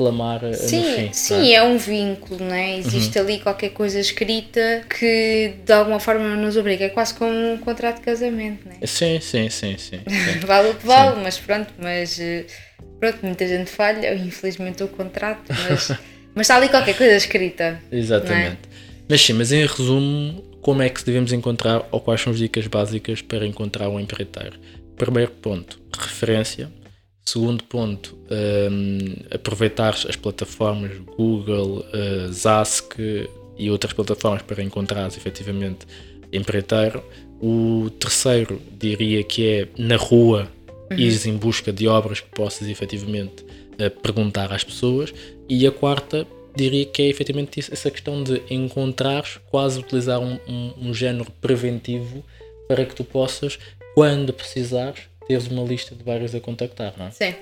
reclamar 0.00 0.44
eh, 0.44 0.52
sim, 0.52 0.82
fim. 0.82 1.12
Sim, 1.12 1.50
é? 1.50 1.54
é? 1.54 1.62
um 1.62 1.76
vínculo, 1.76 2.44
não 2.44 2.54
é? 2.54 2.78
Existe 2.78 3.18
uhum. 3.18 3.24
ali 3.24 3.40
qualquer 3.40 3.70
coisa 3.70 3.98
escrita 3.98 4.84
que 4.88 5.54
de 5.64 5.72
alguma 5.72 5.98
forma 5.98 6.36
nos 6.36 6.56
obriga. 6.56 6.84
É 6.84 6.88
quase 6.88 7.14
como 7.14 7.32
um 7.32 7.58
contrato 7.58 7.96
de 7.96 8.02
casamento, 8.02 8.66
não 8.66 8.76
é? 8.80 8.86
Sim, 8.86 9.18
sim, 9.20 9.50
sim, 9.50 9.76
sim. 9.76 9.98
sim. 10.06 10.38
vale 10.46 10.70
o 10.70 10.74
que 10.74 10.86
vale, 10.86 11.16
sim. 11.16 11.22
mas 11.24 11.38
pronto, 11.38 11.72
mas 11.78 12.20
eh, 12.20 12.46
pronto, 13.00 13.18
muita 13.22 13.46
gente 13.48 13.70
falha, 13.70 14.14
infelizmente 14.14 14.84
o 14.84 14.88
contrato, 14.88 15.52
mas, 15.68 15.88
mas 16.32 16.44
está 16.46 16.56
ali 16.56 16.68
qualquer 16.68 16.96
coisa 16.96 17.16
escrita. 17.16 17.80
É? 17.90 17.96
Exatamente. 17.96 18.68
É? 18.72 18.88
Mas 19.08 19.20
sim, 19.20 19.32
mas 19.32 19.50
em 19.50 19.66
resumo, 19.66 20.44
como 20.62 20.80
é 20.80 20.88
que 20.88 21.04
devemos 21.04 21.32
encontrar 21.32 21.88
ou 21.90 22.00
quais 22.00 22.20
são 22.20 22.32
as 22.32 22.38
dicas 22.38 22.68
básicas 22.68 23.20
para 23.20 23.44
encontrar 23.44 23.88
um 23.88 23.98
empreiteiro? 23.98 24.60
Primeiro 24.96 25.32
ponto, 25.32 25.80
referência 25.96 26.70
Segundo 27.28 27.62
ponto, 27.64 28.16
um, 28.30 28.98
aproveitar 29.30 29.90
as 29.90 30.16
plataformas 30.16 30.96
Google, 31.14 31.84
uh, 31.92 32.32
Zask 32.32 32.98
e 33.58 33.70
outras 33.70 33.92
plataformas 33.92 34.40
para 34.40 34.62
encontrar 34.62 35.08
efetivamente 35.08 35.86
empreiteiro. 36.32 37.04
O 37.38 37.90
terceiro, 38.00 38.58
diria 38.72 39.22
que 39.22 39.46
é 39.46 39.68
na 39.76 39.96
rua, 39.96 40.50
uhum. 40.90 40.96
ires 40.96 41.26
em 41.26 41.36
busca 41.36 41.70
de 41.70 41.86
obras 41.86 42.20
que 42.20 42.30
possas 42.30 42.66
efetivamente 42.66 43.44
a 43.78 43.90
perguntar 43.90 44.50
às 44.50 44.64
pessoas. 44.64 45.12
E 45.50 45.66
a 45.66 45.70
quarta, 45.70 46.26
diria 46.56 46.86
que 46.86 47.02
é 47.02 47.08
efetivamente 47.08 47.60
isso, 47.60 47.74
essa 47.74 47.90
questão 47.90 48.24
de 48.24 48.40
encontrar, 48.48 49.26
quase 49.50 49.78
utilizar 49.78 50.18
um, 50.18 50.38
um, 50.48 50.72
um 50.80 50.94
género 50.94 51.30
preventivo 51.42 52.24
para 52.66 52.86
que 52.86 52.94
tu 52.94 53.04
possas, 53.04 53.58
quando 53.94 54.32
precisares, 54.32 55.00
teres 55.28 55.46
uma 55.46 55.62
lista 55.62 55.94
de 55.94 56.02
vários 56.02 56.34
a 56.34 56.40
contactar, 56.40 56.94
não 56.98 57.06
é? 57.06 57.10
Sim, 57.10 57.34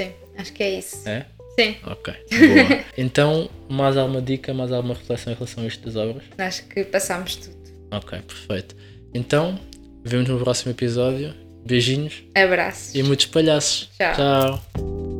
sim, 0.00 0.12
acho 0.36 0.52
que 0.52 0.62
é 0.62 0.78
isso. 0.78 1.08
É? 1.08 1.26
Sim, 1.58 1.76
Ok, 1.86 2.12
boa. 2.30 2.84
então, 2.98 3.48
mais 3.68 3.96
alguma 3.96 4.20
dica, 4.20 4.52
mais 4.52 4.70
alguma 4.72 4.94
reflexão 4.94 5.32
em 5.32 5.36
relação 5.36 5.64
a 5.64 5.66
estas 5.66 5.96
obras? 5.96 6.24
acho 6.38 6.64
que 6.66 6.84
passámos 6.84 7.36
tudo. 7.36 7.56
Ok, 7.92 8.18
perfeito. 8.22 8.76
Então, 9.14 9.58
vemos 10.04 10.28
no 10.28 10.38
próximo 10.38 10.72
episódio. 10.72 11.32
Beijinhos 11.66 12.22
Abraços. 12.34 12.94
e 12.94 13.02
muitos 13.02 13.24
palhaços. 13.26 13.88
Tchau. 13.96 14.14
Tchau. 14.14 15.13